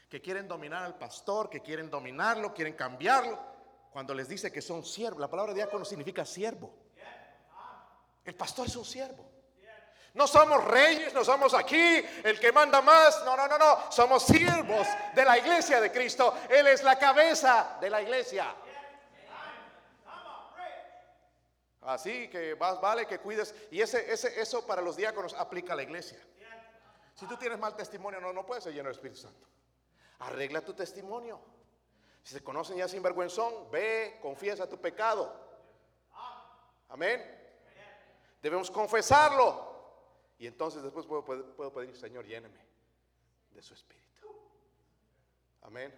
que 0.09 0.21
quieren 0.21 0.47
dominar 0.47 0.84
al 0.84 0.97
pastor, 0.97 1.49
que 1.49 1.61
quieren 1.61 1.89
dominarlo, 1.89 2.53
quieren 2.53 2.73
cambiarlo, 2.73 3.39
cuando 3.91 4.13
les 4.13 4.27
dice 4.27 4.51
que 4.51 4.61
son 4.61 4.84
siervos. 4.84 5.21
La 5.21 5.29
palabra 5.29 5.53
diácono 5.53 5.86
significa 5.86 6.25
siervo. 6.25 6.73
El 8.25 8.36
pastor 8.36 8.67
es 8.67 8.75
un 8.75 8.86
siervo. 8.86 9.29
No 10.13 10.27
somos 10.27 10.63
reyes, 10.65 11.13
no 11.13 11.23
somos 11.23 11.53
aquí 11.53 12.03
el 12.23 12.39
que 12.39 12.51
manda 12.51 12.81
más. 12.81 13.23
No, 13.25 13.36
no, 13.36 13.47
no, 13.47 13.57
no. 13.57 13.91
Somos 13.91 14.23
siervos 14.23 14.88
de 15.15 15.25
la 15.25 15.38
iglesia 15.38 15.81
de 15.81 15.91
Cristo. 15.91 16.36
Él 16.49 16.67
es 16.67 16.84
la 16.84 16.97
cabeza 16.97 17.77
de 17.81 17.89
la 17.89 18.01
iglesia. 18.01 18.55
Así 21.86 22.29
que 22.29 22.55
más 22.55 22.79
vale 22.79 23.05
que 23.05 23.19
cuides. 23.19 23.53
Y 23.71 23.81
ese, 23.81 24.11
ese, 24.11 24.39
eso 24.39 24.65
para 24.65 24.81
los 24.81 24.95
diáconos 24.95 25.34
aplica 25.34 25.73
a 25.73 25.75
la 25.75 25.84
iglesia. 25.84 26.19
Si 27.13 27.27
tú 27.27 27.38
tienes 27.38 27.59
mal 27.59 27.75
testimonio, 27.75 28.19
no, 28.19 28.34
no 28.34 28.45
puedes 28.45 28.63
ser 28.63 28.73
lleno 28.73 28.89
del 28.89 28.95
Espíritu 28.95 29.21
Santo. 29.21 29.47
Arregla 30.19 30.61
tu 30.61 30.73
testimonio. 30.73 31.39
Si 32.23 32.34
se 32.34 32.43
conocen 32.43 32.77
ya 32.77 32.88
sin 32.88 33.03
vergüenzón, 33.03 33.69
ve, 33.69 34.17
confiesa 34.21 34.67
tu 34.67 34.79
pecado. 34.79 35.34
Amén. 36.89 37.21
Debemos 38.41 38.71
confesarlo. 38.71 39.71
Y 40.38 40.47
entonces 40.47 40.81
después 40.81 41.05
puedo, 41.05 41.23
puedo 41.23 41.73
pedir, 41.73 41.95
Señor, 41.95 42.25
lléneme 42.25 42.59
de 43.51 43.61
su 43.61 43.73
Espíritu. 43.73 44.27
Amén. 45.61 45.93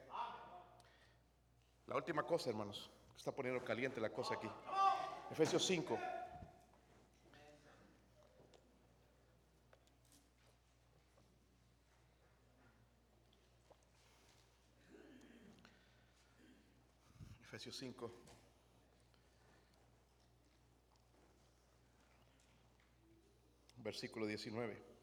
La 1.88 1.95
última 1.95 2.23
cosa, 2.23 2.49
hermanos. 2.49 2.89
Está 3.15 3.31
poniendo 3.31 3.63
caliente 3.63 3.99
la 4.01 4.11
cosa 4.11 4.36
aquí. 4.36 4.49
Efesios 5.32 5.65
5. 5.65 5.99
Efesios 17.41 17.76
5. 17.78 18.11
Versículo 23.78 24.26
19. 24.26 24.95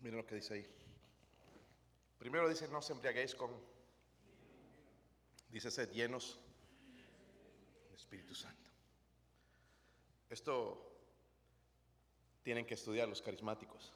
Miren 0.00 0.16
lo 0.16 0.26
que 0.26 0.34
dice 0.34 0.54
ahí. 0.54 0.66
Primero 2.18 2.48
dice, 2.48 2.68
no 2.68 2.82
se 2.82 2.92
embriaguéis 2.92 3.34
con 3.34 3.71
Dice 5.52 5.70
ser 5.70 5.90
llenos 5.90 6.40
del 7.84 7.94
Espíritu 7.94 8.34
Santo. 8.34 8.70
Esto 10.30 10.90
tienen 12.42 12.64
que 12.64 12.72
estudiar 12.72 13.06
los 13.06 13.20
carismáticos. 13.20 13.92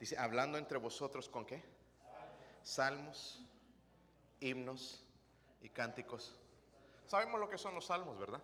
Dice, 0.00 0.16
hablando 0.18 0.56
entre 0.56 0.78
vosotros 0.78 1.28
con 1.28 1.44
qué? 1.44 1.62
Salmos, 2.62 3.42
himnos 4.40 5.04
y 5.60 5.68
cánticos. 5.68 6.34
Sabemos 7.06 7.38
lo 7.38 7.48
que 7.48 7.58
son 7.58 7.74
los 7.74 7.84
salmos, 7.84 8.18
¿verdad? 8.18 8.42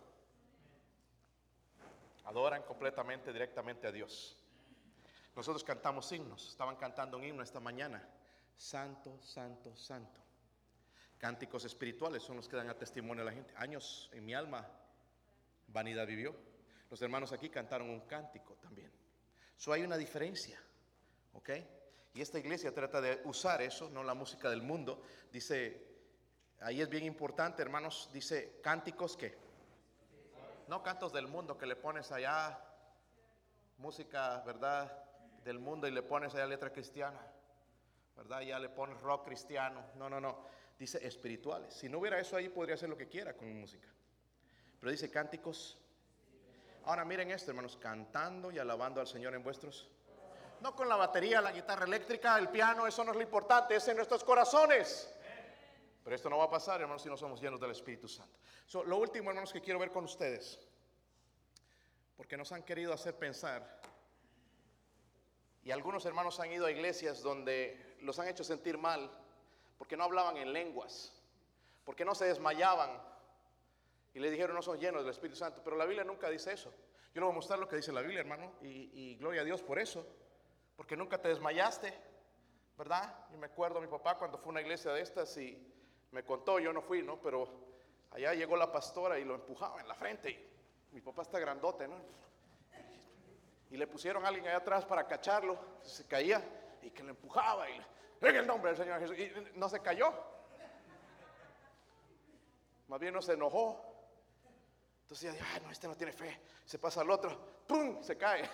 Adoran 2.25 2.61
completamente, 2.63 3.33
directamente 3.33 3.87
a 3.87 3.91
Dios. 3.91 4.37
Nosotros 5.35 5.63
cantamos 5.63 6.11
himnos. 6.11 6.49
Estaban 6.49 6.75
cantando 6.75 7.17
un 7.17 7.23
himno 7.23 7.41
esta 7.41 7.59
mañana. 7.59 8.07
Santo, 8.55 9.19
santo, 9.21 9.75
santo. 9.75 10.21
Cánticos 11.17 11.63
espirituales 11.65 12.21
son 12.23 12.37
los 12.37 12.47
que 12.47 12.57
dan 12.57 12.69
a 12.69 12.77
testimonio 12.77 13.23
a 13.23 13.25
la 13.25 13.31
gente. 13.31 13.53
Años 13.57 14.09
en 14.13 14.25
mi 14.25 14.33
alma, 14.33 14.67
vanidad 15.67 16.05
vivió. 16.05 16.35
Los 16.89 17.01
hermanos 17.01 17.31
aquí 17.31 17.49
cantaron 17.49 17.89
un 17.89 18.01
cántico 18.01 18.55
también. 18.55 18.91
So 19.57 19.71
hay 19.73 19.83
una 19.83 19.97
diferencia, 19.97 20.61
¿ok? 21.33 21.49
Y 22.13 22.21
esta 22.21 22.37
iglesia 22.37 22.73
trata 22.73 23.01
de 23.01 23.21
usar 23.25 23.61
eso, 23.61 23.89
no 23.89 24.03
la 24.03 24.13
música 24.13 24.49
del 24.49 24.61
mundo. 24.61 25.01
Dice, 25.31 25.87
ahí 26.59 26.81
es 26.81 26.89
bien 26.89 27.05
importante, 27.05 27.61
hermanos, 27.61 28.09
dice 28.13 28.59
cánticos 28.61 29.17
que, 29.17 29.35
no 30.67 30.83
cantos 30.83 31.11
del 31.11 31.27
mundo 31.27 31.57
que 31.57 31.65
le 31.65 31.75
pones 31.75 32.11
allá 32.11 32.59
música, 33.77 34.43
¿verdad? 34.45 34.91
Del 35.43 35.59
mundo 35.59 35.87
y 35.87 35.91
le 35.91 36.03
pones 36.03 36.35
allá 36.35 36.45
letra 36.45 36.71
cristiana, 36.71 37.19
¿verdad? 38.15 38.41
Ya 38.41 38.59
le 38.59 38.69
pones 38.69 39.01
rock 39.01 39.25
cristiano. 39.25 39.83
No, 39.95 40.09
no, 40.09 40.21
no 40.21 40.45
dice 40.83 41.05
espirituales. 41.05 41.73
Si 41.73 41.87
no 41.87 41.99
hubiera 41.99 42.19
eso 42.19 42.35
ahí, 42.35 42.49
podría 42.49 42.75
hacer 42.75 42.89
lo 42.89 42.97
que 42.97 43.07
quiera 43.07 43.33
con 43.35 43.59
música. 43.59 43.87
Pero 44.79 44.91
dice 44.91 45.09
cánticos. 45.09 45.77
Ahora 46.83 47.05
miren 47.05 47.31
esto, 47.31 47.51
hermanos, 47.51 47.77
cantando 47.77 48.51
y 48.51 48.59
alabando 48.59 48.99
al 48.99 49.07
Señor 49.07 49.33
en 49.33 49.43
vuestros 49.43 49.89
No 50.59 50.75
con 50.75 50.89
la 50.89 50.97
batería, 50.97 51.39
la 51.41 51.53
guitarra 51.53 51.85
eléctrica, 51.85 52.37
el 52.37 52.49
piano, 52.49 52.85
eso 52.85 53.03
no 53.03 53.11
es 53.11 53.17
lo 53.17 53.23
importante, 53.23 53.77
es 53.77 53.87
en 53.87 53.95
nuestros 53.95 54.23
corazones. 54.25 55.09
Pero 56.03 56.15
esto 56.15 56.29
no 56.29 56.37
va 56.37 56.45
a 56.45 56.49
pasar, 56.49 56.81
hermanos, 56.81 57.01
si 57.01 57.07
no 57.07 57.15
somos 57.15 57.41
llenos 57.41 57.61
del 57.61 57.71
Espíritu 57.71 58.09
Santo. 58.09 58.37
lo 58.85 58.97
último, 58.97 59.29
hermanos, 59.29 59.53
que 59.53 59.61
quiero 59.61 59.79
ver 59.79 59.89
con 59.89 60.03
ustedes, 60.03 60.59
porque 62.17 62.35
nos 62.35 62.51
han 62.51 62.63
querido 62.63 62.91
hacer 62.91 63.17
pensar, 63.17 63.81
y 65.63 65.71
algunos 65.71 66.05
hermanos 66.05 66.41
han 66.41 66.51
ido 66.51 66.65
a 66.65 66.71
iglesias 66.71 67.21
donde 67.21 67.95
los 68.01 68.19
han 68.19 68.27
hecho 68.27 68.43
sentir 68.43 68.77
mal, 68.77 69.09
porque 69.77 69.97
no 69.97 70.03
hablaban 70.03 70.37
en 70.37 70.53
lenguas, 70.53 71.13
porque 71.83 72.05
no 72.05 72.15
se 72.15 72.25
desmayaban, 72.25 73.01
y 74.13 74.19
le 74.19 74.29
dijeron 74.29 74.55
no 74.55 74.61
son 74.61 74.79
llenos 74.79 75.01
del 75.01 75.11
Espíritu 75.11 75.37
Santo, 75.37 75.61
pero 75.63 75.75
la 75.75 75.85
Biblia 75.85 76.03
nunca 76.03 76.29
dice 76.29 76.53
eso. 76.53 76.71
Yo 77.13 77.21
le 77.21 77.25
voy 77.25 77.31
a 77.31 77.35
mostrar 77.35 77.59
lo 77.59 77.67
que 77.67 77.75
dice 77.75 77.91
la 77.91 78.01
Biblia, 78.01 78.21
hermano, 78.21 78.53
y, 78.61 79.15
gloria 79.15 79.41
a 79.41 79.45
Dios 79.45 79.61
por 79.61 79.79
eso 79.79 80.05
porque 80.75 80.97
nunca 80.97 81.19
te 81.19 81.27
desmayaste, 81.27 81.93
¿verdad? 82.77 83.27
Y 83.33 83.37
me 83.37 83.45
acuerdo 83.47 83.77
a 83.77 83.81
mi 83.81 83.87
papá 83.87 84.17
cuando 84.17 84.37
fue 84.37 84.49
a 84.49 84.51
una 84.51 84.61
iglesia 84.61 84.91
de 84.91 85.01
estas 85.01 85.37
y 85.37 85.57
me 86.11 86.23
contó, 86.23 86.59
yo 86.59 86.73
no 86.73 86.81
fui, 86.81 87.03
¿no? 87.03 87.21
Pero 87.21 87.47
allá 88.11 88.33
llegó 88.33 88.55
la 88.55 88.71
pastora 88.71 89.19
y 89.19 89.23
lo 89.23 89.35
empujaba 89.35 89.79
en 89.81 89.87
la 89.87 89.95
frente. 89.95 90.51
Mi 90.91 91.01
papá 91.01 91.23
está 91.23 91.39
grandote, 91.39 91.87
¿no? 91.87 91.95
Y 93.69 93.77
le 93.77 93.87
pusieron 93.87 94.25
a 94.25 94.27
alguien 94.27 94.47
allá 94.47 94.57
atrás 94.57 94.85
para 94.85 95.07
cacharlo, 95.07 95.57
se 95.81 96.07
caía 96.07 96.43
y 96.81 96.91
que 96.91 97.03
le 97.03 97.11
empujaba 97.11 97.69
y 97.69 97.79
en 98.29 98.35
el 98.37 98.47
nombre 98.47 98.71
del 98.71 98.77
Señor 98.77 98.99
Jesús. 98.99 99.17
Y 99.17 99.57
no 99.57 99.69
se 99.69 99.81
cayó. 99.81 100.13
Más 102.87 102.99
bien 102.99 103.13
no 103.13 103.21
se 103.21 103.33
enojó. 103.33 103.81
Entonces, 105.01 105.35
ay, 105.53 105.61
no, 105.63 105.71
este 105.71 105.87
no 105.87 105.95
tiene 105.95 106.13
fe. 106.13 106.39
Se 106.65 106.79
pasa 106.79 107.01
al 107.01 107.09
otro, 107.09 107.63
¡pum! 107.67 108.01
Se 108.01 108.17
cae. 108.17 108.49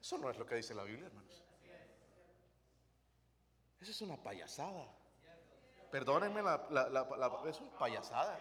Eso 0.00 0.18
no 0.18 0.30
es 0.30 0.38
lo 0.38 0.46
que 0.46 0.56
dice 0.56 0.74
la 0.74 0.84
Biblia, 0.84 1.06
hermanos. 1.06 1.44
Eso 3.80 3.90
es 3.90 4.00
una 4.02 4.16
payasada. 4.16 4.86
Perdónenme, 5.90 6.42
la, 6.42 7.40
eso 7.46 7.64
es 7.64 7.70
payasadas. 7.78 8.40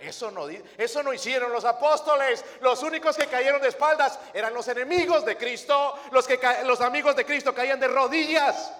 Eso 0.00 0.30
no, 0.30 0.46
eso 0.48 1.02
no 1.02 1.12
hicieron 1.12 1.52
los 1.52 1.64
apóstoles. 1.64 2.44
Los 2.60 2.82
únicos 2.82 3.16
que 3.16 3.26
cayeron 3.26 3.62
de 3.62 3.68
espaldas 3.68 4.18
eran 4.34 4.52
los 4.52 4.68
enemigos 4.68 5.24
de 5.24 5.36
Cristo. 5.36 5.98
Los, 6.12 6.26
que, 6.26 6.38
los 6.64 6.80
amigos 6.80 7.16
de 7.16 7.24
Cristo 7.24 7.54
caían 7.54 7.80
de 7.80 7.88
rodillas 7.88 8.72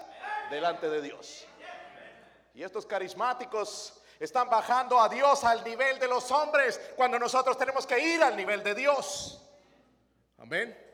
delante 0.49 0.89
de 0.89 1.01
Dios. 1.01 1.45
Y 2.53 2.63
estos 2.63 2.85
carismáticos 2.85 4.01
están 4.19 4.49
bajando 4.49 4.99
a 4.99 5.09
Dios 5.09 5.43
al 5.43 5.63
nivel 5.63 5.99
de 5.99 6.07
los 6.07 6.31
hombres 6.31 6.79
cuando 6.95 7.19
nosotros 7.19 7.57
tenemos 7.57 7.85
que 7.85 7.99
ir 7.99 8.21
al 8.21 8.35
nivel 8.35 8.63
de 8.63 8.75
Dios. 8.75 9.41
Amén. 10.37 10.85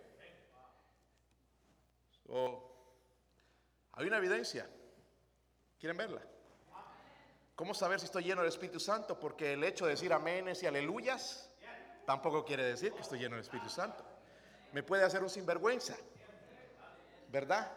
hay 3.93 4.07
una 4.07 4.17
evidencia. 4.17 4.67
¿Quieren 5.79 5.97
verla? 5.97 6.21
¿Cómo 7.55 7.73
saber 7.75 7.99
si 7.99 8.05
estoy 8.05 8.23
lleno 8.23 8.41
del 8.41 8.49
Espíritu 8.49 8.79
Santo? 8.79 9.19
Porque 9.19 9.53
el 9.53 9.63
hecho 9.63 9.85
de 9.85 9.91
decir 9.91 10.11
aménes 10.11 10.63
y 10.63 10.65
aleluyas 10.65 11.49
tampoco 12.05 12.43
quiere 12.43 12.63
decir 12.63 12.93
que 12.93 13.01
estoy 13.01 13.19
lleno 13.19 13.35
del 13.35 13.43
Espíritu 13.43 13.69
Santo. 13.69 14.03
Me 14.71 14.81
puede 14.81 15.03
hacer 15.03 15.21
un 15.21 15.29
sinvergüenza, 15.29 15.95
¿verdad? 17.29 17.71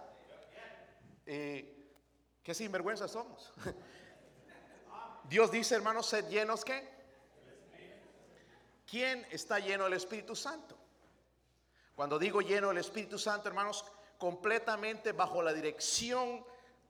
¿Qué 1.26 2.54
sinvergüenza 2.54 3.06
somos? 3.06 3.52
Dios 5.28 5.50
dice, 5.50 5.74
hermanos, 5.74 6.06
sed 6.06 6.26
llenos 6.28 6.64
qué? 6.64 6.96
¿Quién 8.86 9.26
está 9.30 9.58
lleno 9.58 9.84
del 9.84 9.94
Espíritu 9.94 10.34
Santo? 10.34 10.78
Cuando 11.94 12.18
digo 12.18 12.40
lleno 12.40 12.68
del 12.68 12.78
Espíritu 12.78 13.18
Santo, 13.18 13.48
hermanos, 13.48 13.84
completamente 14.16 15.12
bajo 15.12 15.42
la 15.42 15.52
dirección 15.52 16.46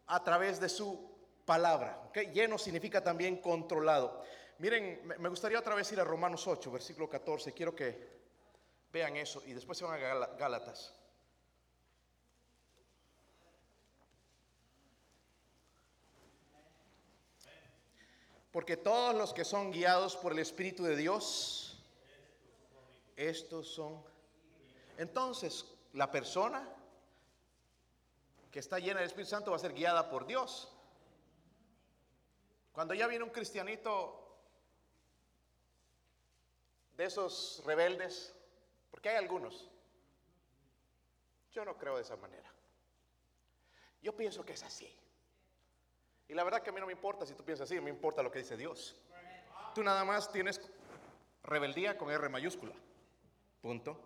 a 0.06 0.22
través 0.22 0.60
de 0.60 0.68
su 0.68 1.15
palabra. 1.46 2.02
¿okay? 2.08 2.26
Lleno 2.26 2.58
significa 2.58 3.02
también 3.02 3.38
controlado. 3.38 4.22
Miren, 4.58 5.00
me 5.18 5.28
gustaría 5.28 5.58
otra 5.58 5.74
vez 5.74 5.90
ir 5.92 6.00
a 6.00 6.04
Romanos 6.04 6.46
8, 6.46 6.70
versículo 6.70 7.08
14. 7.08 7.52
Quiero 7.52 7.74
que 7.74 8.16
vean 8.92 9.16
eso 9.16 9.42
y 9.46 9.54
después 9.54 9.78
se 9.78 9.84
van 9.84 10.02
a 10.02 10.26
Gálatas. 10.36 10.92
Porque 18.50 18.78
todos 18.78 19.14
los 19.14 19.34
que 19.34 19.44
son 19.44 19.70
guiados 19.70 20.16
por 20.16 20.32
el 20.32 20.38
Espíritu 20.38 20.82
de 20.82 20.96
Dios, 20.96 21.78
estos 23.14 23.68
son. 23.68 24.02
Entonces, 24.96 25.66
la 25.92 26.10
persona 26.10 26.66
que 28.50 28.60
está 28.60 28.78
llena 28.78 29.00
del 29.00 29.08
Espíritu 29.08 29.28
Santo 29.28 29.50
va 29.50 29.58
a 29.58 29.60
ser 29.60 29.74
guiada 29.74 30.08
por 30.08 30.26
Dios. 30.26 30.72
Cuando 32.76 32.92
ya 32.92 33.06
viene 33.06 33.24
un 33.24 33.30
cristianito 33.30 34.36
de 36.94 37.06
esos 37.06 37.62
rebeldes, 37.64 38.36
porque 38.90 39.08
hay 39.08 39.16
algunos, 39.16 39.70
yo 41.52 41.64
no 41.64 41.78
creo 41.78 41.96
de 41.96 42.02
esa 42.02 42.18
manera. 42.18 42.52
Yo 44.02 44.14
pienso 44.14 44.44
que 44.44 44.52
es 44.52 44.62
así. 44.62 44.94
Y 46.28 46.34
la 46.34 46.44
verdad 46.44 46.62
que 46.62 46.68
a 46.68 46.72
mí 46.74 46.78
no 46.78 46.84
me 46.84 46.92
importa 46.92 47.24
si 47.24 47.32
tú 47.32 47.46
piensas 47.46 47.70
así, 47.70 47.80
me 47.80 47.88
importa 47.88 48.22
lo 48.22 48.30
que 48.30 48.40
dice 48.40 48.58
Dios. 48.58 48.94
Tú 49.74 49.82
nada 49.82 50.04
más 50.04 50.30
tienes 50.30 50.60
rebeldía 51.44 51.96
con 51.96 52.10
R 52.10 52.28
mayúscula. 52.28 52.74
Punto. 53.62 53.98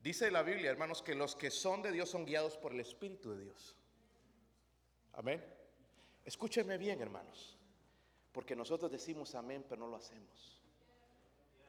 Dice 0.00 0.30
la 0.30 0.42
Biblia, 0.42 0.70
hermanos, 0.70 1.00
que 1.00 1.14
los 1.14 1.34
que 1.34 1.50
son 1.50 1.80
de 1.80 1.92
Dios 1.92 2.10
son 2.10 2.26
guiados 2.26 2.58
por 2.58 2.74
el 2.74 2.80
Espíritu 2.80 3.30
de 3.30 3.44
Dios. 3.44 3.74
Amén. 5.14 5.57
Escúchenme 6.28 6.76
bien, 6.76 7.00
hermanos, 7.00 7.56
porque 8.32 8.54
nosotros 8.54 8.90
decimos 8.90 9.34
amén, 9.34 9.64
pero 9.66 9.80
no 9.80 9.86
lo 9.88 9.96
hacemos. 9.96 10.60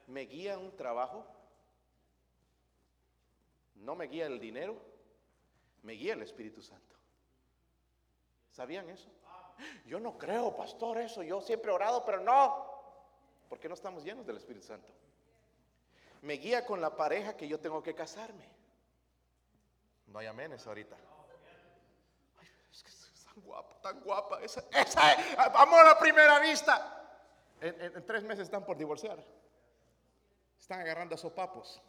Me 0.08 0.22
guía 0.22 0.58
un 0.58 0.76
trabajo, 0.76 1.26
no 3.76 3.96
me 3.96 4.08
guía 4.08 4.26
el 4.26 4.40
dinero, 4.40 4.76
me 5.84 5.94
guía 5.94 6.14
el 6.14 6.24
Espíritu 6.24 6.62
Santo. 6.62 6.96
¿Sabían 8.52 8.90
eso? 8.90 9.10
Yo 9.86 10.00
no 10.00 10.18
creo, 10.18 10.56
pastor, 10.56 10.98
eso. 10.98 11.24
Yo 11.24 11.40
siempre 11.40 11.72
he 11.72 11.76
orado, 11.76 12.04
pero 12.04 12.20
no. 12.20 12.66
Porque 13.48 13.70
no 13.70 13.76
estamos 13.76 14.04
llenos 14.04 14.26
del 14.26 14.38
Espíritu 14.38 14.66
Santo 14.66 14.92
me 16.22 16.34
guía 16.34 16.66
con 16.66 16.82
la 16.82 16.96
pareja 16.96 17.36
que 17.36 17.48
yo 17.48 17.60
tengo 17.60 17.82
que 17.82 17.96
casarme. 17.96 18.46
No 20.08 20.20
hay 20.20 20.28
amenes 20.28 20.66
ahorita. 20.68 20.98
Es 23.40 23.44
es 23.44 23.46
guapa, 23.46 23.82
tan 23.82 24.00
guapa. 24.02 24.42
Esa, 24.42 24.64
esa 24.72 25.62
amor 25.62 25.86
a 25.88 25.98
primera 25.98 26.40
vista. 26.40 26.96
En, 27.62 28.06
tres 28.06 28.24
meses 28.24 28.44
están 28.44 28.66
por 28.66 28.78
divorciar. 28.78 29.24
Están 30.60 30.82
agarrando 30.82 31.16
a 31.16 31.18
sopapos. 31.18 31.82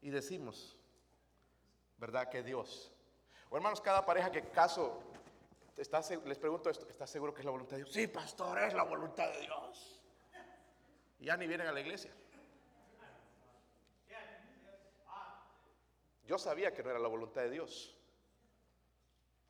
Y 0.00 0.10
decimos, 0.10 0.76
¿verdad 1.98 2.28
que 2.28 2.42
Dios? 2.42 2.92
O 3.50 3.56
hermanos, 3.56 3.80
cada 3.80 4.04
pareja 4.06 4.30
que 4.30 4.48
caso, 4.48 5.02
está, 5.76 6.00
les 6.24 6.38
pregunto 6.38 6.70
esto, 6.70 6.88
¿está 6.88 7.06
seguro 7.06 7.34
que 7.34 7.40
es 7.40 7.44
la 7.44 7.50
voluntad 7.50 7.76
de 7.76 7.84
Dios? 7.84 7.92
Sí, 7.92 8.06
pastor, 8.06 8.58
es 8.62 8.72
la 8.72 8.84
voluntad 8.84 9.30
de 9.30 9.40
Dios 9.40 10.00
ya 11.20 11.36
ni 11.36 11.46
vienen 11.46 11.66
a 11.66 11.72
la 11.72 11.80
iglesia. 11.80 12.10
Yo 16.24 16.38
sabía 16.38 16.72
que 16.72 16.82
no 16.82 16.90
era 16.90 16.98
la 16.98 17.08
voluntad 17.08 17.42
de 17.42 17.50
Dios. 17.50 17.96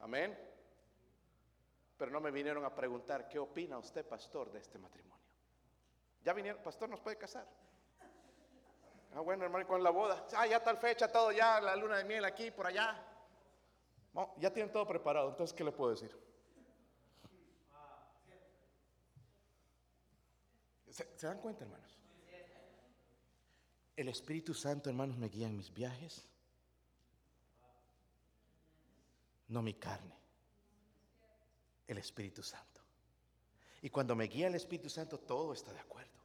Amén. 0.00 0.38
Pero 1.96 2.10
no 2.10 2.20
me 2.20 2.30
vinieron 2.30 2.64
a 2.64 2.74
preguntar, 2.74 3.28
¿qué 3.28 3.38
opina 3.38 3.78
usted, 3.78 4.06
pastor, 4.06 4.50
de 4.50 4.58
este 4.58 4.78
matrimonio? 4.78 5.24
Ya 6.22 6.32
vinieron, 6.32 6.62
pastor, 6.62 6.88
¿nos 6.88 7.00
puede 7.00 7.16
casar? 7.16 7.46
Ah, 9.14 9.20
bueno, 9.20 9.44
hermano, 9.44 9.66
con 9.66 9.82
la 9.82 9.90
boda. 9.90 10.24
Ah, 10.36 10.46
ya 10.46 10.62
tal 10.62 10.78
fecha, 10.78 11.10
todo 11.10 11.32
ya, 11.32 11.60
la 11.60 11.76
luna 11.76 11.98
de 11.98 12.04
miel 12.04 12.24
aquí, 12.24 12.50
por 12.50 12.66
allá. 12.66 13.04
ya 14.38 14.52
tienen 14.52 14.72
todo 14.72 14.86
preparado, 14.86 15.30
entonces, 15.30 15.54
¿qué 15.54 15.64
le 15.64 15.72
puedo 15.72 15.90
decir? 15.90 16.16
¿Se, 20.90 21.26
dan 21.26 21.38
cuenta, 21.38 21.64
hermanos? 21.64 21.98
El 23.96 24.08
Espíritu 24.08 24.54
Santo, 24.54 24.88
hermanos, 24.88 25.16
me 25.18 25.28
guía 25.28 25.46
en 25.46 25.56
mis 25.56 25.72
viajes. 25.72 26.29
No 29.50 29.62
mi 29.62 29.74
carne. 29.74 30.18
El 31.86 31.98
Espíritu 31.98 32.42
Santo. 32.42 32.80
Y 33.82 33.90
cuando 33.90 34.16
me 34.16 34.24
guía 34.24 34.46
el 34.46 34.54
Espíritu 34.54 34.88
Santo, 34.88 35.18
todo 35.18 35.52
está 35.52 35.72
de 35.72 35.80
acuerdo. 35.80 36.18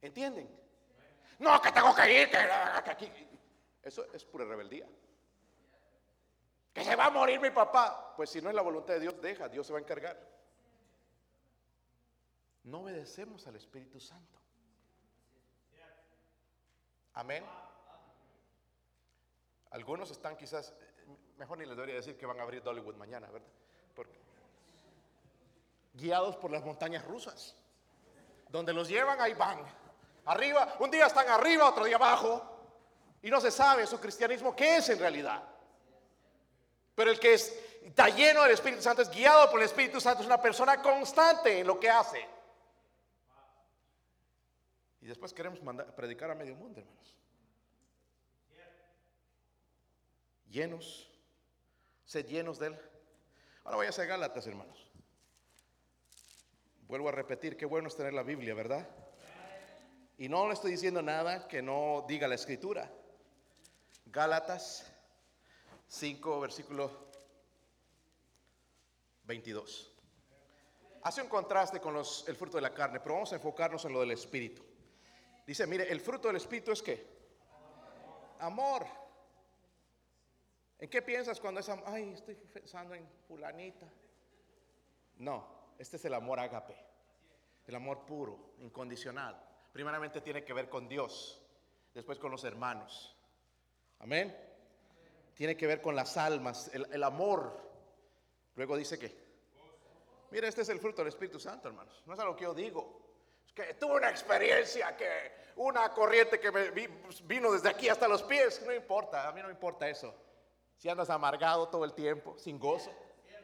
¿Entienden? 0.00 0.48
No, 1.38 1.60
que 1.60 1.70
tengo 1.70 1.94
que 1.94 2.22
ir, 2.22 2.30
que, 2.30 2.38
aquí. 2.38 3.10
Eso 3.82 4.06
es 4.12 4.24
pura 4.24 4.44
rebeldía. 4.44 4.88
Que 6.72 6.82
se 6.82 6.96
va 6.96 7.06
a 7.06 7.10
morir 7.10 7.40
mi 7.40 7.50
papá. 7.50 8.14
Pues 8.16 8.30
si 8.30 8.40
no 8.40 8.48
es 8.48 8.54
la 8.54 8.62
voluntad 8.62 8.94
de 8.94 9.00
Dios, 9.00 9.20
deja, 9.20 9.48
Dios 9.48 9.66
se 9.66 9.72
va 9.72 9.78
a 9.78 9.82
encargar 9.82 10.36
no 12.66 12.80
obedecemos 12.80 13.46
al 13.46 13.56
Espíritu 13.56 14.00
Santo. 14.00 14.40
Amén. 17.14 17.44
Algunos 19.70 20.10
están 20.10 20.36
quizás, 20.36 20.74
mejor 21.36 21.58
ni 21.58 21.66
les 21.66 21.76
debería 21.76 21.96
decir 21.96 22.16
que 22.16 22.26
van 22.26 22.38
a 22.40 22.42
abrir 22.42 22.62
Dollywood 22.62 22.96
mañana, 22.96 23.28
¿verdad? 23.30 23.48
Porque, 23.94 24.18
guiados 25.94 26.36
por 26.36 26.50
las 26.50 26.64
montañas 26.64 27.04
rusas. 27.04 27.54
Donde 28.48 28.72
los 28.72 28.88
llevan, 28.88 29.20
ahí 29.20 29.34
van. 29.34 29.64
Arriba, 30.26 30.76
un 30.80 30.90
día 30.90 31.06
están 31.06 31.28
arriba, 31.28 31.68
otro 31.68 31.84
día 31.84 31.96
abajo. 31.96 32.52
Y 33.22 33.30
no 33.30 33.40
se 33.40 33.50
sabe 33.50 33.86
su 33.86 33.98
cristianismo 33.98 34.54
qué 34.54 34.76
es 34.76 34.88
en 34.88 34.98
realidad. 34.98 35.42
Pero 36.94 37.10
el 37.10 37.20
que 37.20 37.34
está 37.34 38.08
lleno 38.08 38.42
del 38.42 38.52
Espíritu 38.52 38.82
Santo, 38.82 39.02
es 39.02 39.10
guiado 39.10 39.50
por 39.50 39.60
el 39.60 39.66
Espíritu 39.66 40.00
Santo, 40.00 40.20
es 40.20 40.26
una 40.26 40.40
persona 40.40 40.80
constante 40.80 41.60
en 41.60 41.66
lo 41.66 41.78
que 41.78 41.90
hace. 41.90 42.26
Y 45.00 45.06
después 45.06 45.32
queremos 45.32 45.60
predicar 45.94 46.30
a 46.30 46.34
medio 46.34 46.56
mundo, 46.56 46.80
hermanos. 46.80 47.16
Llenos, 50.48 51.15
sed 52.06 52.26
llenos 52.26 52.58
de 52.58 52.68
él. 52.68 52.78
Ahora 53.64 53.76
voy 53.76 53.86
a 53.86 53.90
hacer 53.90 54.06
Gálatas, 54.06 54.46
hermanos. 54.46 54.90
Vuelvo 56.86 57.08
a 57.08 57.12
repetir, 57.12 57.56
qué 57.56 57.66
bueno 57.66 57.88
es 57.88 57.96
tener 57.96 58.14
la 58.14 58.22
Biblia, 58.22 58.54
¿verdad? 58.54 58.88
Y 60.18 60.28
no 60.28 60.46
le 60.46 60.54
estoy 60.54 60.70
diciendo 60.70 61.02
nada 61.02 61.46
que 61.48 61.60
no 61.60 62.04
diga 62.08 62.28
la 62.28 62.36
escritura. 62.36 62.90
Gálatas 64.06 64.90
5, 65.88 66.40
versículo 66.40 67.10
22. 69.24 69.92
Hace 71.02 71.22
un 71.22 71.28
contraste 71.28 71.80
con 71.80 71.92
los, 71.92 72.26
el 72.28 72.36
fruto 72.36 72.56
de 72.56 72.62
la 72.62 72.72
carne, 72.72 73.00
pero 73.00 73.16
vamos 73.16 73.32
a 73.32 73.36
enfocarnos 73.36 73.84
en 73.84 73.92
lo 73.92 74.00
del 74.00 74.12
espíritu. 74.12 74.64
Dice, 75.44 75.66
mire, 75.66 75.90
el 75.90 76.00
fruto 76.00 76.28
del 76.28 76.36
espíritu 76.36 76.72
es 76.72 76.82
qué? 76.82 77.06
Amor. 78.38 78.86
¿En 80.78 80.90
qué 80.90 81.00
piensas 81.00 81.40
cuando 81.40 81.60
es 81.60 81.68
amor? 81.68 81.84
Ay, 81.88 82.12
estoy 82.12 82.34
pensando 82.34 82.94
en 82.94 83.08
fulanita. 83.26 83.86
No, 85.18 85.46
este 85.78 85.96
es 85.96 86.04
el 86.04 86.14
amor 86.14 86.38
ágape, 86.38 86.76
el 87.66 87.74
amor 87.74 88.04
puro, 88.04 88.54
incondicional. 88.58 89.42
Primeramente 89.72 90.20
tiene 90.20 90.44
que 90.44 90.52
ver 90.52 90.68
con 90.68 90.88
Dios, 90.88 91.42
después 91.94 92.18
con 92.18 92.30
los 92.30 92.44
hermanos. 92.44 93.16
Amén. 94.00 94.36
Tiene 95.34 95.56
que 95.56 95.66
ver 95.66 95.80
con 95.80 95.96
las 95.96 96.16
almas, 96.16 96.70
el, 96.72 97.02
amor. 97.02 97.58
Luego 98.54 98.76
dice 98.76 98.98
que, 98.98 99.14
mira, 100.30 100.48
este 100.48 100.62
es 100.62 100.68
el 100.68 100.80
fruto 100.80 101.02
del 101.02 101.08
Espíritu 101.08 101.40
Santo, 101.40 101.68
hermanos. 101.68 102.02
No 102.06 102.14
es 102.14 102.20
algo 102.20 102.36
que 102.36 102.44
yo 102.44 102.54
digo. 102.54 103.02
Es 103.46 103.52
que 103.52 103.74
tuve 103.74 103.96
una 103.96 104.10
experiencia, 104.10 104.96
que 104.96 105.32
una 105.56 105.92
corriente 105.92 106.38
que 106.38 106.50
me 106.50 106.70
vino 107.24 107.52
desde 107.52 107.70
aquí 107.70 107.88
hasta 107.88 108.08
los 108.08 108.22
pies. 108.22 108.62
No 108.64 108.74
importa, 108.74 109.28
a 109.28 109.32
mí 109.32 109.40
no 109.40 109.48
me 109.48 109.54
importa 109.54 109.88
eso. 109.88 110.14
Si 110.76 110.88
andas 110.88 111.10
amargado 111.10 111.68
todo 111.68 111.84
el 111.84 111.94
tiempo, 111.94 112.36
sin 112.38 112.58
gozo, 112.58 112.90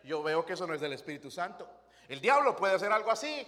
yo 0.05 0.23
veo 0.23 0.45
que 0.45 0.53
eso 0.53 0.67
no 0.67 0.75
es 0.75 0.81
del 0.81 0.93
Espíritu 0.93 1.31
Santo. 1.31 1.69
El 2.09 2.21
diablo 2.21 2.55
puede 2.57 2.75
hacer 2.75 2.93
algo 2.93 3.11
así. 3.11 3.47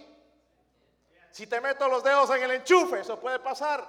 Si 1.31 1.47
te 1.47 1.59
meto 1.59 1.87
los 1.87 2.03
dedos 2.03 2.29
en 2.29 2.43
el 2.43 2.51
enchufe, 2.51 3.01
eso 3.01 3.19
puede 3.19 3.39
pasar. 3.39 3.87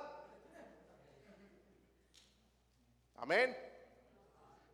Amén. 3.17 3.57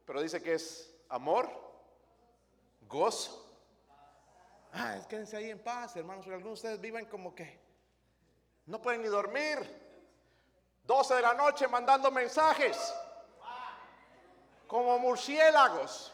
Pero 0.04 0.20
dice 0.22 0.42
que 0.42 0.54
es 0.54 0.92
amor, 1.08 1.50
gozo. 2.88 3.38
Ah, 4.72 4.98
quédense 5.08 5.36
ahí 5.36 5.50
en 5.50 5.62
paz, 5.62 5.96
hermanos. 5.96 6.26
Algunos 6.26 6.44
de 6.44 6.52
ustedes 6.52 6.80
viven 6.80 7.04
como 7.06 7.34
que 7.34 7.60
no 8.66 8.80
pueden 8.80 9.02
ni 9.02 9.08
dormir. 9.08 9.58
12 10.84 11.14
de 11.14 11.22
la 11.22 11.34
noche 11.34 11.68
mandando 11.68 12.10
mensajes. 12.10 12.94
Como 14.72 14.98
murciélagos. 14.98 16.10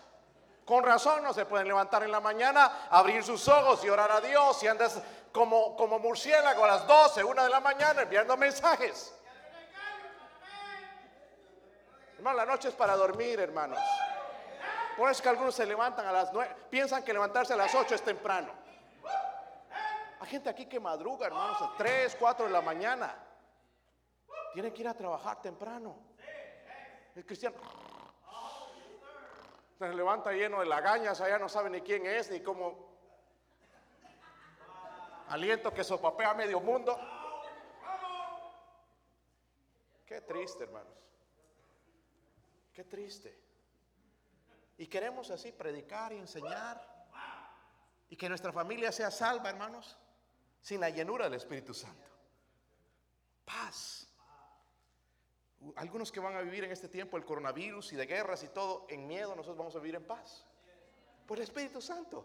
Con 0.64 0.82
razón 0.82 1.22
no 1.22 1.32
se 1.32 1.46
pueden 1.46 1.68
levantar 1.68 2.02
en 2.02 2.10
la 2.10 2.18
mañana, 2.18 2.88
abrir 2.90 3.22
sus 3.22 3.46
ojos 3.46 3.84
y 3.84 3.88
orar 3.88 4.10
a 4.10 4.20
Dios. 4.20 4.60
Y 4.64 4.66
andas 4.66 5.00
como, 5.30 5.76
como 5.76 6.00
murciélago 6.00 6.64
a 6.64 6.66
las 6.66 6.84
12, 6.88 7.22
1 7.22 7.44
de 7.44 7.50
la 7.50 7.60
mañana 7.60 8.02
enviando 8.02 8.36
mensajes. 8.36 9.14
Hermano, 12.16 12.36
la 12.36 12.46
noche 12.46 12.70
es 12.70 12.74
para 12.74 12.96
dormir, 12.96 13.38
hermanos. 13.38 13.78
Por 14.96 15.08
eso 15.08 15.18
es 15.18 15.22
que 15.22 15.28
algunos 15.28 15.54
se 15.54 15.64
levantan 15.64 16.04
a 16.08 16.10
las 16.10 16.32
9, 16.32 16.56
piensan 16.68 17.04
que 17.04 17.12
levantarse 17.12 17.52
a 17.52 17.56
las 17.56 17.72
8 17.72 17.94
es 17.94 18.02
temprano. 18.02 18.52
Hay 20.18 20.26
gente 20.26 20.48
aquí 20.48 20.66
que 20.66 20.80
madruga, 20.80 21.28
hermanos, 21.28 21.62
a 21.62 21.76
3, 21.78 22.16
4 22.18 22.46
de 22.46 22.50
la 22.50 22.60
mañana. 22.60 23.14
Tienen 24.52 24.74
que 24.74 24.80
ir 24.82 24.88
a 24.88 24.94
trabajar 24.94 25.40
temprano. 25.40 25.94
El 27.14 27.24
cristiano 27.24 27.56
se 29.78 29.94
levanta 29.94 30.32
lleno 30.32 30.58
de 30.58 30.66
lagañas, 30.66 31.20
allá 31.20 31.38
no 31.38 31.48
sabe 31.48 31.70
ni 31.70 31.82
quién 31.82 32.04
es, 32.04 32.30
ni 32.30 32.40
cómo. 32.40 32.88
Aliento 35.28 35.72
que 35.72 35.84
sopapea 35.84 36.30
a 36.30 36.34
medio 36.34 36.58
mundo. 36.60 36.98
Qué 40.04 40.22
triste, 40.22 40.64
hermanos. 40.64 40.96
Qué 42.72 42.84
triste. 42.84 43.38
Y 44.78 44.86
queremos 44.88 45.30
así 45.30 45.52
predicar 45.52 46.12
y 46.12 46.16
enseñar. 46.16 46.96
Y 48.08 48.16
que 48.16 48.28
nuestra 48.28 48.52
familia 48.52 48.90
sea 48.90 49.10
salva, 49.10 49.50
hermanos, 49.50 49.96
sin 50.60 50.80
la 50.80 50.90
llenura 50.90 51.26
del 51.26 51.34
Espíritu 51.34 51.74
Santo. 51.74 52.08
Paz. 53.44 54.07
Algunos 55.76 56.12
que 56.12 56.20
van 56.20 56.36
a 56.36 56.42
vivir 56.42 56.64
en 56.64 56.70
este 56.70 56.88
tiempo 56.88 57.16
el 57.16 57.24
coronavirus 57.24 57.92
y 57.92 57.96
de 57.96 58.06
guerras 58.06 58.42
y 58.44 58.48
todo 58.48 58.86
en 58.88 59.06
miedo, 59.06 59.34
nosotros 59.34 59.58
vamos 59.58 59.74
a 59.74 59.78
vivir 59.78 59.96
en 59.96 60.04
paz. 60.04 60.44
Por 61.26 61.38
el 61.38 61.44
Espíritu 61.44 61.80
Santo. 61.80 62.24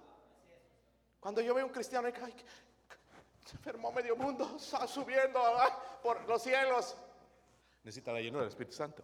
Cuando 1.19 1.41
yo 1.41 1.53
veo 1.53 1.65
un 1.65 1.71
cristiano 1.71 2.09
se 3.45 3.55
enfermó 3.57 3.91
medio 3.91 4.15
mundo, 4.15 4.57
subiendo 4.87 5.41
por 6.01 6.27
los 6.27 6.41
cielos, 6.41 6.95
necesita 7.83 8.13
la 8.13 8.21
llenura 8.21 8.41
del 8.41 8.49
Espíritu 8.49 8.73
Santo 8.73 9.03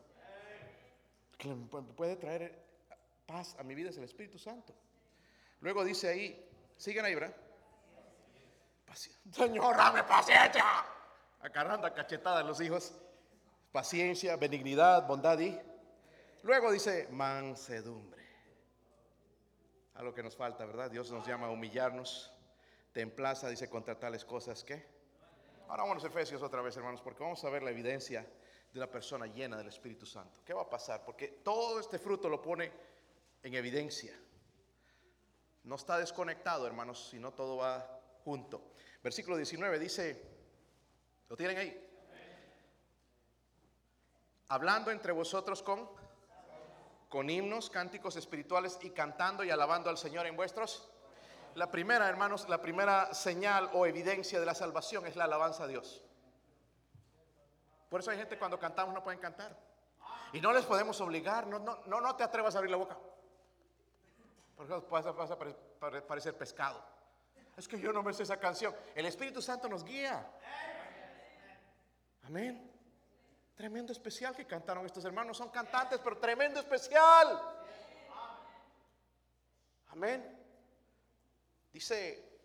que 1.39 1.55
puede 1.95 2.17
traer 2.17 2.61
paz 3.25 3.55
a 3.57 3.63
mi 3.63 3.73
vida 3.73 3.89
es 3.89 3.97
el 3.97 4.03
Espíritu 4.03 4.37
Santo. 4.37 4.75
Luego 5.61 5.85
dice 5.85 6.09
ahí, 6.09 6.49
siguen 6.75 7.05
ahí, 7.05 7.15
¿verdad? 7.15 7.33
Señor, 9.31 9.77
dame 9.77 10.03
paciencia. 10.03 10.65
Acarrando 11.39 11.87
a 11.87 11.93
cachetada 11.93 12.41
a 12.41 12.43
los 12.43 12.59
hijos. 12.59 12.93
Paciencia, 13.71 14.35
benignidad, 14.35 15.07
bondad 15.07 15.39
y. 15.39 15.57
Luego 16.43 16.71
dice 16.71 17.07
mansedumbre. 17.11 18.25
A 19.93 20.01
lo 20.01 20.13
que 20.13 20.23
nos 20.23 20.35
falta, 20.35 20.65
¿verdad? 20.65 20.89
Dios 20.89 21.11
nos 21.11 21.27
llama 21.27 21.47
a 21.47 21.51
humillarnos. 21.51 22.31
Templaza, 22.93 23.49
dice, 23.49 23.69
contra 23.69 23.99
tales 23.99 24.25
cosas 24.25 24.63
que. 24.63 24.83
Ahora 25.67 25.83
vamos 25.83 26.03
a 26.03 26.07
Efesios 26.07 26.41
otra 26.41 26.61
vez, 26.61 26.75
hermanos, 26.77 27.01
porque 27.01 27.21
vamos 27.21 27.43
a 27.43 27.49
ver 27.49 27.61
la 27.61 27.69
evidencia 27.69 28.25
de 28.73 28.79
una 28.79 28.89
persona 28.89 29.27
llena 29.27 29.57
del 29.57 29.67
Espíritu 29.67 30.05
Santo. 30.05 30.41
¿Qué 30.43 30.53
va 30.53 30.63
a 30.63 30.69
pasar? 30.69 31.05
Porque 31.05 31.27
todo 31.43 31.79
este 31.79 31.99
fruto 31.99 32.27
lo 32.27 32.41
pone 32.41 32.71
en 33.43 33.53
evidencia. 33.53 34.17
No 35.63 35.75
está 35.75 35.99
desconectado, 35.99 36.65
hermanos, 36.65 37.09
sino 37.11 37.33
todo 37.33 37.57
va 37.57 38.01
junto. 38.23 38.71
Versículo 39.03 39.37
19 39.37 39.77
dice, 39.77 40.23
¿lo 41.27 41.37
tienen 41.37 41.57
ahí? 41.57 41.88
Hablando 44.49 44.91
entre 44.91 45.13
vosotros 45.13 45.63
con 45.63 45.87
con 47.09 47.29
himnos, 47.29 47.69
cánticos 47.69 48.15
espirituales 48.15 48.77
y 48.81 48.91
cantando 48.91 49.43
y 49.43 49.49
alabando 49.49 49.89
al 49.89 49.97
Señor 49.97 50.27
en 50.27 50.35
vuestros. 50.35 50.87
La 51.55 51.71
primera, 51.71 52.07
hermanos, 52.07 52.47
la 52.47 52.61
primera 52.61 53.13
señal 53.13 53.69
o 53.73 53.87
evidencia 53.87 54.39
de 54.39 54.45
la 54.45 54.53
salvación 54.53 55.07
es 55.07 55.15
la 55.15 55.23
alabanza 55.23 55.63
a 55.63 55.67
Dios. 55.67 56.03
Por 57.89 58.01
eso 58.01 58.11
hay 58.11 58.17
gente 58.17 58.37
cuando 58.37 58.59
cantamos 58.59 58.93
no 58.93 59.03
pueden 59.03 59.19
cantar. 59.19 59.57
Y 60.31 60.39
no 60.39 60.53
les 60.53 60.63
podemos 60.65 61.01
obligar, 61.01 61.47
no, 61.47 61.57
no, 61.57 61.79
no, 61.87 61.99
no 61.99 62.15
te 62.15 62.23
atrevas 62.23 62.53
a 62.53 62.59
abrir 62.59 62.69
la 62.69 62.77
boca. 62.77 62.95
Porque 64.55 64.73
vas 64.91 65.05
a, 65.07 65.37
parecer 66.07 66.37
pescado. 66.37 66.83
Es 67.57 67.67
que 67.67 67.79
yo 67.79 67.91
no 67.91 68.03
me 68.03 68.13
sé 68.13 68.23
esa 68.23 68.39
canción. 68.39 68.75
El 68.93 69.07
Espíritu 69.07 69.41
Santo 69.41 69.67
nos 69.67 69.83
guía. 69.83 70.31
Amén. 72.23 72.68
Tremendo 73.59 73.91
especial 73.91 74.33
que 74.33 74.47
cantaron 74.47 74.85
estos 74.85 75.03
hermanos. 75.03 75.35
Son 75.35 75.49
cantantes, 75.49 75.99
pero 76.01 76.17
tremendo 76.17 76.61
especial. 76.61 77.41
Amén. 79.89 80.41
Dice, 81.73 82.39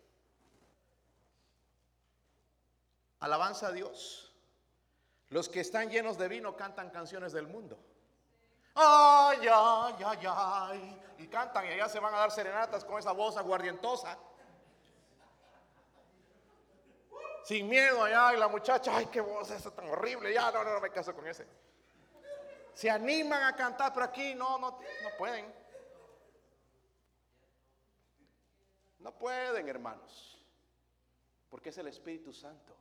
alabanza 3.21 3.67
a 3.67 3.71
Dios. 3.71 4.35
Los 5.29 5.47
que 5.47 5.61
están 5.61 5.89
llenos 5.89 6.17
de 6.17 6.27
vino 6.27 6.57
cantan 6.57 6.89
canciones 6.89 7.31
del 7.31 7.47
mundo. 7.47 7.79
Ay, 8.73 9.47
ay, 9.49 9.95
ay, 10.05 10.27
ay. 10.27 11.01
Y 11.19 11.27
cantan 11.27 11.65
y 11.65 11.69
allá 11.69 11.87
se 11.87 12.01
van 12.01 12.13
a 12.13 12.17
dar 12.17 12.31
serenatas 12.31 12.83
con 12.83 12.99
esa 12.99 13.13
voz 13.13 13.37
aguardientosa. 13.37 14.17
Sin 17.45 17.69
miedo 17.69 18.03
allá 18.03 18.33
y 18.33 18.37
la 18.37 18.47
muchacha, 18.47 18.97
ay, 18.97 19.05
qué 19.05 19.21
voz 19.21 19.51
esa 19.51 19.69
tan 19.69 19.87
horrible, 19.87 20.33
ya 20.33 20.51
no, 20.51 20.63
no, 20.63 20.73
no 20.73 20.81
me 20.81 20.89
caso 20.89 21.13
con 21.13 21.27
ese. 21.27 21.45
Se 22.73 22.89
animan 22.89 23.43
a 23.43 23.55
cantar, 23.55 23.93
pero 23.93 24.07
aquí 24.07 24.33
no, 24.33 24.57
no, 24.57 24.71
no 24.71 25.09
pueden. 25.15 25.53
No 28.97 29.11
pueden, 29.11 29.69
hermanos, 29.69 30.43
porque 31.47 31.69
es 31.69 31.77
el 31.77 31.87
Espíritu 31.87 32.33
Santo. 32.33 32.75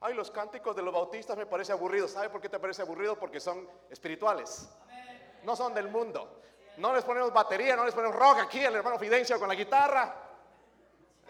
Ay, 0.00 0.14
los 0.14 0.32
cánticos 0.32 0.74
de 0.74 0.82
los 0.82 0.92
bautistas 0.92 1.36
me 1.36 1.46
parece 1.46 1.70
aburridos. 1.70 2.10
¿Sabe 2.10 2.30
por 2.30 2.40
qué 2.40 2.48
te 2.48 2.58
parece 2.58 2.82
aburrido? 2.82 3.16
Porque 3.16 3.38
son 3.38 3.68
espirituales. 3.90 4.68
No 5.44 5.54
son 5.54 5.72
del 5.72 5.88
mundo. 5.88 6.42
No 6.78 6.92
les 6.92 7.04
ponemos 7.04 7.32
batería, 7.32 7.76
no 7.76 7.84
les 7.84 7.94
ponemos 7.94 8.16
rock 8.16 8.38
aquí, 8.40 8.58
el 8.58 8.74
hermano 8.74 8.98
Fidencio 8.98 9.38
con 9.38 9.48
la 9.48 9.54
guitarra. 9.54 10.16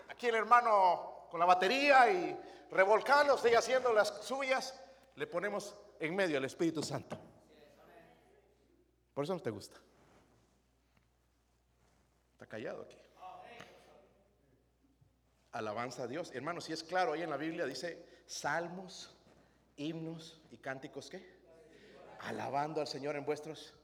Aquí 0.08 0.28
el 0.28 0.34
hermano 0.34 1.07
con 1.30 1.40
la 1.40 1.46
batería 1.46 2.10
y 2.10 2.36
revolcando, 2.70 3.36
sigue 3.38 3.56
haciendo 3.56 3.92
las 3.92 4.08
suyas. 4.24 4.78
Le 5.14 5.26
ponemos 5.26 5.76
en 6.00 6.14
medio 6.14 6.38
el 6.38 6.44
Espíritu 6.44 6.82
Santo. 6.82 7.18
Por 9.14 9.24
eso 9.24 9.34
no 9.34 9.40
te 9.40 9.50
gusta. 9.50 9.78
Está 12.32 12.46
callado 12.46 12.82
aquí. 12.82 12.96
Alabanza 15.52 16.04
a 16.04 16.06
Dios. 16.06 16.30
Hermano, 16.32 16.60
si 16.60 16.72
es 16.72 16.84
claro, 16.84 17.14
ahí 17.14 17.22
en 17.22 17.30
la 17.30 17.36
Biblia 17.36 17.66
dice 17.66 18.22
salmos, 18.26 19.16
himnos 19.76 20.40
y 20.50 20.58
cánticos, 20.58 21.10
¿qué? 21.10 21.38
Alabando 22.20 22.80
al 22.80 22.86
Señor 22.86 23.16
en 23.16 23.24
vuestros. 23.24 23.74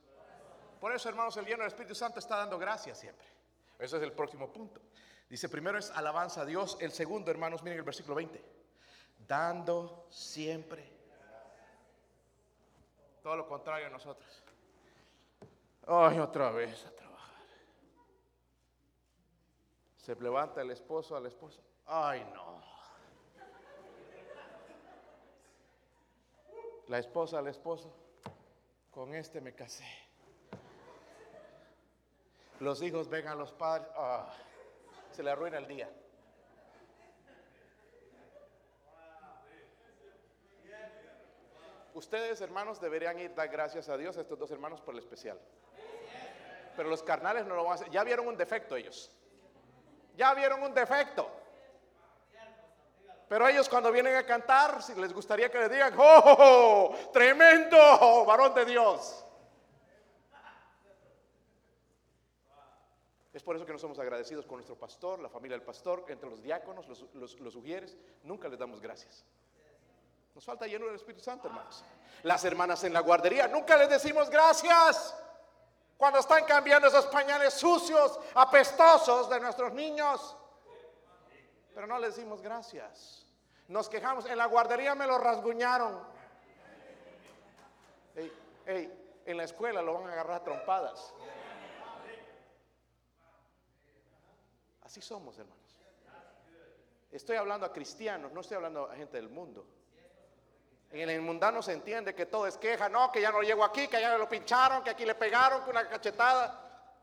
Por 0.81 0.95
eso, 0.95 1.09
hermanos, 1.09 1.37
el 1.37 1.47
lleno 1.47 1.59
del 1.59 1.69
Espíritu 1.69 1.95
Santo 1.95 2.19
está 2.19 2.37
dando 2.37 2.59
gracias 2.59 2.99
siempre. 2.99 3.27
Ese 3.79 3.97
es 3.97 4.03
el 4.03 4.13
próximo 4.13 4.53
punto. 4.53 4.81
Dice, 5.29 5.49
primero 5.49 5.79
es 5.79 5.91
alabanza 5.91 6.43
a 6.43 6.45
Dios. 6.45 6.77
El 6.81 6.93
segundo, 6.93 7.31
hermanos, 7.31 7.63
miren 7.63 7.79
el 7.79 7.85
versículo 7.85 8.15
20. 8.17 8.45
Dando 9.27 10.07
siempre. 10.11 10.93
Todo 13.23 13.37
lo 13.37 13.49
contrario 13.49 13.87
a 13.87 13.91
nosotros. 13.91 14.45
Ay, 15.87 16.19
otra 16.19 16.51
vez 16.51 16.85
a 16.87 16.91
trabajar. 16.91 17.43
Se 19.97 20.15
levanta 20.17 20.61
el 20.61 20.71
esposo 20.71 21.17
al 21.17 21.27
esposo. 21.27 21.63
Ay, 21.87 22.25
no. 22.35 22.63
La 26.89 26.99
esposa 26.99 27.39
al 27.39 27.49
esposo. 27.49 27.93
Con 28.91 29.15
este 29.15 29.41
me 29.41 29.55
casé. 29.55 29.89
Los 32.61 32.83
hijos 32.83 33.09
ven 33.09 33.27
a 33.27 33.35
los 33.35 33.53
padres. 33.53 33.89
Se 35.15 35.23
le 35.23 35.31
arruina 35.31 35.59
el 35.59 35.69
día. 35.69 35.89
Ustedes, 41.95 42.41
hermanos, 42.41 42.81
deberían 42.81 43.19
ir 43.21 43.33
dar 43.37 43.49
gracias 43.49 43.89
a 43.89 43.97
Dios 43.97 44.19
a 44.19 44.23
estos 44.23 44.37
dos 44.37 44.51
hermanos 44.51 44.81
por 44.81 44.95
el 44.95 44.99
especial. 44.99 45.39
Pero 46.77 46.89
los 46.89 47.05
carnales 47.05 47.47
no 47.47 47.55
lo 47.55 47.63
van 47.63 47.73
a 47.73 47.75
hacer. 47.77 47.91
Ya 47.91 48.03
vieron 48.03 48.27
un 48.27 48.37
defecto 48.37 48.75
ellos. 48.75 49.13
Ya 50.17 50.35
vieron 50.35 50.61
un 50.65 50.75
defecto. 50.75 51.31
Pero 53.29 53.49
ellos 53.49 53.69
cuando 53.69 53.93
vienen 53.93 54.17
a 54.17 54.27
cantar, 54.27 54.79
les 54.97 55.13
gustaría 55.13 55.49
que 55.49 55.59
les 55.59 55.71
digan, 55.71 55.95
¡oh! 55.97 56.97
Tremendo, 57.13 58.25
varón 58.25 58.53
de 58.55 58.65
Dios. 58.65 59.25
Es 63.35 63.43
por 63.43 63.57
eso 63.57 63.67
que 63.67 63.73
no 63.73 63.81
somos 63.81 63.99
agradecidos 63.99 64.47
con 64.47 64.59
nuestro 64.59 64.77
pastor, 64.77 65.19
la 65.19 65.29
familia 65.29 65.59
del 65.59 65.67
pastor, 65.67 66.05
entre 66.07 66.31
los 66.31 66.41
diáconos, 66.41 66.87
los, 66.87 67.05
los, 67.15 67.41
los 67.41 67.57
ujieres. 67.57 67.97
Nunca 68.23 68.47
les 68.47 68.57
damos 68.57 68.81
gracias. 68.81 69.25
Nos 70.37 70.45
falta 70.45 70.69
llenura 70.69 70.93
del 70.93 71.01
Espíritu 71.01 71.23
Santo, 71.23 71.49
hermanos. 71.49 71.85
Las 72.23 72.45
hermanas 72.45 72.85
en 72.85 72.93
la 72.93 73.01
guardería, 73.01 73.49
nunca 73.49 73.77
les 73.77 73.89
decimos 73.89 74.31
gracias. 74.31 75.17
Cuando 75.97 76.21
están 76.21 76.45
cambiando 76.45 76.87
esos 76.87 77.07
pañales 77.07 77.55
sucios, 77.55 78.21
apestosos 78.35 79.29
de 79.29 79.41
nuestros 79.41 79.73
niños. 79.73 80.37
Pero 81.75 81.89
no 81.89 81.99
les 81.99 82.15
decimos 82.15 82.41
gracias. 82.41 83.27
Nos 83.67 83.89
quejamos, 83.89 84.27
en 84.27 84.39
la 84.39 84.47
guardería 84.47 84.95
me 84.95 85.09
lo 85.09 85.19
rasguñaron. 85.19 86.01
Ey, 88.15 88.33
ey, 88.67 89.23
en 89.27 89.37
la 89.37 89.43
escuela 89.43 89.83
lo 89.83 89.95
van 89.95 90.11
a 90.11 90.13
agarrar 90.13 90.45
trompadas. 90.45 91.13
Así 94.95 95.03
somos, 95.03 95.37
hermanos. 95.37 95.77
Estoy 97.11 97.35
hablando 97.35 97.67
a 97.67 97.73
cristianos, 97.73 98.31
no 98.31 98.43
estoy 98.43 98.55
hablando 98.55 98.89
a 98.89 98.95
gente 98.95 99.17
del 99.17 99.29
mundo. 99.29 99.67
En 100.93 101.11
el 101.11 101.21
mundano 101.21 101.63
se 101.63 101.73
entiende 101.73 102.15
que 102.15 102.27
todo 102.27 102.47
es 102.47 102.57
queja, 102.57 102.89
no, 102.89 103.11
que 103.11 103.21
ya 103.21 103.33
no 103.33 103.43
llego 103.43 103.65
aquí, 103.65 103.89
que 103.89 103.97
allá 103.97 104.17
lo 104.17 104.29
pincharon, 104.29 104.85
que 104.85 104.91
aquí 104.91 105.05
le 105.05 105.17
pegaron, 105.17 105.65
que 105.65 105.71
una 105.71 105.89
cachetada. 105.89 106.95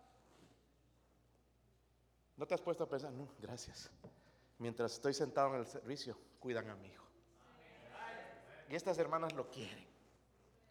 ¿No 2.37 2.47
te 2.47 2.53
has 2.53 2.61
puesto 2.61 2.85
a 2.85 2.87
pensar? 2.87 3.11
No, 3.11 3.27
gracias. 3.39 3.91
Mientras 4.57 4.93
estoy 4.93 5.13
sentado 5.13 5.53
en 5.55 5.59
el 5.59 5.67
servicio, 5.67 6.17
cuidan 6.39 6.69
a 6.69 6.75
mi 6.75 6.87
hijo. 6.87 7.05
Y 8.69 8.75
estas 8.75 8.97
hermanas 8.99 9.33
lo 9.33 9.51
quieren 9.51 9.85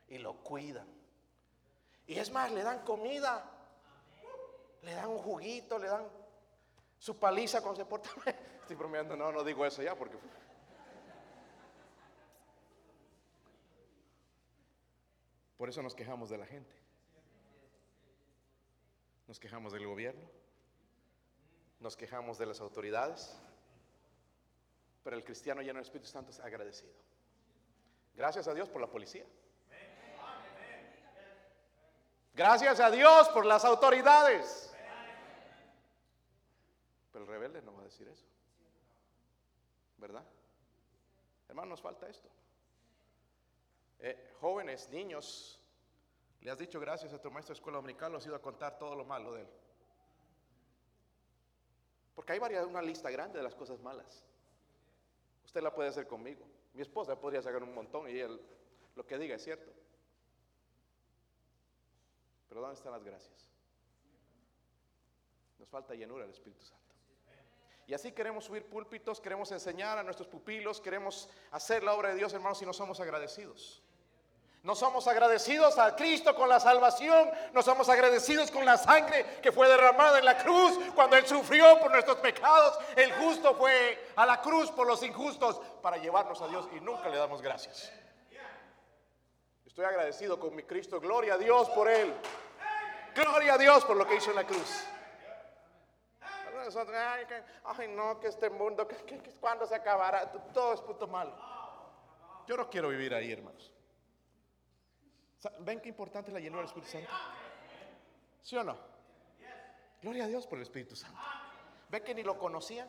y 0.08 0.16
lo 0.16 0.42
cuidan. 0.42 0.88
Y 2.06 2.18
es 2.18 2.30
más, 2.30 2.50
le 2.50 2.62
dan 2.62 2.82
comida, 2.82 3.44
le 4.80 4.94
dan 4.94 5.10
un 5.10 5.18
juguito, 5.18 5.78
le 5.78 5.88
dan 5.88 6.19
su 7.00 7.18
paliza 7.18 7.62
cuando 7.62 7.80
se 7.80 7.86
porta. 7.86 8.10
Estoy 8.60 8.76
bromeando, 8.76 9.16
no, 9.16 9.32
no 9.32 9.42
digo 9.42 9.66
eso 9.66 9.82
ya 9.82 9.96
porque. 9.96 10.16
Por 15.56 15.68
eso 15.68 15.82
nos 15.82 15.94
quejamos 15.94 16.30
de 16.30 16.38
la 16.38 16.46
gente. 16.46 16.74
Nos 19.26 19.40
quejamos 19.40 19.72
del 19.72 19.86
gobierno. 19.86 20.28
Nos 21.80 21.96
quejamos 21.96 22.38
de 22.38 22.46
las 22.46 22.60
autoridades. 22.60 23.36
Pero 25.02 25.16
el 25.16 25.24
cristiano 25.24 25.62
lleno 25.62 25.78
del 25.78 25.84
Espíritu 25.84 26.08
Santo 26.08 26.30
es 26.30 26.40
agradecido. 26.40 26.92
Gracias 28.14 28.46
a 28.46 28.54
Dios 28.54 28.68
por 28.68 28.80
la 28.80 28.86
policía. 28.88 29.24
Gracias 32.34 32.80
a 32.80 32.90
Dios 32.90 33.28
por 33.30 33.46
las 33.46 33.64
autoridades. 33.64 34.69
No 37.62 37.74
va 37.74 37.80
a 37.82 37.84
decir 37.84 38.06
eso. 38.08 38.26
¿Verdad? 39.98 40.24
Hermano, 41.48 41.70
nos 41.70 41.80
falta 41.80 42.08
esto. 42.08 42.28
Eh, 43.98 44.32
jóvenes, 44.40 44.88
niños, 44.90 45.60
le 46.40 46.50
has 46.50 46.58
dicho 46.58 46.78
gracias 46.78 47.12
a 47.12 47.20
tu 47.20 47.30
maestro 47.30 47.52
de 47.52 47.58
escuela 47.58 47.78
dominical, 47.78 48.12
lo 48.12 48.18
has 48.18 48.26
ido 48.26 48.36
a 48.36 48.40
contar 48.40 48.78
todo 48.78 48.94
lo 48.94 49.04
malo 49.04 49.34
de 49.34 49.42
él. 49.42 49.48
Porque 52.14 52.32
hay 52.32 52.38
varias, 52.38 52.64
una 52.66 52.82
lista 52.82 53.10
grande 53.10 53.38
de 53.38 53.42
las 53.42 53.54
cosas 53.54 53.80
malas. 53.80 54.24
Usted 55.44 55.60
la 55.60 55.74
puede 55.74 55.88
hacer 55.88 56.06
conmigo. 56.06 56.46
Mi 56.72 56.82
esposa 56.82 57.18
podría 57.18 57.42
sacar 57.42 57.62
un 57.62 57.74
montón 57.74 58.08
y 58.08 58.18
él, 58.18 58.40
lo 58.94 59.04
que 59.04 59.18
diga 59.18 59.34
es 59.34 59.42
cierto. 59.42 59.72
Pero 62.48 62.60
¿dónde 62.60 62.76
están 62.76 62.92
las 62.92 63.04
gracias? 63.04 63.48
Nos 65.58 65.68
falta 65.68 65.94
llenura 65.94 66.22
del 66.22 66.32
Espíritu 66.32 66.62
Santo. 66.62 66.89
Y 67.90 67.94
así 67.94 68.12
queremos 68.12 68.44
subir 68.44 68.66
púlpitos, 68.66 69.20
queremos 69.20 69.50
enseñar 69.50 69.98
a 69.98 70.04
nuestros 70.04 70.28
pupilos, 70.28 70.80
queremos 70.80 71.28
hacer 71.50 71.82
la 71.82 71.92
obra 71.92 72.10
de 72.10 72.14
Dios, 72.14 72.32
hermanos, 72.32 72.62
y 72.62 72.64
no 72.64 72.72
somos 72.72 73.00
agradecidos. 73.00 73.82
No 74.62 74.76
somos 74.76 75.08
agradecidos 75.08 75.76
a 75.76 75.96
Cristo 75.96 76.36
con 76.36 76.48
la 76.48 76.60
salvación, 76.60 77.28
no 77.52 77.62
somos 77.62 77.88
agradecidos 77.88 78.52
con 78.52 78.64
la 78.64 78.76
sangre 78.76 79.40
que 79.42 79.50
fue 79.50 79.68
derramada 79.68 80.20
en 80.20 80.24
la 80.24 80.38
cruz 80.38 80.78
cuando 80.94 81.16
Él 81.16 81.26
sufrió 81.26 81.80
por 81.80 81.90
nuestros 81.90 82.18
pecados. 82.18 82.78
El 82.94 83.12
justo 83.14 83.56
fue 83.56 84.12
a 84.14 84.24
la 84.24 84.40
cruz 84.40 84.70
por 84.70 84.86
los 84.86 85.02
injustos 85.02 85.60
para 85.82 85.96
llevarnos 85.96 86.40
a 86.42 86.46
Dios 86.46 86.68
y 86.72 86.80
nunca 86.80 87.08
le 87.08 87.16
damos 87.16 87.42
gracias. 87.42 87.90
Estoy 89.66 89.86
agradecido 89.86 90.38
con 90.38 90.54
mi 90.54 90.62
Cristo, 90.62 91.00
gloria 91.00 91.34
a 91.34 91.38
Dios 91.38 91.68
por 91.70 91.88
Él. 91.88 92.14
Gloria 93.16 93.54
a 93.54 93.58
Dios 93.58 93.84
por 93.84 93.96
lo 93.96 94.06
que 94.06 94.14
hizo 94.14 94.30
en 94.30 94.36
la 94.36 94.46
cruz. 94.46 94.84
Ay, 96.76 97.88
no, 97.88 98.20
que 98.20 98.28
este 98.28 98.50
mundo, 98.50 98.86
que, 98.86 98.96
cuando 99.40 99.66
se 99.66 99.74
acabará, 99.74 100.30
todo 100.52 100.74
es 100.74 100.80
puto 100.80 101.06
malo. 101.06 101.34
Yo 102.46 102.56
no 102.56 102.68
quiero 102.68 102.88
vivir 102.88 103.14
ahí, 103.14 103.30
hermanos. 103.30 103.72
¿Ven 105.60 105.80
qué 105.80 105.88
importante 105.88 106.30
la 106.32 106.40
llenura 106.40 106.62
del 106.62 106.68
Espíritu 106.68 106.90
Santo? 106.90 107.10
¿Sí 108.42 108.56
o 108.56 108.64
no? 108.64 108.76
Gloria 110.02 110.24
a 110.24 110.26
Dios 110.28 110.46
por 110.46 110.58
el 110.58 110.62
Espíritu 110.62 110.96
Santo. 110.96 111.18
¿Ven 111.88 112.02
que 112.02 112.14
ni 112.14 112.22
lo 112.22 112.38
conocían? 112.38 112.88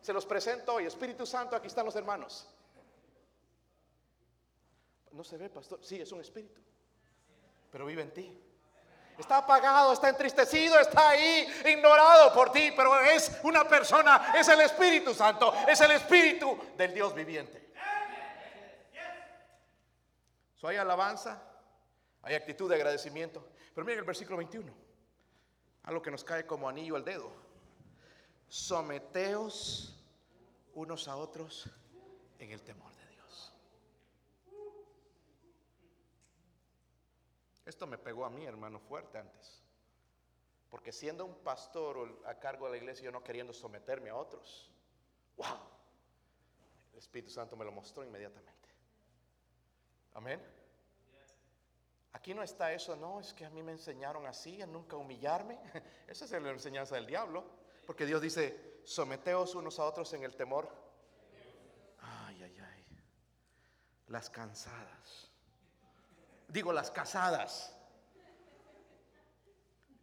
Se 0.00 0.12
los 0.12 0.26
presento 0.26 0.74
hoy. 0.74 0.86
Espíritu 0.86 1.26
Santo, 1.26 1.56
aquí 1.56 1.66
están 1.66 1.84
los 1.84 1.96
hermanos. 1.96 2.48
No 5.12 5.24
se 5.24 5.36
ve, 5.36 5.50
pastor. 5.50 5.80
Sí, 5.82 6.00
es 6.00 6.10
un 6.12 6.20
espíritu. 6.20 6.60
Pero 7.70 7.86
vive 7.86 8.02
en 8.02 8.12
ti. 8.12 8.49
Está 9.20 9.36
apagado, 9.36 9.92
está 9.92 10.08
entristecido, 10.08 10.80
está 10.80 11.10
ahí, 11.10 11.46
ignorado 11.66 12.32
por 12.32 12.50
ti, 12.50 12.72
pero 12.74 12.98
es 13.00 13.38
una 13.42 13.68
persona, 13.68 14.32
es 14.34 14.48
el 14.48 14.62
Espíritu 14.62 15.12
Santo, 15.12 15.52
es 15.68 15.78
el 15.82 15.90
Espíritu 15.90 16.58
del 16.74 16.94
Dios 16.94 17.14
viviente. 17.14 17.70
So, 20.54 20.68
hay 20.68 20.78
alabanza, 20.78 21.42
hay 22.22 22.34
actitud 22.34 22.68
de 22.68 22.76
agradecimiento. 22.76 23.46
Pero 23.74 23.84
miren 23.84 24.00
el 24.00 24.06
versículo 24.06 24.38
21, 24.38 24.72
algo 25.84 26.02
que 26.02 26.10
nos 26.10 26.24
cae 26.24 26.46
como 26.46 26.68
anillo 26.68 26.96
al 26.96 27.04
dedo. 27.04 27.30
Someteos 28.48 29.98
unos 30.74 31.08
a 31.08 31.16
otros 31.16 31.68
en 32.38 32.50
el 32.52 32.62
temor 32.62 32.92
de 32.94 33.06
Dios. 33.08 33.52
Esto 37.70 37.86
me 37.86 37.98
pegó 37.98 38.24
a 38.24 38.30
mí, 38.30 38.44
hermano, 38.44 38.80
fuerte 38.80 39.16
antes. 39.16 39.62
Porque 40.68 40.90
siendo 40.90 41.24
un 41.24 41.36
pastor 41.36 42.20
a 42.26 42.34
cargo 42.34 42.66
de 42.66 42.72
la 42.72 42.76
iglesia, 42.78 43.04
yo 43.04 43.12
no 43.12 43.22
queriendo 43.22 43.52
someterme 43.52 44.10
a 44.10 44.16
otros. 44.16 44.68
¡Wow! 45.36 45.60
El 46.92 46.98
Espíritu 46.98 47.30
Santo 47.30 47.56
me 47.56 47.64
lo 47.64 47.70
mostró 47.70 48.02
inmediatamente. 48.02 48.68
Amén. 50.14 50.42
Aquí 52.12 52.34
no 52.34 52.42
está 52.42 52.72
eso, 52.72 52.96
no, 52.96 53.20
es 53.20 53.32
que 53.32 53.44
a 53.44 53.50
mí 53.50 53.62
me 53.62 53.70
enseñaron 53.70 54.26
así, 54.26 54.60
a 54.60 54.66
nunca 54.66 54.96
humillarme. 54.96 55.56
Esa 56.08 56.24
es 56.24 56.32
la 56.32 56.50
enseñanza 56.50 56.96
del 56.96 57.06
diablo. 57.06 57.44
Porque 57.86 58.04
Dios 58.04 58.20
dice, 58.20 58.80
someteos 58.82 59.54
unos 59.54 59.78
a 59.78 59.84
otros 59.84 60.12
en 60.12 60.24
el 60.24 60.34
temor. 60.34 60.68
Ay, 62.00 62.42
ay, 62.42 62.58
ay. 62.58 62.86
Las 64.08 64.28
cansadas. 64.28 65.29
Digo, 66.50 66.72
las 66.72 66.90
casadas. 66.90 67.76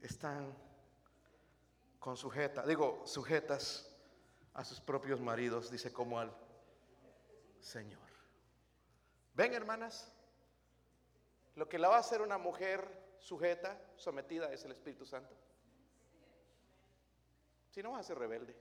Están 0.01 0.55
con 1.99 2.15
sujeta, 2.15 2.65
digo, 2.65 3.01
sujetas 3.05 3.89
a 4.53 4.63
sus 4.63 4.79
propios 4.79 5.19
maridos, 5.19 5.69
dice 5.69 5.91
como 5.91 6.19
al 6.19 6.31
Señor. 7.59 8.07
¿Ven, 9.33 9.53
hermanas? 9.53 10.11
Lo 11.55 11.67
que 11.67 11.77
la 11.77 11.89
va 11.89 11.97
a 11.97 11.99
hacer 11.99 12.21
una 12.21 12.37
mujer 12.37 12.87
sujeta, 13.19 13.77
sometida, 13.97 14.53
es 14.53 14.63
el 14.63 14.71
Espíritu 14.71 15.05
Santo. 15.05 15.35
Si 17.71 17.83
no 17.83 17.91
vas 17.91 18.01
a 18.01 18.03
ser 18.03 18.19
rebelde. 18.19 18.55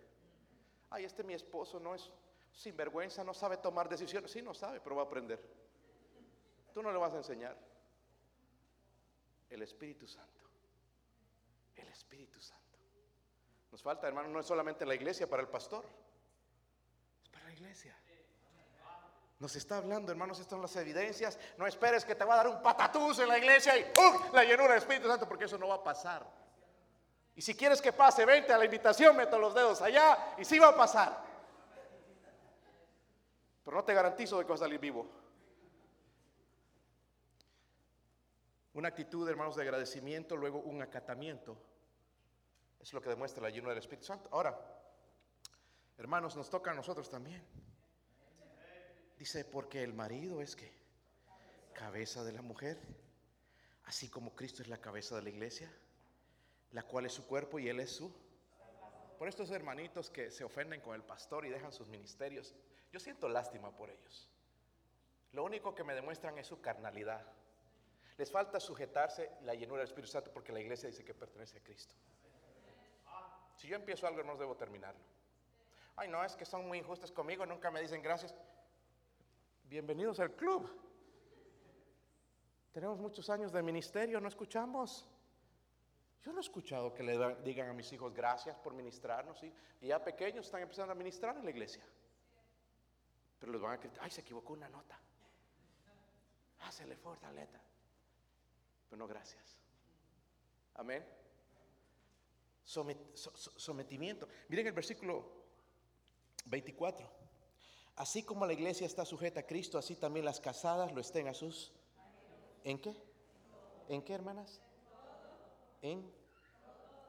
Ay, 0.90 1.04
este 1.04 1.22
mi 1.22 1.34
esposo 1.34 1.78
no 1.78 1.94
es 1.94 2.10
sinvergüenza, 2.52 3.22
no 3.22 3.34
sabe 3.34 3.58
tomar 3.58 3.88
decisiones. 3.88 4.30
Sí, 4.30 4.42
no 4.42 4.54
sabe, 4.54 4.80
pero 4.80 4.96
va 4.96 5.02
a 5.02 5.06
aprender. 5.06 5.40
Tú 6.72 6.82
no 6.82 6.90
le 6.90 6.98
vas 6.98 7.14
a 7.14 7.18
enseñar. 7.18 7.56
El 9.50 9.62
Espíritu 9.62 10.06
Santo. 10.06 10.50
El 11.74 11.88
Espíritu 11.88 12.40
Santo. 12.40 12.78
Nos 13.70 13.82
falta, 13.82 14.08
hermano, 14.08 14.28
no 14.28 14.40
es 14.40 14.46
solamente 14.46 14.86
la 14.86 14.94
iglesia 14.94 15.28
para 15.28 15.42
el 15.42 15.48
pastor, 15.48 15.84
es 17.22 17.28
para 17.28 17.44
la 17.44 17.52
iglesia. 17.52 17.96
Nos 19.38 19.54
está 19.54 19.76
hablando, 19.76 20.10
hermanos, 20.10 20.38
estas 20.38 20.52
son 20.52 20.62
las 20.62 20.74
evidencias. 20.76 21.38
No 21.58 21.66
esperes 21.66 22.04
que 22.04 22.14
te 22.14 22.24
va 22.24 22.34
a 22.34 22.36
dar 22.38 22.48
un 22.48 22.62
patatús 22.62 23.18
en 23.18 23.28
la 23.28 23.36
iglesia 23.36 23.76
y 23.76 23.84
¡pum! 23.92 24.32
la 24.32 24.44
llenura 24.44 24.70
del 24.70 24.78
Espíritu 24.78 25.08
Santo, 25.08 25.28
porque 25.28 25.44
eso 25.44 25.58
no 25.58 25.68
va 25.68 25.74
a 25.74 25.84
pasar. 25.84 26.26
Y 27.34 27.42
si 27.42 27.54
quieres 27.54 27.82
que 27.82 27.92
pase, 27.92 28.24
vente 28.24 28.54
a 28.54 28.58
la 28.58 28.64
invitación, 28.64 29.14
meto 29.14 29.38
los 29.38 29.54
dedos 29.54 29.82
allá 29.82 30.34
y 30.38 30.44
sí 30.44 30.58
va 30.58 30.68
a 30.68 30.76
pasar. 30.76 31.22
Pero 33.62 33.76
no 33.76 33.84
te 33.84 33.92
garantizo 33.92 34.38
de 34.38 34.44
que 34.44 34.52
vas 34.52 34.60
a 34.62 34.64
salir 34.64 34.80
vivo. 34.80 35.06
Una 38.76 38.88
actitud, 38.88 39.26
hermanos, 39.26 39.56
de 39.56 39.62
agradecimiento, 39.62 40.36
luego 40.36 40.58
un 40.58 40.82
acatamiento. 40.82 41.56
Es 42.78 42.92
lo 42.92 43.00
que 43.00 43.08
demuestra 43.08 43.42
la 43.42 43.48
llenura 43.48 43.70
del 43.70 43.78
Espíritu 43.78 44.04
Santo. 44.04 44.28
Ahora, 44.30 44.54
hermanos, 45.96 46.36
nos 46.36 46.50
toca 46.50 46.72
a 46.72 46.74
nosotros 46.74 47.08
también. 47.08 47.42
Dice, 49.18 49.46
porque 49.46 49.82
el 49.82 49.94
marido 49.94 50.42
es 50.42 50.54
que 50.54 50.70
cabeza 51.72 52.22
de 52.22 52.32
la 52.32 52.42
mujer, 52.42 52.78
así 53.84 54.10
como 54.10 54.36
Cristo 54.36 54.60
es 54.60 54.68
la 54.68 54.76
cabeza 54.76 55.16
de 55.16 55.22
la 55.22 55.30
iglesia, 55.30 55.72
la 56.72 56.82
cual 56.82 57.06
es 57.06 57.14
su 57.14 57.26
cuerpo 57.26 57.58
y 57.58 57.70
él 57.70 57.80
es 57.80 57.92
su. 57.92 58.14
Por 59.18 59.26
estos 59.26 59.50
hermanitos 59.52 60.10
que 60.10 60.30
se 60.30 60.44
ofenden 60.44 60.82
con 60.82 60.94
el 60.94 61.02
pastor 61.02 61.46
y 61.46 61.48
dejan 61.48 61.72
sus 61.72 61.86
ministerios, 61.86 62.54
yo 62.92 63.00
siento 63.00 63.26
lástima 63.26 63.74
por 63.74 63.88
ellos. 63.88 64.28
Lo 65.32 65.44
único 65.44 65.74
que 65.74 65.82
me 65.82 65.94
demuestran 65.94 66.36
es 66.36 66.46
su 66.46 66.60
carnalidad. 66.60 67.26
Les 68.18 68.30
falta 68.30 68.58
sujetarse 68.58 69.30
la 69.42 69.54
llenura 69.54 69.80
del 69.80 69.88
Espíritu 69.88 70.10
Santo 70.10 70.30
porque 70.32 70.52
la 70.52 70.60
iglesia 70.60 70.88
dice 70.88 71.04
que 71.04 71.12
pertenece 71.12 71.58
a 71.58 71.62
Cristo. 71.62 71.94
Si 73.56 73.68
yo 73.68 73.76
empiezo 73.76 74.06
algo, 74.06 74.22
no 74.22 74.36
debo 74.36 74.56
terminarlo. 74.56 75.00
Ay, 75.96 76.08
no, 76.08 76.22
es 76.24 76.36
que 76.36 76.44
son 76.44 76.66
muy 76.66 76.78
injustos 76.78 77.12
conmigo, 77.12 77.44
nunca 77.44 77.70
me 77.70 77.80
dicen 77.80 78.02
gracias. 78.02 78.34
Bienvenidos 79.64 80.20
al 80.20 80.32
club. 80.32 80.68
Tenemos 82.72 82.98
muchos 82.98 83.28
años 83.30 83.52
de 83.52 83.62
ministerio, 83.62 84.20
no 84.20 84.28
escuchamos. 84.28 85.08
Yo 86.22 86.32
no 86.32 86.38
he 86.38 86.42
escuchado 86.42 86.92
que 86.92 87.02
le 87.02 87.36
digan 87.36 87.68
a 87.68 87.72
mis 87.72 87.92
hijos 87.92 88.12
gracias 88.12 88.56
por 88.58 88.74
ministrarnos. 88.74 89.42
Y 89.42 89.86
ya 89.86 90.02
pequeños 90.02 90.46
están 90.46 90.62
empezando 90.62 90.92
a 90.92 90.94
ministrar 90.94 91.36
en 91.36 91.44
la 91.44 91.50
iglesia. 91.50 91.84
Pero 93.38 93.52
les 93.52 93.60
van 93.60 93.74
a 93.74 93.78
criticar, 93.78 94.04
ay, 94.04 94.10
se 94.10 94.22
equivocó 94.22 94.54
una 94.54 94.68
nota. 94.68 94.98
Ah, 96.60 96.72
se 96.72 96.84
le 96.86 96.96
letra. 96.96 97.60
Pero 98.88 98.98
no 98.98 99.06
gracias. 99.06 99.58
Amén. 100.74 101.04
sometimiento. 102.64 104.28
Miren 104.48 104.66
el 104.66 104.72
versículo 104.72 105.24
24. 106.46 107.08
Así 107.96 108.22
como 108.22 108.44
la 108.44 108.52
iglesia 108.52 108.86
está 108.86 109.04
sujeta 109.06 109.40
a 109.40 109.46
Cristo, 109.46 109.78
así 109.78 109.96
también 109.96 110.24
las 110.24 110.40
casadas 110.40 110.92
lo 110.92 111.00
estén 111.00 111.28
a 111.28 111.34
sus... 111.34 111.72
¿En 112.62 112.78
qué? 112.78 112.94
¿En 113.88 114.02
qué, 114.02 114.12
hermanas? 114.12 114.60
En... 115.80 116.12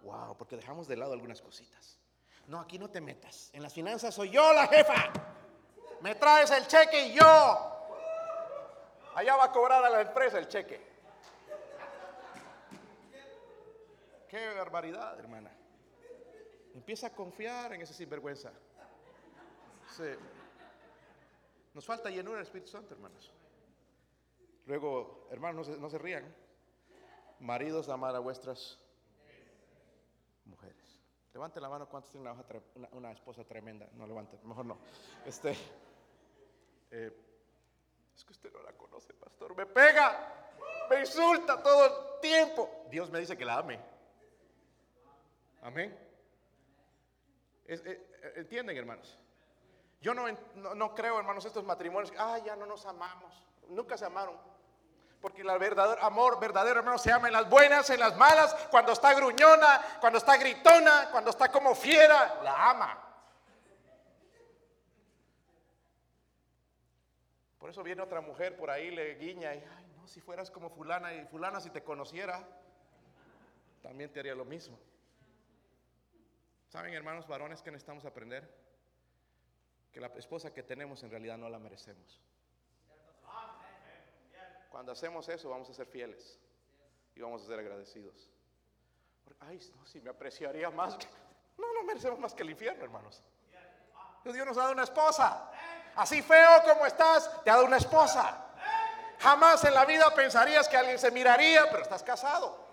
Wow, 0.04 0.38
porque 0.38 0.56
dejamos 0.56 0.88
de 0.88 0.96
lado 0.96 1.12
algunas 1.12 1.42
cositas. 1.42 1.98
No, 2.48 2.62
aquí 2.62 2.80
no 2.80 2.90
te 2.90 3.02
metas. 3.02 3.50
En 3.52 3.62
las 3.62 3.74
finanzas 3.74 4.16
soy 4.16 4.30
yo 4.30 4.54
la 4.54 4.68
jefa. 4.68 5.12
Me 6.02 6.16
traes 6.16 6.50
el 6.52 6.66
cheque 6.68 7.08
y 7.08 7.14
yo. 7.16 7.24
Allá 9.16 9.36
va 9.36 9.46
a 9.46 9.52
cobrar 9.52 9.84
a 9.84 9.90
la 9.90 10.02
empresa 10.02 10.38
el 10.38 10.48
cheque. 10.48 10.87
Qué 14.28 14.54
barbaridad, 14.54 15.18
hermana. 15.20 15.52
Empieza 16.74 17.08
a 17.08 17.10
confiar 17.14 17.74
en 17.74 17.82
ese 17.82 17.94
sinvergüenza. 17.94 18.52
Nos 21.74 21.86
falta 21.86 22.10
llenura 22.10 22.38
del 22.38 22.46
Espíritu 22.46 22.70
Santo, 22.70 22.94
hermanos. 22.94 23.32
Luego, 24.66 25.28
hermanos, 25.32 25.70
no 25.70 25.90
se, 25.90 25.98
rían. 25.98 26.36
Maridos, 27.40 27.88
amar 27.88 28.16
a 28.16 28.20
vuestras 28.20 28.80
mujeres. 30.46 31.00
Levanten 31.34 31.64
la 31.64 31.70
mano 31.70 31.88
cuántos 31.88 32.12
tienen 32.12 32.34
una, 32.92 33.12
esposa 33.12 33.46
tremenda. 33.46 33.88
No 33.94 34.06
levanten, 34.06 34.40
mejor 34.44 34.66
no. 34.66 34.78
Este, 35.26 35.56
eh, 36.92 37.12
es 38.14 38.26
que 38.26 38.34
usted 38.34 38.52
no 38.52 38.62
la 38.62 38.74
conoce, 38.74 39.14
pastor. 39.14 39.56
Me 39.56 39.66
pega, 39.66 40.52
me 40.90 41.00
insulta 41.00 41.64
todo 41.64 41.86
el 41.86 42.20
tiempo. 42.20 42.86
Dios 42.90 43.10
me 43.10 43.20
dice 43.20 43.38
que 43.38 43.46
la 43.46 43.60
ame. 43.60 43.97
Amén. 45.62 45.98
Eh, 47.66 48.34
¿Entienden, 48.36 48.78
hermanos? 48.78 49.18
Yo 50.02 50.14
no, 50.14 50.26
no, 50.76 50.96
creo, 50.96 51.20
hermanos, 51.20 51.46
estos 51.46 51.64
matrimonios, 51.64 52.14
ah, 52.18 52.38
ya 52.46 52.56
no 52.56 52.66
nos 52.66 52.86
amamos. 52.86 53.44
Nunca 53.70 53.98
se 53.98 54.06
amaron. 54.06 54.38
Porque 55.20 55.42
el 55.42 55.48
verdadero 55.60 56.02
amor, 56.04 56.40
verdadero 56.40 56.80
hermano, 56.80 56.98
se 57.00 57.12
ama 57.12 57.28
en 57.28 57.34
las 57.34 57.50
buenas, 57.50 57.90
en 57.90 58.00
las 58.00 58.16
malas, 58.16 58.54
cuando 58.70 58.92
está 58.94 59.14
gruñona, 59.16 59.82
cuando 60.00 60.20
está 60.20 60.38
gritona, 60.38 61.10
cuando 61.12 61.32
está 61.32 61.52
como 61.52 61.74
fiera, 61.74 62.40
la 62.44 62.70
ama. 62.70 63.04
Por 67.58 67.72
eso 67.72 67.84
viene 67.84 68.04
otra 68.04 68.22
mujer 68.22 68.56
por 68.56 68.70
ahí, 68.70 68.92
le 68.92 69.16
guiña 69.16 69.56
y, 69.56 69.58
ay, 69.58 69.88
no, 69.98 70.08
si 70.08 70.22
fueras 70.22 70.52
como 70.52 70.70
fulana 70.70 71.14
y 71.14 71.26
fulana 71.26 71.60
si 71.60 71.72
te 71.72 71.84
conociera, 71.84 72.48
también 73.82 74.14
te 74.14 74.20
haría 74.20 74.36
lo 74.36 74.46
mismo. 74.46 74.78
¿Saben, 76.68 76.94
hermanos 76.94 77.28
varones, 77.28 77.62
que 77.62 77.72
necesitamos 77.72 78.06
aprender? 78.06 78.68
que 79.98 80.02
la 80.02 80.12
esposa 80.16 80.54
que 80.54 80.62
tenemos 80.62 81.02
en 81.02 81.10
realidad 81.10 81.40
no 81.40 81.50
la 81.50 81.58
merecemos. 81.58 82.22
Cuando 84.70 84.92
hacemos 84.92 85.28
eso 85.28 85.50
vamos 85.50 85.68
a 85.72 85.74
ser 85.74 85.88
fieles 85.88 86.40
y 87.16 87.22
vamos 87.22 87.42
a 87.42 87.48
ser 87.48 87.58
agradecidos. 87.58 88.30
Ay, 89.40 89.60
no, 89.76 89.88
si 89.88 90.00
me 90.00 90.12
apreciaría 90.12 90.70
más. 90.70 91.00
No, 91.58 91.74
no 91.74 91.84
merecemos 91.84 92.20
más 92.20 92.36
que 92.36 92.44
el 92.44 92.52
infierno, 92.52 92.84
hermanos. 92.84 93.24
Dios 94.24 94.46
nos 94.46 94.56
ha 94.58 94.62
dado 94.62 94.74
una 94.74 94.84
esposa. 94.84 95.52
Así 95.96 96.22
feo 96.22 96.62
como 96.64 96.86
estás, 96.86 97.44
te 97.44 97.50
ha 97.50 97.56
dado 97.56 97.66
una 97.66 97.78
esposa. 97.78 98.54
Jamás 99.18 99.64
en 99.64 99.74
la 99.74 99.84
vida 99.86 100.14
pensarías 100.14 100.68
que 100.70 100.78
alguien 100.78 101.00
se 101.00 101.10
miraría, 101.10 101.72
pero 101.72 101.82
estás 101.82 102.04
casado. 102.04 102.67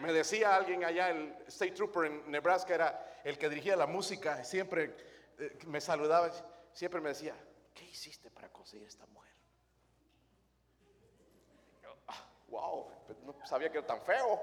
Me 0.00 0.12
decía 0.12 0.54
alguien 0.54 0.84
allá, 0.84 1.10
el 1.10 1.34
State 1.48 1.72
Trooper 1.72 2.06
en 2.06 2.30
Nebraska 2.30 2.74
era 2.74 3.20
el 3.22 3.36
que 3.38 3.48
dirigía 3.48 3.76
la 3.76 3.86
música, 3.86 4.42
siempre 4.44 4.96
eh, 5.38 5.58
me 5.66 5.80
saludaba, 5.80 6.30
siempre 6.72 7.00
me 7.00 7.10
decía, 7.10 7.34
¿qué 7.74 7.84
hiciste 7.84 8.30
para 8.30 8.48
conseguir 8.48 8.86
esta 8.86 9.06
mujer? 9.06 9.30
Ah, 12.08 12.26
wow, 12.48 12.88
pues 13.06 13.18
no 13.20 13.34
sabía 13.44 13.70
que 13.70 13.78
era 13.78 13.86
tan 13.86 14.00
feo. 14.02 14.40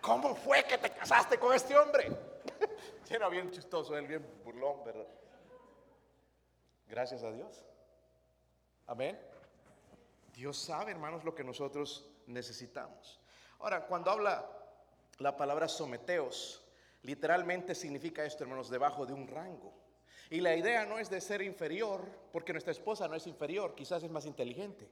¿Cómo 0.00 0.34
fue 0.34 0.64
que 0.64 0.76
te 0.76 0.90
casaste 0.90 1.38
con 1.38 1.54
este 1.54 1.78
hombre? 1.78 2.10
Era 3.08 3.28
bien 3.30 3.50
chistoso, 3.50 3.96
él 3.96 4.06
bien 4.06 4.26
burlón, 4.44 4.84
¿verdad? 4.84 5.06
Gracias 6.86 7.22
a 7.22 7.30
Dios. 7.30 7.64
Amén. 8.86 9.18
Dios 10.34 10.58
sabe, 10.58 10.90
hermanos, 10.90 11.24
lo 11.24 11.34
que 11.34 11.42
nosotros 11.42 12.06
necesitamos. 12.26 13.23
Ahora, 13.60 13.86
cuando 13.86 14.10
habla 14.10 14.44
la 15.18 15.36
palabra 15.36 15.68
someteos, 15.68 16.62
literalmente 17.02 17.74
significa 17.74 18.24
esto, 18.24 18.44
hermanos, 18.44 18.70
debajo 18.70 19.06
de 19.06 19.12
un 19.12 19.28
rango. 19.28 19.72
Y 20.30 20.40
la 20.40 20.56
idea 20.56 20.84
no 20.86 20.98
es 20.98 21.10
de 21.10 21.20
ser 21.20 21.42
inferior, 21.42 22.04
porque 22.32 22.52
nuestra 22.52 22.72
esposa 22.72 23.06
no 23.08 23.14
es 23.14 23.26
inferior, 23.26 23.74
quizás 23.74 24.02
es 24.02 24.10
más 24.10 24.26
inteligente. 24.26 24.88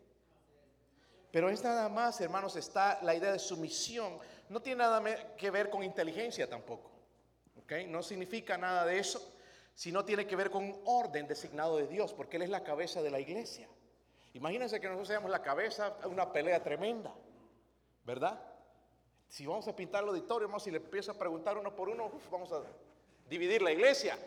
Pero 1.30 1.48
es 1.48 1.64
nada 1.64 1.88
más, 1.88 2.20
hermanos, 2.20 2.56
está 2.56 3.00
la 3.02 3.14
idea 3.14 3.32
de 3.32 3.38
sumisión. 3.38 4.18
No 4.50 4.60
tiene 4.60 4.80
nada 4.80 5.34
que 5.36 5.50
ver 5.50 5.70
con 5.70 5.82
inteligencia 5.82 6.48
tampoco. 6.48 6.90
No 7.88 8.02
significa 8.02 8.58
nada 8.58 8.84
de 8.84 8.98
eso, 8.98 9.34
sino 9.74 10.04
tiene 10.04 10.26
que 10.26 10.36
ver 10.36 10.50
con 10.50 10.64
un 10.64 10.80
orden 10.84 11.26
designado 11.26 11.78
de 11.78 11.86
Dios, 11.86 12.12
porque 12.12 12.36
Él 12.36 12.42
es 12.42 12.50
la 12.50 12.62
cabeza 12.62 13.00
de 13.00 13.10
la 13.10 13.18
iglesia. 13.18 13.66
Imagínense 14.34 14.78
que 14.78 14.86
nosotros 14.86 15.08
seamos 15.08 15.30
la 15.30 15.40
cabeza, 15.40 15.96
una 16.04 16.30
pelea 16.30 16.62
tremenda, 16.62 17.14
¿verdad? 18.04 18.38
Si 19.32 19.46
vamos 19.46 19.66
a 19.66 19.74
pintar 19.74 20.02
el 20.02 20.10
auditorio, 20.10 20.60
si 20.60 20.70
le 20.70 20.76
empiezo 20.76 21.10
a 21.10 21.14
preguntar 21.14 21.56
uno 21.56 21.74
por 21.74 21.88
uno, 21.88 22.12
vamos 22.30 22.52
a 22.52 22.60
dividir 23.30 23.62
la 23.62 23.72
iglesia. 23.72 24.18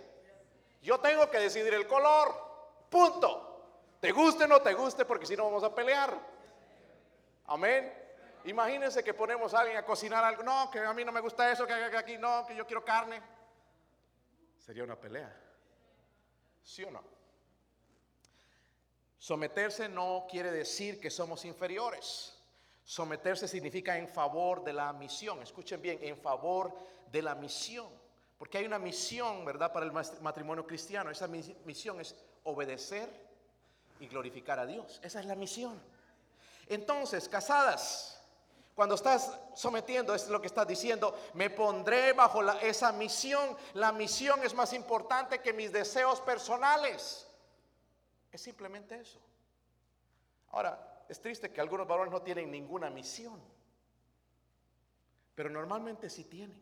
Yo 0.81 0.99
tengo 0.99 1.29
que 1.29 1.37
decidir 1.37 1.75
el 1.75 1.85
color, 1.85 2.33
punto. 2.89 3.99
Te 3.99 4.11
guste 4.11 4.45
o 4.45 4.47
no 4.47 4.63
te 4.63 4.73
guste, 4.73 5.05
porque 5.05 5.27
si 5.27 5.37
no 5.37 5.43
vamos 5.43 5.63
a 5.63 5.75
pelear. 5.75 6.11
Amén. 7.45 7.93
Imagínense 8.45 9.03
que 9.03 9.13
ponemos 9.13 9.53
a 9.53 9.59
alguien 9.59 9.77
a 9.77 9.85
cocinar 9.85 10.23
algo. 10.23 10.41
No, 10.41 10.71
que 10.71 10.79
a 10.79 10.91
mí 10.91 11.05
no 11.05 11.11
me 11.11 11.21
gusta 11.21 11.51
eso, 11.51 11.67
que 11.67 11.73
aquí 11.73 12.17
no, 12.17 12.43
que 12.47 12.55
yo 12.55 12.65
quiero 12.65 12.83
carne. 12.83 13.21
Sería 14.57 14.83
una 14.85 14.99
pelea. 14.99 15.31
¿Sí 16.63 16.83
o 16.83 16.89
no? 16.89 17.03
Someterse 19.19 19.87
no 19.87 20.25
quiere 20.27 20.49
decir 20.49 20.99
que 20.99 21.11
somos 21.11 21.45
inferiores. 21.45 22.34
Someterse 22.85 23.47
significa 23.47 23.97
en 23.97 24.07
favor 24.07 24.63
de 24.63 24.71
la 24.71 24.93
misión. 24.93 25.41
Escuchen 25.41 25.81
bien, 25.81 25.97
en 26.01 26.17
favor 26.17 26.71
de 27.11 27.21
la 27.23 27.33
misión. 27.33 27.89
Porque 28.37 28.59
hay 28.59 28.65
una 28.65 28.77
misión, 28.77 29.43
¿verdad?, 29.43 29.73
para 29.73 29.87
el 29.87 29.91
matrimonio 29.91 30.67
cristiano. 30.67 31.09
Esa 31.09 31.27
misión 31.27 31.99
es 31.99 32.15
obedecer 32.43 33.09
y 33.99 34.07
glorificar 34.07 34.59
a 34.59 34.67
Dios. 34.67 34.99
Esa 35.03 35.19
es 35.19 35.25
la 35.25 35.35
misión. 35.35 35.81
Entonces, 36.67 37.27
casadas, 37.27 38.21
cuando 38.75 38.95
estás 38.95 39.39
sometiendo, 39.55 40.13
es 40.13 40.27
lo 40.27 40.39
que 40.39 40.47
estás 40.47 40.67
diciendo, 40.67 41.17
me 41.33 41.49
pondré 41.49 42.13
bajo 42.13 42.43
esa 42.59 42.91
misión. 42.91 43.57
La 43.73 43.91
misión 43.91 44.43
es 44.43 44.53
más 44.53 44.73
importante 44.73 45.39
que 45.41 45.53
mis 45.53 45.71
deseos 45.71 46.21
personales. 46.21 47.25
Es 48.31 48.41
simplemente 48.41 48.99
eso. 48.99 49.19
Ahora, 50.51 50.94
es 51.07 51.21
triste 51.21 51.51
que 51.51 51.61
algunos 51.61 51.87
varones 51.87 52.11
no 52.11 52.21
tienen 52.21 52.49
ninguna 52.51 52.89
misión, 52.89 53.39
pero 55.35 55.49
normalmente 55.49 56.09
sí 56.09 56.25
tienen, 56.25 56.59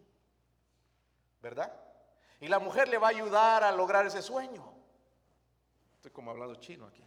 ¿verdad? 1.41 1.73
Y 2.39 2.47
la 2.47 2.59
mujer 2.59 2.89
le 2.89 2.97
va 2.97 3.07
a 3.07 3.11
ayudar 3.11 3.63
a 3.63 3.71
lograr 3.71 4.05
ese 4.05 4.21
sueño. 4.21 4.73
Estoy 5.95 6.11
como 6.11 6.31
hablando 6.31 6.55
chino 6.55 6.87
aquí. 6.87 7.03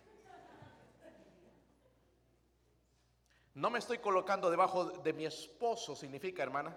No 3.54 3.70
me 3.70 3.78
estoy 3.78 3.98
colocando 3.98 4.50
debajo 4.50 4.84
de 4.84 5.12
mi 5.12 5.26
esposo, 5.26 5.96
significa, 5.96 6.42
hermana. 6.42 6.76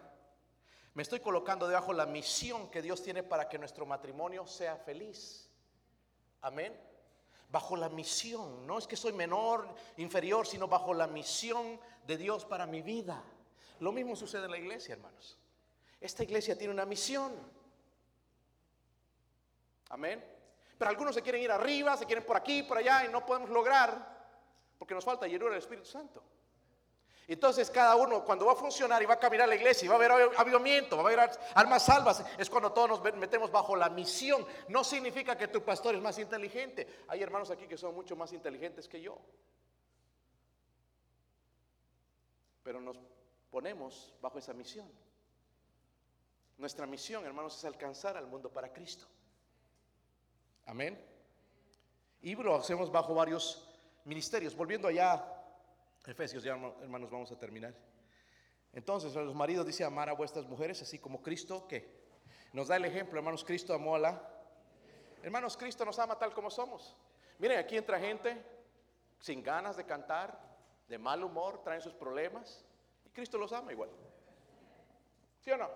Me 0.94 1.04
estoy 1.04 1.20
colocando 1.20 1.68
debajo 1.68 1.94
la 1.94 2.06
misión 2.06 2.70
que 2.72 2.82
Dios 2.82 3.04
tiene 3.04 3.24
para 3.24 3.48
que 3.48 3.60
nuestro 3.60 3.86
matrimonio 3.86 4.46
sea 4.48 4.78
feliz. 4.78 5.50
Amén 6.42 6.89
bajo 7.50 7.76
la 7.76 7.90
misión. 7.90 8.66
No 8.66 8.78
es 8.78 8.88
que 8.88 8.96
soy 8.96 9.14
menor, 9.14 9.68
inferior, 9.98 10.48
sino 10.48 10.68
bajo 10.68 10.94
la 10.94 11.08
misión 11.08 11.80
de 12.06 12.18
Dios 12.18 12.46
para 12.46 12.66
mi 12.66 12.82
vida. 12.82 13.24
Lo 13.80 13.92
mismo 13.92 14.16
sucede 14.16 14.46
en 14.46 14.52
la 14.52 14.58
iglesia, 14.58 14.94
hermanos. 14.94 15.38
Esta 16.00 16.24
iglesia 16.24 16.58
tiene 16.58 16.74
una 16.74 16.86
misión. 16.86 17.34
Amén. 19.90 20.24
Pero 20.78 20.90
algunos 20.90 21.16
se 21.16 21.22
quieren 21.22 21.42
ir 21.42 21.52
arriba, 21.52 21.98
se 21.98 22.06
quieren 22.06 22.26
por 22.26 22.38
aquí, 22.38 22.64
por 22.64 22.78
allá 22.78 23.06
y 23.06 23.10
no 23.10 23.26
podemos 23.26 23.50
lograr 23.50 24.18
porque 24.80 24.96
nos 24.96 25.04
falta 25.04 25.28
llenura 25.28 25.52
del 25.52 25.60
Espíritu 25.60 25.86
Santo. 25.86 26.24
Entonces 27.32 27.70
cada 27.70 27.96
uno 27.96 28.26
cuando 28.26 28.48
va 28.48 28.54
a 28.54 28.56
funcionar 28.56 29.04
y 29.04 29.06
va 29.06 29.14
a 29.14 29.20
caminar 29.20 29.44
a 29.44 29.48
la 29.50 29.56
iglesia 29.56 29.86
y 29.86 29.88
va 29.88 29.94
a 29.94 29.98
haber 29.98 30.34
avivamiento, 30.36 30.98
va 30.98 31.04
a 31.04 31.14
haber 31.14 31.32
almas 31.54 31.86
salvas, 31.86 32.26
es 32.40 32.50
cuando 32.50 32.72
todos 32.72 32.90
nos 32.90 33.04
metemos 33.18 33.52
bajo 33.52 33.76
la 33.76 33.88
misión. 33.88 34.44
No 34.68 34.84
significa 34.84 35.38
que 35.38 35.48
tu 35.48 35.64
pastor 35.64 35.94
es 35.94 36.02
más 36.02 36.18
inteligente. 36.18 37.04
Hay 37.08 37.22
hermanos 37.22 37.52
aquí 37.52 37.68
que 37.68 37.78
son 37.78 37.94
mucho 37.94 38.16
más 38.16 38.34
inteligentes 38.34 38.88
que 38.88 39.00
yo. 39.00 39.20
Pero 42.64 42.82
nos 42.82 42.98
ponemos 43.52 44.16
bajo 44.20 44.40
esa 44.40 44.54
misión. 44.54 44.92
Nuestra 46.58 46.88
misión, 46.88 47.24
hermanos, 47.26 47.56
es 47.56 47.64
alcanzar 47.64 48.18
al 48.18 48.26
mundo 48.26 48.50
para 48.50 48.74
Cristo. 48.74 49.06
Amén. 50.66 51.00
Y 52.24 52.34
lo 52.34 52.56
hacemos 52.56 52.92
bajo 52.92 53.14
varios 53.14 53.70
ministerios. 54.04 54.56
Volviendo 54.56 54.88
allá 54.88 55.39
Efesios, 56.10 56.44
ya 56.44 56.54
hermanos, 56.82 57.12
vamos 57.12 57.32
a 57.32 57.38
terminar. 57.38 57.74
Entonces, 58.74 59.14
los 59.14 59.36
maridos 59.36 59.66
dice 59.66 59.84
amar 59.84 60.10
a 60.10 60.14
vuestras 60.14 60.48
mujeres, 60.48 60.82
así 60.82 60.98
como 61.00 61.22
Cristo, 61.22 61.68
que 61.68 61.88
nos 62.54 62.68
da 62.68 62.78
el 62.78 62.86
ejemplo, 62.86 63.20
hermanos, 63.20 63.44
Cristo 63.44 63.74
amó 63.74 63.96
a 63.96 64.00
la. 64.00 64.22
Hermanos, 65.22 65.56
Cristo 65.56 65.86
nos 65.86 66.00
ama 66.00 66.18
tal 66.18 66.34
como 66.34 66.50
somos. 66.50 66.96
Miren, 67.38 67.60
aquí 67.60 67.78
entra 67.78 68.00
gente 68.00 68.42
sin 69.20 69.44
ganas 69.44 69.78
de 69.78 69.86
cantar, 69.86 70.38
de 70.88 70.98
mal 70.98 71.24
humor, 71.24 71.62
traen 71.64 71.82
sus 71.82 71.94
problemas, 71.94 72.66
y 73.06 73.10
Cristo 73.10 73.38
los 73.38 73.54
ama 73.54 73.72
igual. 73.72 73.90
¿Sí 75.42 75.52
o 75.52 75.58
no? 75.58 75.70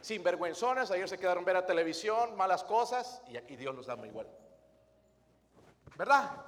Sin 0.00 0.22
vergüenzones, 0.22 0.90
ayer 0.90 1.08
se 1.08 1.18
quedaron 1.18 1.44
ver 1.44 1.56
a 1.56 1.66
televisión, 1.66 2.36
malas 2.36 2.62
cosas, 2.62 3.22
y 3.28 3.36
aquí 3.36 3.56
Dios 3.56 3.74
los 3.74 3.88
ama 3.88 4.06
igual. 4.06 4.28
¿Verdad? 5.96 6.44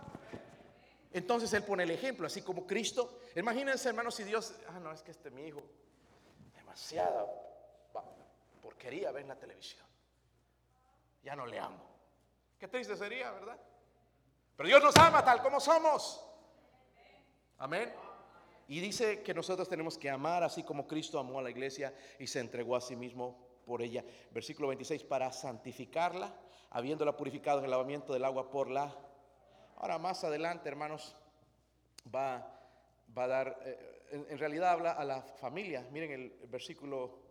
Entonces 1.16 1.50
Él 1.54 1.62
pone 1.62 1.84
el 1.84 1.90
ejemplo, 1.90 2.26
así 2.26 2.42
como 2.42 2.66
Cristo. 2.66 3.20
Imagínense, 3.34 3.88
hermanos, 3.88 4.14
si 4.14 4.22
Dios, 4.22 4.54
ah, 4.68 4.78
no, 4.78 4.92
es 4.92 5.02
que 5.02 5.12
este 5.12 5.30
mi 5.30 5.46
hijo, 5.46 5.62
demasiada 6.54 7.26
porquería 8.60 9.12
ve 9.12 9.22
en 9.22 9.28
la 9.28 9.38
televisión. 9.38 9.86
Ya 11.22 11.34
no 11.34 11.46
le 11.46 11.58
amo. 11.58 11.82
Qué 12.58 12.68
triste 12.68 12.94
sería, 12.98 13.30
¿verdad? 13.30 13.58
Pero 14.56 14.68
Dios 14.68 14.84
nos 14.84 14.94
ama 14.96 15.24
tal 15.24 15.40
como 15.40 15.58
somos. 15.58 16.22
Amén. 17.56 17.94
Y 18.68 18.80
dice 18.80 19.22
que 19.22 19.32
nosotros 19.32 19.70
tenemos 19.70 19.96
que 19.96 20.10
amar 20.10 20.42
así 20.42 20.64
como 20.64 20.86
Cristo 20.86 21.18
amó 21.18 21.38
a 21.38 21.42
la 21.42 21.50
iglesia 21.50 21.94
y 22.18 22.26
se 22.26 22.40
entregó 22.40 22.76
a 22.76 22.82
sí 22.82 22.94
mismo 22.94 23.38
por 23.64 23.80
ella. 23.80 24.04
Versículo 24.32 24.68
26, 24.68 25.04
para 25.04 25.32
santificarla, 25.32 26.34
habiéndola 26.68 27.16
purificado 27.16 27.60
en 27.60 27.64
el 27.64 27.70
lavamiento 27.70 28.12
del 28.12 28.26
agua 28.26 28.50
por 28.50 28.68
la 28.68 28.94
Ahora 29.76 29.98
más 29.98 30.24
adelante, 30.24 30.68
hermanos, 30.68 31.14
va, 32.14 32.60
va 33.16 33.24
a 33.24 33.26
dar, 33.26 33.60
eh, 33.64 34.24
en, 34.30 34.38
realidad 34.38 34.70
habla 34.70 34.92
a 34.92 35.04
la 35.04 35.22
familia. 35.22 35.86
Miren 35.90 36.12
el, 36.12 36.30
versículo 36.48 37.24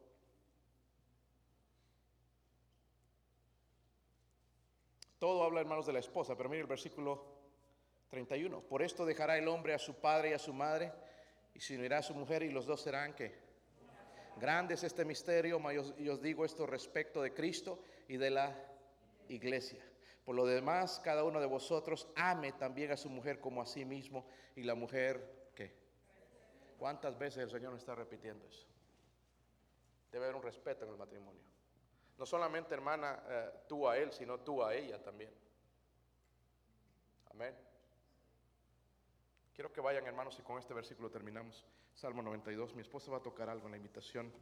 Todo 5.18 5.44
habla, 5.44 5.62
hermanos, 5.62 5.88
de 5.88 5.94
la 5.94 6.00
esposa, 6.00 6.36
pero 6.36 6.50
miren 6.50 6.64
el 6.64 6.70
versículo 6.70 7.26
31. 8.10 8.62
Por 8.62 8.84
esto 8.84 9.06
dejará 9.06 9.38
el 9.38 9.48
hombre 9.48 9.74
a 9.74 9.80
su 9.80 9.96
padre 9.96 10.32
y 10.32 10.34
a 10.34 10.40
su 10.40 10.54
madre, 10.54 10.92
y 11.54 11.60
se 11.60 11.76
unirá 11.76 12.00
a 12.00 12.04
su 12.04 12.14
mujer, 12.14 12.44
y 12.44 12.52
los 12.52 12.66
dos 12.66 12.82
serán 12.82 13.16
que. 13.16 13.44
Grande 14.38 14.74
es 14.74 14.84
este 14.84 15.06
misterio, 15.06 15.60
y 15.98 16.10
os 16.10 16.22
digo 16.22 16.46
esto 16.46 16.68
respecto 16.68 17.22
de 17.22 17.34
Cristo 17.34 17.80
y 18.08 18.18
de 18.18 18.30
la 18.30 18.54
iglesia. 19.30 19.82
Por 20.26 20.36
lo 20.36 20.46
demás, 20.46 21.00
cada 21.04 21.24
uno 21.24 21.40
de 21.40 21.46
vosotros 21.46 22.08
ame 22.16 22.52
también 22.52 22.92
a 22.92 22.98
su 22.98 23.10
mujer 23.10 23.40
como 23.40 23.62
a 23.62 23.66
sí 23.68 23.86
mismo 23.86 24.26
y 24.56 24.64
la 24.64 24.74
mujer, 24.74 25.52
¿qué? 25.56 25.72
¿Cuántas 26.80 27.18
veces 27.18 27.44
el 27.44 27.52
Señor 27.52 27.72
nos 27.72 27.82
está 27.82 27.94
repitiendo 27.94 28.48
eso? 28.48 28.66
Debe 30.12 30.26
haber 30.26 30.36
un 30.36 30.44
respeto 30.44 30.84
en 30.84 30.92
el 30.92 30.98
matrimonio. 30.98 31.44
No 32.18 32.26
solamente, 32.26 32.74
hermana, 32.74 33.24
eh, 33.28 33.52
tú 33.68 33.88
a 33.88 33.98
él, 33.98 34.12
sino 34.12 34.40
tú 34.40 34.64
a 34.64 34.74
ella 34.74 35.02
también. 35.04 35.32
Amén. 37.30 37.56
Quiero 39.54 39.72
que 39.72 39.80
vayan, 39.80 40.08
hermanos, 40.08 40.40
y 40.40 40.42
con 40.42 40.58
este 40.58 40.74
versículo 40.74 41.12
terminamos. 41.12 41.66
Salmo 41.94 42.22
92. 42.24 42.74
Mi 42.74 42.82
esposa 42.82 43.12
va 43.12 43.18
a 43.18 43.22
tocar 43.22 43.48
algo 43.50 43.68
en 43.68 43.72
la 43.72 43.78
invitación. 43.78 44.34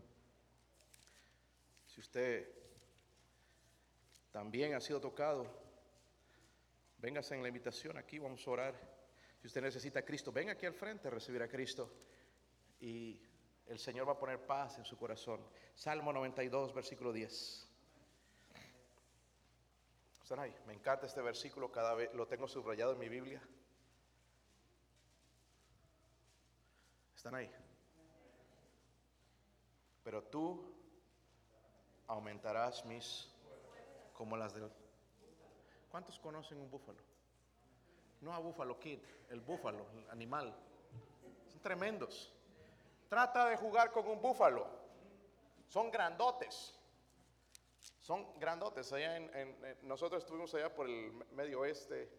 Si 1.88 2.00
usted 2.00 2.50
también 4.32 4.74
ha 4.74 4.80
sido 4.80 5.02
tocado, 5.02 5.63
véngase 7.04 7.36
en 7.36 7.42
la 7.42 7.50
invitación 7.50 7.98
aquí, 7.98 8.18
vamos 8.18 8.48
a 8.48 8.52
orar. 8.52 8.74
Si 9.42 9.48
usted 9.48 9.62
necesita 9.62 10.04
Cristo, 10.04 10.32
venga 10.32 10.54
aquí 10.54 10.66
al 10.66 10.74
frente 10.74 11.10
a 11.10 11.12
recibir 11.12 11.44
a 11.44 11.50
Cristo 11.50 11.92
y 12.80 13.20
el 13.68 13.78
Señor 13.78 14.08
va 14.08 14.14
a 14.14 14.18
poner 14.18 14.46
paz 14.46 14.78
en 14.78 14.86
su 14.86 14.96
corazón. 14.98 15.46
Salmo 15.76 16.14
92, 16.14 16.74
versículo 16.74 17.12
10. 17.12 17.68
¿Están 20.22 20.40
ahí? 20.40 20.56
Me 20.66 20.72
encanta 20.72 21.06
este 21.06 21.22
versículo, 21.22 21.70
cada 21.70 21.94
vez 21.94 22.14
lo 22.14 22.26
tengo 22.26 22.48
subrayado 22.48 22.94
en 22.94 23.00
mi 23.00 23.10
Biblia. 23.10 23.42
¿Están 27.14 27.36
ahí? 27.36 27.52
Pero 30.06 30.24
tú 30.24 30.74
aumentarás 32.08 32.86
mis 32.86 33.30
como 34.14 34.38
las 34.38 34.54
del... 34.54 34.72
¿Cuántos 35.94 36.18
conocen 36.18 36.58
un 36.58 36.72
búfalo? 36.72 36.98
No 38.22 38.34
a 38.34 38.40
búfalo 38.40 38.80
kid, 38.80 38.98
el 39.30 39.42
búfalo, 39.42 39.86
el 39.94 40.10
animal. 40.10 40.52
Son 41.52 41.60
tremendos. 41.60 42.34
Trata 43.08 43.46
de 43.50 43.58
jugar 43.58 43.92
con 43.92 44.08
un 44.08 44.20
búfalo. 44.20 44.66
Son 45.68 45.92
grandotes. 45.92 46.74
Son 48.00 48.40
grandotes. 48.40 48.92
Allá 48.92 49.18
en, 49.18 49.78
nosotros 49.84 50.24
estuvimos 50.24 50.52
allá 50.56 50.74
por 50.74 50.90
el 50.90 51.12
medio 51.32 51.60
oeste, 51.60 52.10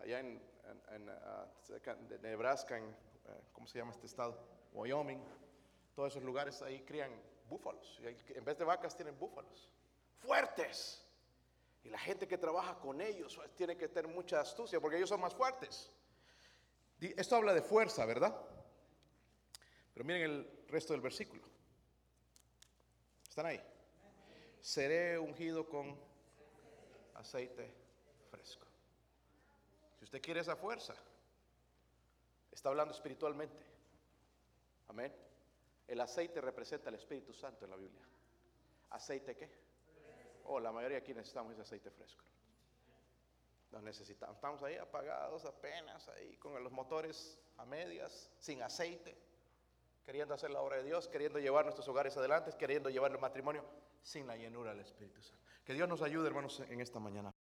allá 0.00 0.20
en, 0.20 0.40
uh, 1.08 2.22
Nebraska, 2.22 2.78
en, 2.78 2.84
uh, 2.84 2.94
¿cómo 3.52 3.66
se 3.66 3.78
llama 3.78 3.90
este 3.90 4.06
estado? 4.06 4.38
Wyoming. 4.72 5.20
Todos 5.96 6.12
esos 6.12 6.22
lugares 6.22 6.62
ahí 6.62 6.82
crían 6.82 7.10
búfalos. 7.48 7.98
Y 8.00 8.38
en 8.38 8.44
vez 8.44 8.56
de 8.56 8.64
vacas 8.64 8.94
tienen 8.94 9.18
búfalos. 9.18 9.68
Fuertes. 10.20 11.09
Y 11.82 11.88
la 11.88 11.98
gente 11.98 12.28
que 12.28 12.38
trabaja 12.38 12.78
con 12.78 13.00
ellos 13.00 13.36
pues, 13.36 13.54
tiene 13.54 13.76
que 13.76 13.88
tener 13.88 14.12
mucha 14.12 14.40
astucia 14.40 14.80
porque 14.80 14.96
ellos 14.96 15.08
son 15.08 15.20
más 15.20 15.34
fuertes. 15.34 15.90
Esto 17.00 17.36
habla 17.36 17.54
de 17.54 17.62
fuerza, 17.62 18.04
¿verdad? 18.04 18.38
Pero 19.94 20.04
miren 20.04 20.22
el 20.22 20.64
resto 20.68 20.92
del 20.92 21.00
versículo. 21.00 21.42
¿Están 23.28 23.46
ahí? 23.46 23.60
Seré 24.60 25.18
ungido 25.18 25.66
con 25.66 25.98
aceite 27.14 27.72
fresco. 28.30 28.66
Si 29.98 30.04
usted 30.04 30.20
quiere 30.20 30.40
esa 30.40 30.56
fuerza, 30.56 30.94
está 32.50 32.68
hablando 32.68 32.92
espiritualmente. 32.92 33.64
Amén. 34.88 35.14
El 35.86 36.00
aceite 36.00 36.40
representa 36.40 36.90
el 36.90 36.96
Espíritu 36.96 37.32
Santo 37.32 37.64
en 37.64 37.70
la 37.70 37.76
Biblia. 37.76 38.04
¿Aceite 38.90 39.36
qué? 39.36 39.69
Oh, 40.52 40.58
la 40.58 40.72
mayoría 40.72 40.98
aquí 40.98 41.14
necesitamos 41.14 41.52
ese 41.52 41.62
aceite 41.62 41.92
fresco. 41.92 42.24
Lo 43.70 43.80
necesitamos. 43.80 44.34
Estamos 44.34 44.60
ahí 44.64 44.74
apagados 44.74 45.44
apenas, 45.44 46.08
ahí 46.08 46.36
con 46.38 46.60
los 46.64 46.72
motores 46.72 47.38
a 47.56 47.64
medias, 47.64 48.32
sin 48.40 48.60
aceite, 48.60 49.16
queriendo 50.04 50.34
hacer 50.34 50.50
la 50.50 50.60
obra 50.60 50.78
de 50.78 50.82
Dios, 50.82 51.06
queriendo 51.06 51.38
llevar 51.38 51.66
nuestros 51.66 51.86
hogares 51.86 52.16
adelante, 52.16 52.50
queriendo 52.58 52.90
llevar 52.90 53.12
el 53.12 53.20
matrimonio 53.20 53.64
sin 54.02 54.26
la 54.26 54.36
llenura 54.36 54.70
del 54.72 54.80
Espíritu 54.80 55.22
Santo. 55.22 55.40
Que 55.64 55.72
Dios 55.72 55.88
nos 55.88 56.02
ayude, 56.02 56.26
hermanos, 56.26 56.58
en 56.58 56.80
esta 56.80 56.98
mañana. 56.98 57.32